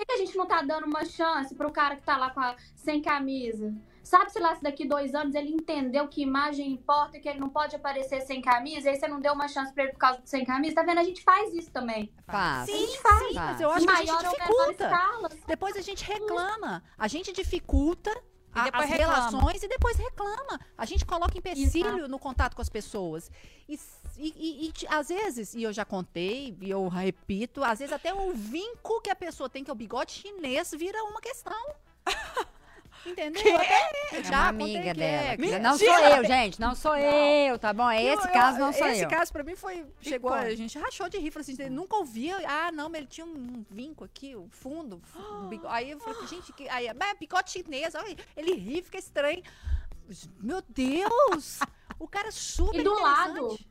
Por 0.00 0.06
que, 0.06 0.14
que 0.16 0.22
a 0.22 0.24
gente 0.24 0.34
não 0.38 0.46
tá 0.46 0.62
dando 0.62 0.86
uma 0.86 1.04
chance 1.04 1.54
pro 1.54 1.70
cara 1.70 1.94
que 1.94 2.02
tá 2.02 2.16
lá 2.16 2.30
com 2.30 2.40
a- 2.40 2.56
sem 2.74 3.02
camisa? 3.02 3.74
Sabe, 4.02 4.32
se 4.32 4.40
lá, 4.40 4.54
se 4.56 4.62
daqui 4.62 4.88
dois 4.88 5.14
anos 5.14 5.34
ele 5.34 5.50
entendeu 5.50 6.08
que 6.08 6.22
imagem 6.22 6.72
importa 6.72 7.18
e 7.18 7.20
que 7.20 7.28
ele 7.28 7.38
não 7.38 7.50
pode 7.50 7.76
aparecer 7.76 8.22
sem 8.22 8.40
camisa, 8.40 8.88
aí 8.88 8.96
você 8.96 9.06
não 9.06 9.20
deu 9.20 9.34
uma 9.34 9.46
chance 9.46 9.70
pra 9.74 9.82
ele 9.84 9.92
por 9.92 9.98
causa 9.98 10.18
do 10.22 10.26
sem 10.26 10.42
camisa, 10.42 10.74
tá 10.76 10.82
vendo? 10.82 11.00
A 11.00 11.04
gente 11.04 11.22
faz 11.22 11.52
isso 11.52 11.70
também. 11.70 12.10
Faz. 12.26 12.64
Sim, 12.70 12.86
sim, 12.86 12.96
faz. 12.96 13.34
mas 13.34 13.60
eu 13.60 13.70
acho 13.70 13.84
que 13.86 13.92
a 13.92 13.96
gente 13.96 14.06
maior 14.08 14.22
dificulta. 14.22 14.84
escala. 14.84 15.28
Depois 15.46 15.76
a 15.76 15.82
gente 15.82 16.02
reclama. 16.02 16.82
A 16.96 17.06
gente 17.06 17.30
dificulta 17.30 18.10
a- 18.52 18.64
depois 18.64 18.84
as 18.84 18.90
reclama. 18.90 19.14
relações 19.30 19.62
e 19.62 19.68
depois 19.68 19.96
reclama. 19.96 20.60
A 20.76 20.84
gente 20.84 21.04
coloca 21.06 21.36
empecilho 21.38 22.08
no 22.08 22.18
contato 22.18 22.54
com 22.54 22.62
as 22.62 22.68
pessoas. 22.68 23.30
E, 23.68 23.78
e- 24.18 24.66
e- 24.66 24.68
e, 24.68 24.86
às 24.88 25.08
vezes, 25.08 25.54
e 25.54 25.62
eu 25.62 25.72
já 25.72 25.84
contei, 25.84 26.56
e 26.60 26.70
eu 26.70 26.86
repito, 26.88 27.62
às 27.62 27.78
vezes 27.78 27.92
até 27.92 28.12
o 28.12 28.32
vinco 28.32 29.00
que 29.00 29.10
a 29.10 29.16
pessoa 29.16 29.48
tem, 29.48 29.62
que 29.64 29.70
é 29.70 29.72
o 29.72 29.76
bigode 29.76 30.12
chinês, 30.12 30.70
vira 30.72 31.02
uma 31.04 31.20
questão. 31.20 31.74
Entendeu? 33.06 33.56
Até, 33.56 34.18
É 34.18 34.22
já 34.24 34.50
uma 34.50 34.52
contei 34.52 34.76
amiga 34.76 34.92
que 34.94 34.98
dela. 35.00 35.22
é, 35.32 35.36
que- 35.36 35.42
que- 35.48 35.58
Não 35.58 35.78
sou 35.78 35.98
eu, 35.98 36.24
gente. 36.24 36.60
Não 36.60 36.74
sou 36.74 36.96
eu, 36.96 37.58
tá 37.58 37.72
bom? 37.72 37.90
É 37.90 38.02
Esse 38.04 38.26
Eu- 38.28 38.32
caso 38.32 38.58
não 38.58 38.72
sou 38.72 38.86
esse 38.88 39.02
eu. 39.04 39.08
caso 39.08 39.32
pra 39.32 39.42
mim 39.42 39.56
foi. 39.56 39.86
Chegou, 40.00 40.32
a 40.32 40.54
gente 40.54 40.78
rachou 40.78 41.08
de 41.08 41.18
rir. 41.18 41.32
Assim: 41.34 41.52
ele 41.58 41.70
nunca 41.70 41.96
ouvia. 41.96 42.36
Ah, 42.46 42.70
não, 42.72 42.88
mas 42.90 42.98
ele 42.98 43.06
tinha 43.06 43.26
um 43.26 43.64
vinco 43.70 44.04
aqui, 44.04 44.36
o 44.36 44.48
fundo. 44.50 45.00
um 45.16 45.48
bigo- 45.48 45.66
Aí 45.68 45.90
eu 45.92 45.98
falei: 46.00 46.26
gente, 46.26 46.52
que, 46.52 46.68
aí, 46.68 46.92
mas 46.94 47.10
é 47.10 47.14
picote 47.14 47.50
chinês. 47.52 47.94
Olha, 47.94 48.16
ele 48.36 48.52
ri, 48.54 48.82
fica 48.82 48.98
estranho. 48.98 49.42
Meu 50.38 50.60
Deus! 50.68 51.60
O 51.98 52.06
cara 52.08 52.28
é 52.28 52.32
super 52.32 52.80
E 52.80 52.82
do 52.82 52.94
lado, 53.00 53.30
interessante. 53.30 53.68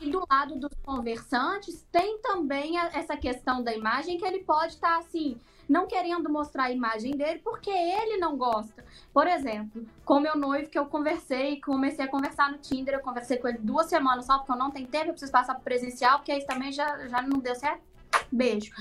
e 0.00 0.10
do 0.10 0.24
lado 0.28 0.56
dos 0.58 0.72
conversantes, 0.84 1.86
tem 1.92 2.18
também 2.18 2.76
a- 2.78 2.90
essa 2.94 3.16
questão 3.16 3.62
da 3.62 3.72
imagem 3.74 4.18
que 4.18 4.24
ele 4.24 4.40
pode 4.42 4.74
estar 4.74 4.98
assim, 4.98 5.38
não 5.68 5.86
querendo 5.86 6.30
mostrar 6.30 6.64
a 6.64 6.70
imagem 6.70 7.12
dele 7.16 7.40
porque 7.42 7.70
ele 7.70 8.18
não 8.18 8.36
gosta. 8.36 8.84
Por 9.12 9.26
exemplo, 9.26 9.86
com 10.04 10.20
meu 10.20 10.36
noivo 10.36 10.70
que 10.70 10.78
eu 10.78 10.86
conversei, 10.86 11.60
comecei 11.60 12.04
a 12.04 12.08
conversar 12.08 12.50
no 12.50 12.58
Tinder, 12.58 12.94
eu 12.94 13.00
conversei 13.00 13.36
com 13.38 13.48
ele 13.48 13.58
duas 13.58 13.86
semanas 13.86 14.26
só 14.26 14.38
porque 14.38 14.52
eu 14.52 14.56
não 14.56 14.70
tenho 14.70 14.86
tempo, 14.86 15.06
eu 15.06 15.12
preciso 15.12 15.32
passar 15.32 15.54
pro 15.54 15.64
presencial, 15.64 16.18
porque 16.18 16.34
isso 16.34 16.46
também 16.46 16.72
já, 16.72 17.06
já 17.08 17.22
não 17.22 17.38
deu 17.38 17.54
certo. 17.54 17.82
Beijo. 18.30 18.72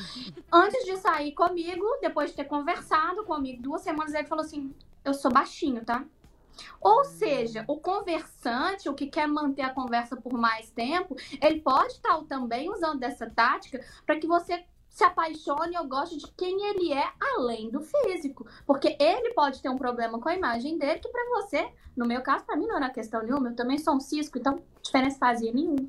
Antes 0.52 0.86
de 0.86 0.98
sair 0.98 1.34
comigo, 1.34 1.86
depois 2.02 2.30
de 2.30 2.38
ter 2.38 2.46
conversado 2.46 3.24
comigo 3.26 3.62
duas 3.62 3.82
semanas, 3.82 4.14
ele 4.14 4.28
falou 4.28 4.44
assim: 4.44 4.74
Eu 5.04 5.14
sou 5.14 5.32
baixinho, 5.32 5.84
tá? 5.84 6.04
Ou 6.80 7.04
seja, 7.04 7.66
o 7.68 7.78
conversante, 7.78 8.88
o 8.88 8.94
que 8.94 9.08
quer 9.08 9.28
manter 9.28 9.64
a 9.64 9.74
conversa 9.74 10.16
por 10.16 10.34
mais 10.34 10.70
tempo, 10.72 11.16
ele 11.42 11.60
pode 11.60 11.94
estar 11.94 12.18
também 12.24 12.70
usando 12.70 13.00
dessa 13.00 13.30
tática 13.30 13.84
para 14.06 14.18
que 14.18 14.28
você 14.28 14.64
se 14.96 15.04
apaixone 15.04 15.78
ou 15.78 15.86
goste 15.90 16.16
de 16.16 16.26
quem 16.38 16.70
ele 16.70 16.94
é 16.94 17.12
além 17.36 17.70
do 17.70 17.82
físico. 17.82 18.48
Porque 18.66 18.96
ele 18.98 19.34
pode 19.34 19.62
ter 19.62 19.68
um 19.68 19.78
problema 19.78 20.18
com 20.18 20.30
a 20.30 20.36
imagem 20.36 20.78
dele, 20.78 21.02
que 21.02 21.10
para 21.10 21.26
você, 21.32 21.70
no 21.98 22.08
meu 22.08 22.22
caso, 22.22 22.46
para 22.46 22.56
mim 22.56 22.66
não 22.66 22.78
era 22.78 22.90
questão 22.90 23.22
nenhuma, 23.22 23.50
eu 23.50 23.56
também 23.58 23.78
sou 23.78 23.96
um 23.96 24.00
cisco, 24.00 24.38
então 24.38 24.64
diferença 24.82 25.18
fazia 25.18 25.52
nenhuma. 25.52 25.86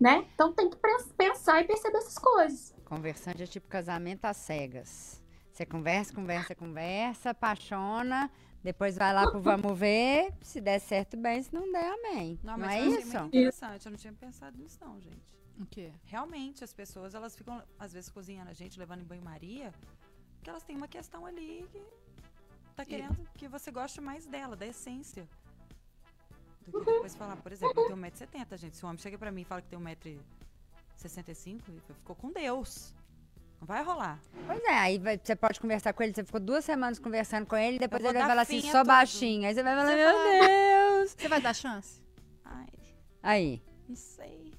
Né? 0.00 0.24
Então 0.34 0.52
tem 0.52 0.70
que 0.70 0.76
pensar 1.16 1.62
e 1.62 1.64
perceber 1.64 1.98
essas 1.98 2.16
coisas. 2.16 2.72
Conversante 2.84 3.42
é 3.42 3.46
tipo 3.46 3.66
casamento 3.66 4.24
às 4.24 4.36
cegas. 4.36 5.20
Você 5.50 5.66
conversa, 5.66 6.14
conversa, 6.14 6.54
conversa, 6.54 7.30
apaixona, 7.30 8.30
depois 8.62 8.96
vai 8.96 9.12
lá 9.12 9.28
pro 9.28 9.40
vamos 9.42 9.76
ver. 9.76 10.32
Se 10.40 10.60
der 10.60 10.78
certo, 10.78 11.16
bem, 11.16 11.42
se 11.42 11.52
não 11.52 11.72
der, 11.72 11.92
amém. 11.92 12.38
Não, 12.44 12.52
Não, 12.52 12.60
mas 12.60 12.72
é 12.72 12.80
eu 12.82 12.86
achei 12.86 12.98
isso? 13.00 13.18
muito 13.18 13.26
interessante. 13.26 13.86
Eu 13.86 13.90
não 13.90 13.98
tinha 13.98 14.12
pensado 14.12 14.56
nisso, 14.56 14.78
não, 14.80 15.00
gente. 15.00 15.34
O 15.60 15.66
quê? 15.66 15.92
Realmente, 16.04 16.64
as 16.64 16.72
pessoas, 16.72 17.14
elas 17.14 17.36
ficam, 17.36 17.62
às 17.78 17.92
vezes, 17.92 18.08
cozinhando 18.10 18.50
a 18.50 18.52
gente, 18.54 18.78
levando 18.78 19.00
em 19.02 19.04
banho-maria, 19.04 19.72
porque 20.36 20.50
elas 20.50 20.62
têm 20.64 20.76
uma 20.76 20.88
questão 20.88 21.24
ali 21.24 21.66
que 21.70 21.80
tá 22.74 22.84
querendo 22.84 23.16
que 23.34 23.46
você 23.48 23.70
goste 23.70 24.00
mais 24.00 24.26
dela, 24.26 24.56
da 24.56 24.66
essência. 24.66 25.28
Do 26.66 26.80
que 26.80 26.90
depois 26.92 27.14
falar, 27.14 27.36
por 27.36 27.52
exemplo, 27.52 27.78
eu 27.82 27.86
tenho 27.86 27.98
1,70m, 27.98 28.56
gente. 28.56 28.76
Se 28.76 28.84
um 28.84 28.88
homem 28.88 28.98
chega 29.00 29.16
pra 29.18 29.30
mim 29.30 29.42
e 29.42 29.44
fala 29.44 29.60
que 29.62 29.68
tem 29.68 29.78
1,65m, 29.78 31.60
ficou 31.98 32.16
com 32.16 32.32
Deus. 32.32 32.94
Não 33.60 33.66
vai 33.66 33.82
rolar. 33.84 34.18
Pois 34.46 34.62
é, 34.64 34.74
aí 34.78 34.98
vai- 34.98 35.20
você 35.22 35.36
pode 35.36 35.60
conversar 35.60 35.92
com 35.92 36.02
ele. 36.02 36.12
Você 36.14 36.24
ficou 36.24 36.40
duas 36.40 36.64
semanas 36.64 36.98
conversando 36.98 37.46
com 37.46 37.56
ele, 37.56 37.78
depois 37.78 38.02
ele 38.02 38.12
vai 38.14 38.26
falar 38.26 38.42
assim, 38.42 38.60
tudo. 38.60 38.84
baixinha. 38.84 39.48
Aí 39.48 39.54
você 39.54 39.62
vai 39.62 39.74
falar, 39.76 39.88
Você 39.90 39.96
meu 39.96 40.12
fala- 40.12 40.48
Deus. 40.48 41.10
Você 41.16 41.28
vai 41.28 41.40
dar 41.40 41.54
chance? 41.54 42.02
Ai, 42.44 42.66
Aí. 43.22 43.62
não 43.88 43.94
sei. 43.96 44.53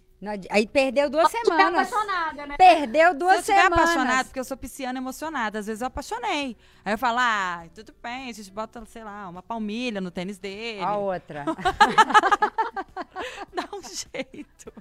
Aí 0.50 0.68
perdeu 0.68 1.10
duas 1.10 1.32
Ficar 1.32 1.46
semanas. 1.46 1.94
apaixonada, 1.94 2.48
né? 2.48 2.56
Perdeu 2.58 3.14
duas 3.14 3.46
Se 3.46 3.52
eu 3.52 3.56
semanas. 3.56 3.80
apaixonado, 3.80 4.26
porque 4.28 4.40
eu 4.40 4.44
sou 4.44 4.58
pisciana 4.58 5.00
emocionada, 5.00 5.60
às 5.60 5.68
vezes 5.68 5.82
eu 5.82 5.88
apaixonei. 5.88 6.58
Aí 6.84 6.94
eu 6.94 6.98
falo, 6.98 7.18
ah, 7.20 7.64
tudo 7.74 7.94
bem, 8.02 8.30
a 8.30 8.34
gente 8.34 8.52
bota, 8.52 8.84
sei 8.86 9.04
lá, 9.04 9.28
uma 9.30 9.44
palmilha 9.44 10.02
no 10.02 10.12
tênis 10.12 10.38
dele. 10.38 10.84
A 10.84 10.96
outra. 10.96 11.46
Dá 13.54 13.64
um 13.74 13.82
jeito. 13.82 14.74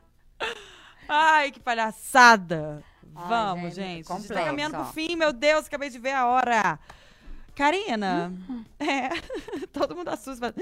Ai, 1.08 1.50
que 1.50 1.60
palhaçada. 1.60 2.82
Ai, 3.14 3.28
Vamos, 3.28 3.74
gente, 3.74 3.74
gente. 3.74 3.84
A 3.84 3.96
gente 3.96 4.06
tá 4.06 4.14
complexo, 4.14 4.44
caminhando 4.46 4.76
ó. 4.76 4.84
pro 4.84 4.92
fim, 4.92 5.16
meu 5.16 5.32
Deus, 5.32 5.66
acabei 5.66 5.90
de 5.90 5.98
ver 5.98 6.12
a 6.12 6.26
hora. 6.26 6.78
Karina, 7.54 8.32
é, 8.78 9.10
todo 9.72 9.94
mundo 9.94 10.08
assusta. 10.08 10.54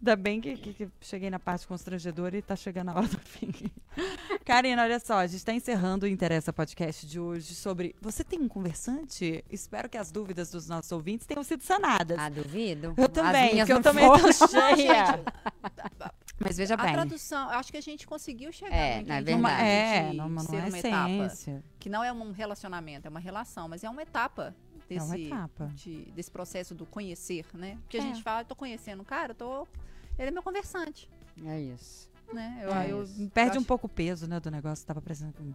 Ainda 0.00 0.14
bem 0.14 0.40
que, 0.40 0.56
que- 0.56 0.72
que 0.74 0.88
cheguei 1.00 1.28
na 1.28 1.40
parte 1.40 1.66
constrangedora 1.66 2.36
e 2.36 2.42
tá 2.42 2.54
chegando 2.54 2.90
a 2.90 2.94
hora 2.94 3.08
do 3.08 3.18
fim. 3.18 3.50
Karina, 4.44 4.82
olha 4.84 5.00
só, 5.00 5.14
a 5.18 5.26
gente 5.26 5.44
tá 5.44 5.52
encerrando 5.52 6.06
o 6.06 6.08
Interessa 6.08 6.52
Podcast 6.52 7.04
de 7.04 7.18
hoje 7.18 7.52
sobre. 7.54 7.96
Você 8.00 8.22
tem 8.22 8.38
um 8.40 8.46
conversante? 8.48 9.44
Espero 9.50 9.88
que 9.88 9.98
as 9.98 10.12
dúvidas 10.12 10.50
dos 10.52 10.68
nossos 10.68 10.92
ouvintes 10.92 11.26
tenham 11.26 11.42
sido 11.42 11.62
sanadas. 11.64 12.16
Ah, 12.18 12.28
duvido. 12.28 12.94
eu 12.96 13.08
também, 13.08 13.56
porque 13.56 13.72
eu 13.72 13.82
também 13.82 14.06
tô 14.08 14.32
cheia. 14.48 15.20
Mas 16.40 16.56
veja 16.56 16.74
A 16.74 16.76
bem. 16.76 16.92
tradução, 16.92 17.50
eu 17.50 17.58
acho 17.58 17.72
que 17.72 17.76
a 17.78 17.80
gente 17.82 18.06
conseguiu 18.06 18.52
chegar 18.52 18.72
É, 18.76 18.94
na 19.02 19.20
entendimento 19.20 19.36
Numa, 19.38 19.48
verdade. 19.48 19.68
é, 19.68 20.12
numa, 20.12 20.40
ser 20.42 20.52
numa 20.56 20.68
uma 20.68 20.78
etapa. 20.78 21.10
essência. 21.10 21.64
Que 21.80 21.88
não 21.88 22.04
é 22.04 22.12
um 22.12 22.30
relacionamento, 22.30 23.08
é 23.08 23.10
uma 23.10 23.18
relação, 23.18 23.68
mas 23.68 23.82
é 23.82 23.90
uma 23.90 24.02
etapa. 24.02 24.54
É 24.90 24.98
desse, 24.98 25.26
etapa. 25.26 25.66
de- 25.74 26.04
desse 26.12 26.30
processo 26.30 26.74
do 26.74 26.86
conhecer, 26.86 27.44
né? 27.54 27.76
Porque 27.82 27.96
É. 27.96 28.00
a 28.00 28.02
gente 28.02 28.22
fala, 28.22 28.44
tô 28.44 28.54
conhecendo 28.56 29.02
o 29.02 29.04
cara, 29.04 29.32
eu 29.32 29.36
tô. 29.36 29.68
Ele 30.18 30.28
é 30.28 30.30
meu 30.30 30.42
conversante, 30.42 31.08
É 31.44 31.60
isso. 31.60 32.10
né? 32.32 32.60
Eu, 32.62 32.72
É, 32.74 32.90
eu- 32.90 33.30
Perde 33.32 33.52
eu 33.52 33.54
um 33.54 33.58
acho- 33.58 33.66
pouco 33.66 33.86
o 33.86 33.90
peso, 33.90 34.26
né, 34.26 34.40
do 34.40 34.50
negócio 34.50 34.82
que 34.82 34.86
tava 34.86 34.98
apresentando. 34.98 35.54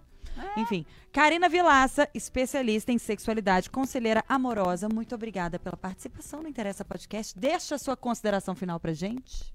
É. 0.56 0.60
Enfim, 0.62 0.84
Karina 1.12 1.48
Vilaça, 1.48 2.10
especialista 2.14 2.92
em 2.92 2.98
sexualidade, 2.98 3.70
conselheira 3.70 4.24
amorosa, 4.28 4.90
muito 4.90 5.14
obrigada 5.14 5.60
pela 5.60 5.78
participação 5.78 6.42
no 6.42 6.48
Interessa 6.48 6.84
Podcast. 6.84 7.38
Deixa 7.38 7.76
a 7.76 7.78
sua 7.78 7.96
consideração 7.96 8.56
final 8.56 8.80
pra 8.80 8.94
gente. 8.94 9.54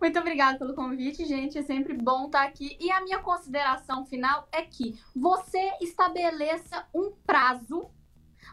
Muito 0.00 0.16
obrigada 0.20 0.56
pelo 0.58 0.74
convite, 0.74 1.24
gente. 1.24 1.58
É 1.58 1.62
sempre 1.62 1.94
bom 1.94 2.26
estar 2.26 2.44
aqui. 2.44 2.76
E 2.78 2.92
a 2.92 3.00
minha 3.00 3.18
consideração 3.18 4.06
final 4.06 4.46
é 4.52 4.62
que 4.62 4.96
você 5.16 5.72
estabeleça 5.80 6.86
um 6.94 7.10
prazo 7.26 7.90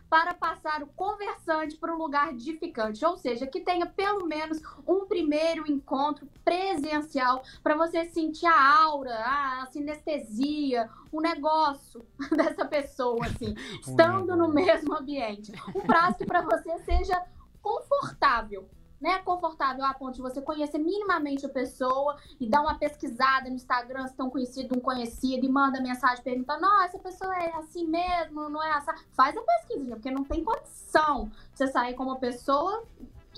para 0.09 0.33
passar 0.33 0.83
o 0.83 0.87
conversante 0.87 1.77
para 1.77 1.93
o 1.93 1.97
lugar 1.97 2.33
de 2.33 2.57
ficante, 2.57 3.05
ou 3.05 3.17
seja, 3.17 3.47
que 3.47 3.61
tenha 3.61 3.85
pelo 3.85 4.25
menos 4.25 4.61
um 4.87 5.05
primeiro 5.05 5.69
encontro 5.69 6.27
presencial 6.43 7.43
para 7.63 7.75
você 7.75 8.05
sentir 8.05 8.45
a 8.45 8.83
aura, 8.83 9.15
a 9.15 9.65
sinestesia, 9.71 10.89
o 11.11 11.21
negócio 11.21 12.05
dessa 12.35 12.65
pessoa, 12.65 13.25
assim, 13.25 13.55
estando 13.81 14.35
no 14.35 14.47
mesmo 14.47 14.95
ambiente. 14.95 15.51
Um 15.75 15.81
prazo 15.81 16.17
que 16.17 16.25
para 16.25 16.41
você 16.41 16.77
seja 16.79 17.21
confortável, 17.61 18.69
né? 18.99 19.19
Confortável 19.19 19.83
a 19.85 19.93
ponto 19.93 20.15
de 20.15 20.21
você 20.21 20.41
conhecer 20.41 20.77
minimamente 20.77 21.45
a 21.45 21.49
pessoa 21.49 22.17
e 22.39 22.47
dar 22.47 22.61
uma 22.61 22.77
pesquisada 22.77 23.49
no 23.49 23.55
Instagram 23.55 24.07
se 24.07 24.15
tão 24.15 24.29
conhecido, 24.29 24.77
um 24.77 24.81
conhecido, 24.81 25.45
e 25.45 25.49
manda 25.49 25.81
mensagem 25.81 26.23
perguntando: 26.23 26.65
Ó, 26.65 26.83
essa 26.83 26.99
pessoa 26.99 27.35
é 27.35 27.55
assim 27.55 27.87
mesmo, 27.87 28.49
não 28.49 28.63
é 28.63 28.71
assim? 28.73 28.91
Faz 29.11 29.35
a 29.35 29.41
pesquisa, 29.41 29.95
porque 29.95 30.11
não 30.11 30.23
tem 30.23 30.43
condição 30.43 31.31
você 31.53 31.67
sair 31.67 31.93
com 31.93 32.03
uma 32.03 32.17
pessoa 32.17 32.83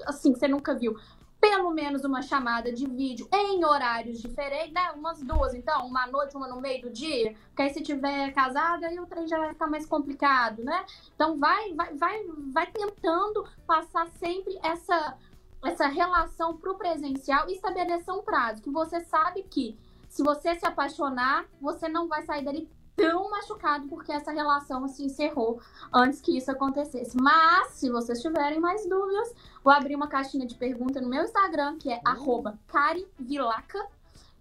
assim 0.06 0.34
que 0.34 0.40
você 0.40 0.48
nunca 0.48 0.76
viu. 0.76 0.96
Pelo 1.40 1.70
menos 1.70 2.04
uma 2.04 2.24
chamada 2.24 2.74
de 2.74 2.88
vídeo 2.88 3.28
em 3.32 3.64
horários 3.64 4.20
diferentes, 4.20 4.74
né? 4.74 4.92
Umas 4.96 5.22
duas, 5.22 5.54
então, 5.54 5.86
uma 5.86 6.08
noite, 6.08 6.36
uma 6.36 6.48
no 6.48 6.60
meio 6.60 6.82
do 6.82 6.90
dia. 6.90 7.36
Porque 7.50 7.62
aí 7.62 7.70
se 7.70 7.82
tiver 7.82 8.32
casada, 8.34 8.88
aí 8.88 9.00
o 9.00 9.06
trem 9.06 9.28
já 9.28 9.38
vai 9.38 9.50
ficar 9.50 9.68
mais 9.68 9.86
complicado, 9.86 10.64
né? 10.64 10.84
Então 11.14 11.38
vai, 11.38 11.74
vai, 11.76 11.94
vai, 11.94 12.24
vai 12.52 12.68
tentando 12.72 13.48
passar 13.68 14.08
sempre 14.20 14.58
essa, 14.64 15.16
essa 15.64 15.88
relação 15.88 16.58
pro 16.58 16.78
presencial 16.78 17.50
e 17.50 17.54
estabelecer 17.54 18.14
um 18.14 18.22
prazo. 18.22 18.62
Que 18.62 18.70
você 18.70 19.02
sabe 19.02 19.44
que 19.44 19.78
se 20.10 20.24
você 20.24 20.56
se 20.56 20.66
apaixonar, 20.66 21.46
você 21.62 21.88
não 21.88 22.08
vai 22.08 22.24
sair 22.24 22.44
dali 22.44 22.70
tão 22.96 23.30
machucado 23.30 23.88
porque 23.88 24.12
essa 24.12 24.32
relação 24.32 24.88
se 24.88 25.04
encerrou 25.04 25.62
antes 25.94 26.20
que 26.20 26.36
isso 26.36 26.52
acontecesse. 26.52 27.16
Mas, 27.16 27.74
se 27.74 27.90
vocês 27.90 28.22
tiverem 28.22 28.60
mais 28.60 28.88
dúvidas, 28.90 29.34
vou 29.64 29.72
abrir 29.72 29.96
uma 29.96 30.08
caixinha 30.08 30.48
de 30.48 30.56
pergunta 30.56 31.00
no 31.00 31.08
meu 31.08 31.24
Instagram, 31.24 31.78
que 31.78 31.92
é 31.92 32.02
arroba 32.04 32.58
carivilaca. 32.68 33.86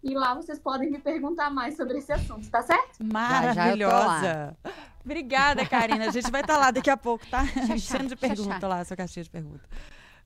E 0.03 0.15
lá 0.15 0.35
vocês 0.35 0.59
podem 0.59 0.91
me 0.91 0.99
perguntar 0.99 1.51
mais 1.51 1.77
sobre 1.77 1.99
esse 1.99 2.13
assunto, 2.13 2.49
tá 2.49 2.63
certo? 2.63 2.99
Maravilhosa. 3.01 4.57
Obrigada, 5.05 5.67
Karina. 5.67 6.07
A 6.07 6.11
gente 6.11 6.31
vai 6.31 6.41
estar 6.41 6.57
lá 6.57 6.71
daqui 6.71 6.91
a 6.91 6.97
pouco, 6.97 7.27
tá? 7.27 7.43
Enchendo 7.75 8.07
de 8.07 8.17
pergunta 8.17 8.67
lá, 8.67 8.85
sua 8.85 8.97
caixinha 8.97 9.25
de 9.25 9.31
pergunta. 9.31 9.69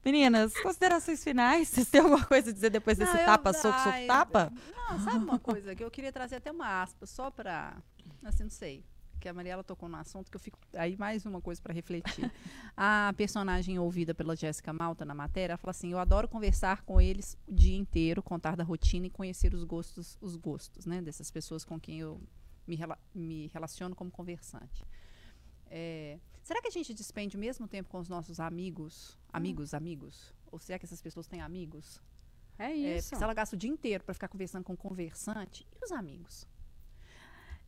Meninas, 0.05 0.55
considerações 0.63 1.23
finais? 1.23 1.69
Vocês 1.69 1.89
têm 1.89 2.01
alguma 2.01 2.25
coisa 2.25 2.51
a 2.51 2.53
dizer 2.53 2.71
depois 2.71 2.97
desse 2.97 3.13
Não, 3.13 3.21
eu- 3.21 3.27
tapa, 3.27 3.53
soco, 3.53 3.77
soco, 3.79 3.89
ai, 3.91 4.07
tapa? 4.07 4.53
Não, 4.75 4.99
sabe 5.01 5.19
uma 5.19 5.39
coisa 5.39 5.75
que 5.75 5.85
eu 5.85 5.91
queria 5.91 6.13
trazer 6.13 6.37
até 6.37 6.51
uma 6.51 6.83
aspa, 6.83 7.05
só 7.07 7.31
pra. 7.31 7.77
Assim, 8.25 8.45
não 8.45 8.51
sei. 8.51 8.85
Que 9.21 9.29
a 9.29 9.35
Mariela 9.35 9.63
tocou 9.63 9.87
no 9.87 9.97
assunto, 9.99 10.31
que 10.31 10.37
eu 10.37 10.41
fico. 10.41 10.59
Aí 10.73 10.97
mais 10.97 11.27
uma 11.27 11.43
coisa 11.43 11.61
pra 11.61 11.75
refletir. 11.75 12.33
A 12.75 13.13
personagem 13.19 13.79
ouvida 13.79 14.15
pela 14.15 14.35
Jéssica 14.35 14.73
Malta 14.73 15.05
na 15.05 15.15
matéria, 15.15 15.53
ela 15.53 15.59
fala 15.59 15.73
assim: 15.73 15.93
Eu 15.93 15.99
adoro 15.99 16.27
conversar 16.27 16.81
com 16.83 16.99
eles 16.99 17.37
o 17.47 17.53
dia 17.55 17.77
inteiro, 17.77 18.23
contar 18.23 18.57
da 18.57 18.65
rotina 18.65 19.07
e 19.07 19.11
conhecer 19.11 19.53
os 19.53 19.63
gostos, 19.65 20.17
os 20.23 20.37
gostos, 20.37 20.87
né? 20.87 21.03
Dessas 21.03 21.31
pessoas 21.31 21.63
com 21.67 21.79
quem 21.79 22.01
eu 22.01 22.19
me, 22.67 22.75
rela- 22.77 22.99
me 23.15 23.49
relaciono 23.53 23.95
como 23.95 24.11
conversante. 24.11 24.83
É, 25.67 26.19
será 26.51 26.61
que 26.61 26.67
a 26.67 26.71
gente 26.73 26.93
despende 26.93 27.37
o 27.37 27.39
mesmo 27.39 27.69
tempo 27.69 27.89
com 27.89 27.99
os 28.01 28.09
nossos 28.09 28.41
amigos? 28.41 29.17
Amigos, 29.33 29.73
amigos? 29.73 30.35
Ou 30.51 30.59
será 30.59 30.81
que 30.81 30.85
essas 30.85 31.01
pessoas 31.01 31.29
têm 31.29 31.41
amigos? 31.41 32.03
É 32.59 32.65
É, 32.65 32.97
isso. 32.97 33.05
porque 33.11 33.17
se 33.19 33.23
ela 33.23 33.33
gasta 33.33 33.55
o 33.55 33.59
dia 33.59 33.71
inteiro 33.71 34.03
para 34.03 34.13
ficar 34.15 34.27
conversando 34.27 34.65
com 34.65 34.73
o 34.73 34.77
conversante, 34.77 35.65
e 35.81 35.85
os 35.85 35.93
amigos? 35.93 36.49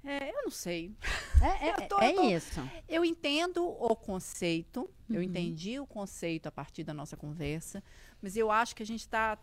É, 0.02 0.30
eu 0.30 0.42
não 0.42 0.50
sei. 0.50 0.96
É, 1.40 1.68
é, 1.68 1.70
eu 1.84 1.88
tô- 1.88 2.00
é 2.00 2.10
eu 2.10 2.16
tô- 2.16 2.28
isso. 2.30 2.60
Eu 2.88 3.04
entendo 3.04 3.64
o 3.64 3.94
conceito, 3.94 4.90
eu 5.08 5.16
Uhum. 5.18 5.22
entendi 5.22 5.78
o 5.78 5.86
conceito 5.86 6.48
a 6.48 6.50
partir 6.50 6.82
da 6.82 6.92
nossa 6.92 7.16
conversa, 7.16 7.84
mas 8.20 8.36
eu 8.36 8.50
acho 8.50 8.74
que 8.74 8.82
a 8.82 8.86
gente 8.86 9.02
está 9.02 9.36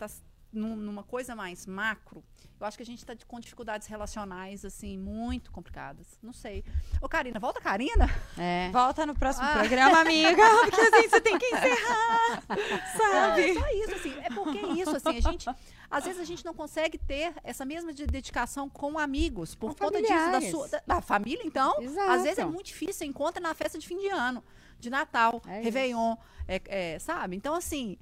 numa 0.52 1.04
coisa 1.04 1.36
mais 1.36 1.66
macro. 1.66 2.24
Eu 2.60 2.66
acho 2.68 2.76
que 2.76 2.84
a 2.84 2.86
gente 2.86 3.00
está 3.00 3.16
com 3.26 3.39
dificuldades 3.39 3.88
relacionais, 3.88 4.66
assim, 4.66 4.97
muito 4.97 5.50
complicadas. 5.50 6.06
Não 6.22 6.34
sei. 6.34 6.66
Ô, 7.02 7.08
Karina, 7.08 7.39
volta, 7.39 7.62
Karina? 7.62 8.06
É. 8.38 8.70
Volta 8.72 9.06
no 9.06 9.16
próximo 9.16 9.47
Ah. 9.47 9.60
programa, 9.60 10.02
amiga, 10.02 10.43
porque 10.66 10.82
assim 10.82 11.08
você 11.08 11.22
tem 11.22 11.38
que 11.39 11.45
encerrar, 11.45 12.43
É 12.50 12.97
sabe? 12.97 13.54
só 13.54 13.68
isso, 13.70 13.95
assim. 13.95 14.14
É 14.20 14.30
porque 14.30 14.58
é 14.58 14.68
isso, 14.74 14.93
assim, 14.95 15.18
a 15.18 15.22
gente. 15.22 15.45
Às 15.89 16.04
vezes 16.04 16.20
a 16.22 16.26
gente 16.26 16.43
não 16.43 16.54
consegue 16.54 16.97
ter 16.97 17.34
essa 17.45 17.64
mesma 17.64 17.93
de 17.93 18.06
dedicação 18.06 18.68
com 18.70 19.00
amigos, 19.00 19.56
por 19.56 19.74
Com 19.74 19.86
conta 19.86 20.02
disso, 20.02 20.32
da 20.32 20.41
sua. 20.41 20.68
Da, 20.68 20.82
da 20.86 21.02
família, 21.02 21.43
então. 21.45 21.82
Exato. 21.82 22.12
Às 22.12 22.24
vezes 22.24 22.39
é 22.39 22.45
muito 22.45 22.66
difícil, 22.68 22.93
você 22.93 23.06
encontra 23.06 23.39
na 23.41 23.54
festa 23.54 23.80
de 23.80 23.88
fim 23.88 23.97
de 24.00 24.10
ano, 24.10 24.43
de 24.78 24.89
Natal, 24.89 25.41
É 25.47 25.62
Réveillon, 25.62 26.18
é, 26.45 26.62
é, 26.66 27.00
sabe? 27.00 27.38
Então, 27.38 27.56
assim, 27.56 27.97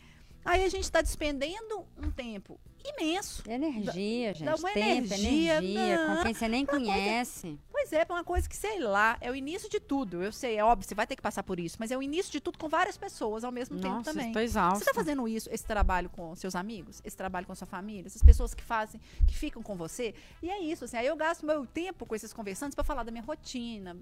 aí 0.47 0.63
a 0.63 0.69
gente 0.69 0.83
está 0.83 1.01
despendendo 1.01 1.85
um 2.01 2.09
tempo 2.11 2.59
imenso. 2.83 3.43
Energia, 3.49 4.33
gente. 4.33 4.45
dá 4.45 4.55
uma 4.55 4.71
Tempo, 4.71 5.13
energia, 5.13 5.57
energia. 5.57 6.07
não. 6.07 6.15
Com 6.17 6.23
quem 6.23 6.33
você 6.33 6.47
nem 6.47 6.65
conhece. 6.65 7.59
Pois 7.69 7.91
é, 7.91 8.05
é 8.07 8.13
uma 8.13 8.23
coisa 8.23 8.47
que, 8.47 8.55
sei 8.55 8.79
lá, 8.79 9.17
é 9.19 9.29
o 9.29 9.35
início 9.35 9.69
de 9.69 9.79
tudo. 9.79 10.23
Eu 10.23 10.31
sei, 10.31 10.57
é 10.57 10.63
óbvio, 10.63 10.87
você 10.87 10.95
vai 10.95 11.05
ter 11.05 11.15
que 11.15 11.21
passar 11.21 11.43
por 11.43 11.59
isso, 11.59 11.75
mas 11.79 11.91
é 11.91 11.97
o 11.97 12.01
início 12.01 12.31
de 12.31 12.39
tudo 12.39 12.57
com 12.57 12.69
várias 12.69 12.97
pessoas 12.97 13.43
ao 13.43 13.51
mesmo 13.51 13.77
tempo 13.77 13.95
Nossa, 13.95 14.11
também. 14.11 14.27
estou 14.27 14.41
Você 14.41 14.45
exausta. 14.45 14.79
está 14.79 14.93
fazendo 14.93 15.27
isso, 15.27 15.49
esse 15.51 15.65
trabalho 15.65 16.09
com 16.09 16.33
seus 16.35 16.55
amigos, 16.55 17.01
esse 17.03 17.15
trabalho 17.17 17.45
com 17.45 17.53
sua 17.53 17.67
família, 17.67 18.07
essas 18.07 18.23
pessoas 18.23 18.53
que 18.53 18.63
fazem, 18.63 19.01
que 19.27 19.35
ficam 19.35 19.61
com 19.61 19.75
você. 19.75 20.13
E 20.41 20.49
é 20.49 20.59
isso, 20.61 20.85
assim, 20.85 20.95
aí 20.97 21.07
eu 21.07 21.15
gasto 21.17 21.45
meu 21.45 21.65
tempo 21.65 22.05
com 22.05 22.15
esses 22.15 22.31
conversantes 22.33 22.73
para 22.75 22.83
falar 22.85 23.03
da 23.03 23.11
minha 23.11 23.23
rotina. 23.23 23.95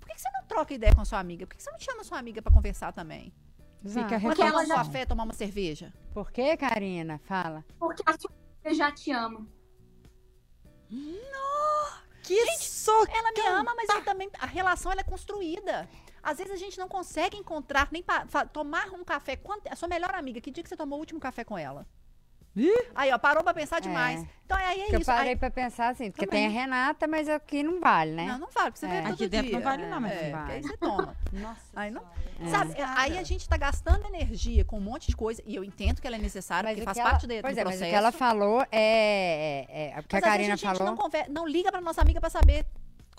Por 0.00 0.08
que, 0.08 0.14
que 0.14 0.20
você 0.20 0.30
não 0.30 0.44
troca 0.46 0.72
ideia 0.72 0.94
com 0.94 1.02
a 1.02 1.04
sua 1.04 1.18
amiga? 1.18 1.46
Por 1.46 1.52
que, 1.52 1.58
que 1.58 1.62
você 1.62 1.70
não 1.70 1.80
chama 1.80 2.00
a 2.00 2.04
sua 2.04 2.18
amiga 2.18 2.40
para 2.40 2.52
conversar 2.52 2.92
também? 2.92 3.32
Fica 3.84 4.20
Porque 4.20 4.36
tomar 4.36 4.48
ela 4.48 4.66
já- 4.66 4.74
café, 4.76 5.04
tomar 5.06 5.24
uma 5.24 5.34
cerveja? 5.34 5.92
Por 6.14 6.30
que, 6.30 6.56
Karina? 6.56 7.18
Fala. 7.24 7.64
Porque 7.78 8.02
a 8.06 8.16
sua 8.18 8.30
já 8.74 8.92
te 8.92 9.10
ama. 9.10 9.46
Que 12.22 12.46
soco! 12.58 13.10
Ela 13.12 13.32
me 13.32 13.40
ama, 13.58 13.74
mas 13.74 13.88
eu 13.88 14.04
também 14.04 14.30
a 14.38 14.46
relação 14.46 14.92
ela 14.92 15.00
é 15.00 15.04
construída. 15.04 15.88
Às 16.22 16.38
vezes 16.38 16.52
a 16.52 16.56
gente 16.56 16.78
não 16.78 16.88
consegue 16.88 17.36
encontrar 17.36 17.88
nem 17.90 18.04
tomar 18.52 18.90
um 18.90 19.02
café. 19.02 19.34
Quanto, 19.34 19.66
a 19.68 19.74
sua 19.74 19.88
melhor 19.88 20.14
amiga, 20.14 20.40
que 20.40 20.50
dia 20.50 20.62
que 20.62 20.68
você 20.68 20.76
tomou 20.76 20.98
o 20.98 21.00
último 21.00 21.18
café 21.18 21.42
com 21.42 21.58
ela? 21.58 21.86
Ih. 22.54 22.70
Aí, 22.94 23.10
ó, 23.12 23.18
parou 23.18 23.42
pra 23.42 23.54
pensar 23.54 23.80
demais. 23.80 24.24
Então 24.44 24.58
aí 24.58 24.82
é 24.82 24.94
eu 24.94 25.00
isso. 25.00 25.10
Aí- 25.10 25.16
parei 25.16 25.36
pra 25.36 25.50
pensar 25.50 25.88
assim, 25.88 26.10
porque 26.10 26.26
Também. 26.26 26.48
tem 26.50 26.58
a 26.58 26.60
Renata, 26.60 27.06
mas 27.08 27.26
aqui 27.26 27.62
não 27.62 27.80
vale, 27.80 28.10
né? 28.12 28.26
Não, 28.26 28.38
não 28.40 28.48
vale, 28.50 28.70
porque 28.70 28.80
você 28.80 28.86
É. 28.86 28.88
vê 28.90 29.02
todo 29.02 29.12
Aqui 29.14 29.28
dentro 29.28 29.46
dia. 29.48 29.56
não 29.56 29.64
vale 29.64 29.86
não, 29.86 30.00
mas 30.00 30.12
é, 30.12 30.30
vale. 30.30 30.36
porque 30.36 30.52
aí 30.52 30.62
você 30.62 30.76
toma. 30.76 31.16
Nossa. 31.32 31.60
Aí 31.74 31.90
não. 31.90 32.02
É. 32.40 32.48
Sabe, 32.50 32.74
aí 32.78 33.16
a 33.16 33.22
gente 33.22 33.48
tá 33.48 33.56
gastando 33.56 34.04
energia 34.06 34.64
com 34.66 34.76
um 34.76 34.80
monte 34.82 35.06
de 35.08 35.16
coisa, 35.16 35.42
e 35.46 35.54
eu 35.56 35.64
entendo 35.64 36.00
que 36.02 36.06
ela 36.06 36.16
é 36.16 36.18
necessária, 36.18 36.68
Mas 36.68 36.74
porque 36.76 36.84
faz 36.84 36.96
que 36.96 37.00
ela- 37.00 37.10
parte 37.10 37.26
de, 37.26 37.40
Pois 37.40 37.54
do 37.54 37.58
é, 37.60 37.62
processo. 37.62 37.80
mas 37.80 37.88
o 37.88 37.90
que 37.90 37.96
ela 37.96 38.12
falou 38.12 38.60
é. 38.70 39.66
é, 39.70 39.92
é 39.96 40.00
o 40.00 40.02
que 40.02 40.14
Mas 40.14 40.22
a 40.22 40.26
Karina 40.26 40.48
vezes 40.50 40.64
a 40.64 40.68
gente 40.68 40.78
falou. 40.78 40.92
não, 40.94 41.02
conver- 41.02 41.30
não 41.30 41.48
liga 41.48 41.72
pra 41.72 41.80
nossa 41.80 42.02
amiga 42.02 42.20
pra 42.20 42.28
saber 42.28 42.66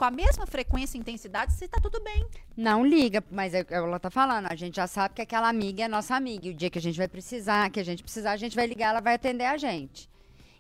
com 0.04 0.08
a 0.08 0.12
mesma 0.12 0.46
frequência 0.46 0.98
e 0.98 1.00
intensidade 1.00 1.54
se 1.54 1.66
tá 1.66 1.80
tudo 1.82 2.04
bem. 2.04 2.28
Não 2.58 2.86
liga, 2.86 3.24
mas 3.32 3.54
é 3.54 3.66
ela 3.70 3.98
tá 3.98 4.10
falando. 4.10 4.48
A 4.52 4.56
gente 4.56 4.76
já 4.76 4.86
sabe 4.86 5.16
que 5.16 5.22
aquela 5.22 5.48
amiga 5.48 5.84
é 5.84 5.88
nossa 5.88 6.14
amiga. 6.14 6.46
E 6.46 6.52
o 6.52 6.54
dia 6.54 6.70
que 6.70 6.78
a 6.78 6.82
gente 6.82 6.98
vai 6.98 7.08
precisar, 7.08 7.70
que 7.70 7.80
a 7.80 7.86
gente 7.86 8.04
precisar, 8.04 8.32
a 8.34 8.38
gente 8.38 8.54
vai 8.54 8.68
ligar, 8.68 8.90
ela 8.90 9.00
vai 9.00 9.14
atender 9.16 9.46
a 9.46 9.56
gente. 9.56 10.10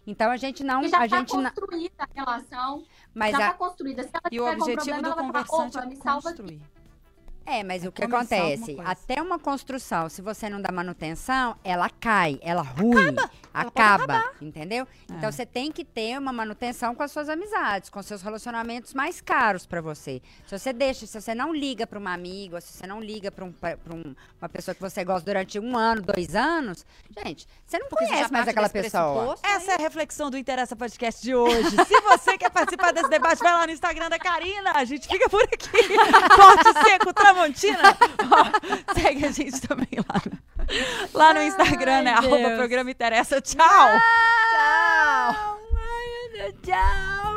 Então 0.07 0.31
a 0.31 0.37
gente 0.37 0.63
não. 0.63 0.81
E 0.85 0.87
já 0.87 0.97
a 0.97 0.99
tá 1.09 1.17
gente 1.17 1.35
não. 1.35 1.43
construída 1.43 1.93
a 1.99 2.07
relação. 2.13 2.83
Mas 3.13 3.31
já 3.31 3.47
a- 3.47 3.51
tá 3.51 3.57
construída. 3.57 4.03
Se 4.03 4.09
ela 4.13 4.23
E 4.31 4.39
o 4.39 4.45
objetivo 4.45 4.75
problema, 4.75 5.01
do 5.01 5.09
falar, 5.09 5.21
conversante 5.21 5.77
"Opa, 5.77 5.85
é 5.85 5.89
me 5.89 5.95
salva 5.97 6.29
aqui." 6.29 6.61
É, 7.45 7.63
mas 7.63 7.83
É 7.83 7.87
o 7.87 7.91
que 7.91 8.03
acontece? 8.03 8.77
Até 8.85 9.21
uma 9.21 9.37
construção, 9.37 10.07
se 10.09 10.21
você 10.21 10.49
não 10.49 10.61
dá 10.61 10.71
manutenção, 10.71 11.55
ela 11.63 11.89
cai, 11.89 12.39
ela 12.41 12.61
rui, 12.61 13.07
Ela 13.07 13.29
pode 13.53 13.67
acaba, 13.77 14.23
entendeu? 14.41 14.87
É. 15.11 15.13
Então 15.13 15.31
você 15.31 15.45
tem 15.45 15.71
que 15.71 15.83
ter 15.85 16.17
uma 16.17 16.31
manutenção 16.33 16.95
com 16.95 17.03
as 17.03 17.11
suas 17.11 17.29
amizades, 17.29 17.89
com 17.89 18.01
seus 18.01 18.21
relacionamentos 18.21 18.93
mais 18.93 19.21
caros 19.21 19.65
pra 19.65 19.81
você. 19.81 20.21
Se 20.47 20.57
você 20.57 20.71
deixa, 20.73 21.05
se 21.05 21.19
você 21.21 21.35
não 21.35 21.53
liga 21.53 21.85
pra 21.85 21.99
uma 21.99 22.13
amiga, 22.13 22.59
se 22.61 22.73
você 22.73 22.87
não 22.87 22.99
liga 23.01 23.29
pra, 23.31 23.43
um, 23.45 23.51
pra 23.51 23.75
um- 23.93 24.15
uma 24.41 24.49
pessoa 24.49 24.73
que 24.73 24.81
você 24.81 25.03
gosta 25.03 25.25
durante 25.25 25.59
um 25.59 25.77
ano, 25.77 26.01
dois 26.01 26.35
anos, 26.35 26.85
gente, 27.23 27.47
você 27.65 27.77
não 27.77 27.87
Porque 27.89 28.05
conhece 28.07 28.31
mais 28.31 28.47
aquela 28.47 28.69
pessoa. 28.69 29.35
Essa 29.43 29.71
é 29.71 29.75
a 29.75 29.77
reflexão 29.77 30.29
do 30.31 30.37
Interessa 30.37 30.75
Podcast 30.75 31.21
de 31.21 31.35
hoje. 31.35 31.69
Se 31.85 32.01
você 32.01 32.37
quer 32.37 32.49
participar 32.49 32.91
desse 32.93 33.09
debate, 33.09 33.39
vai 33.39 33.53
lá 33.53 33.67
no 33.67 33.73
Instagram 33.73 34.09
da 34.09 34.17
Karina. 34.17 34.71
A 34.75 34.83
gente 34.85 35.07
fica 35.07 35.29
por 35.29 35.43
aqui. 35.43 35.69
Corte 36.35 36.73
seco. 36.89 37.13
Tramontina? 37.34 37.97
Ó, 38.31 38.93
segue 38.93 39.25
a 39.25 39.31
gente 39.31 39.59
também 39.61 39.88
lá 39.97 40.21
no, 40.25 40.38
lá 41.17 41.34
no 41.34 41.41
Instagram, 41.41 42.03
né? 42.03 42.11
Ai, 42.11 42.17
Arroba 42.17 42.38
Deus. 42.38 42.57
programa 42.57 42.91
interessa. 42.91 43.41
Tchau! 43.41 43.57
Tchau. 43.65 45.59
Ai, 45.75 46.05
meu 46.31 46.51
Deus, 46.51 46.53
tchau. 46.63 47.34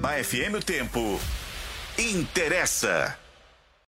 Na 0.00 0.22
FM 0.24 0.54
o 0.56 0.60
tempo 0.62 1.20
interessa. 1.98 3.18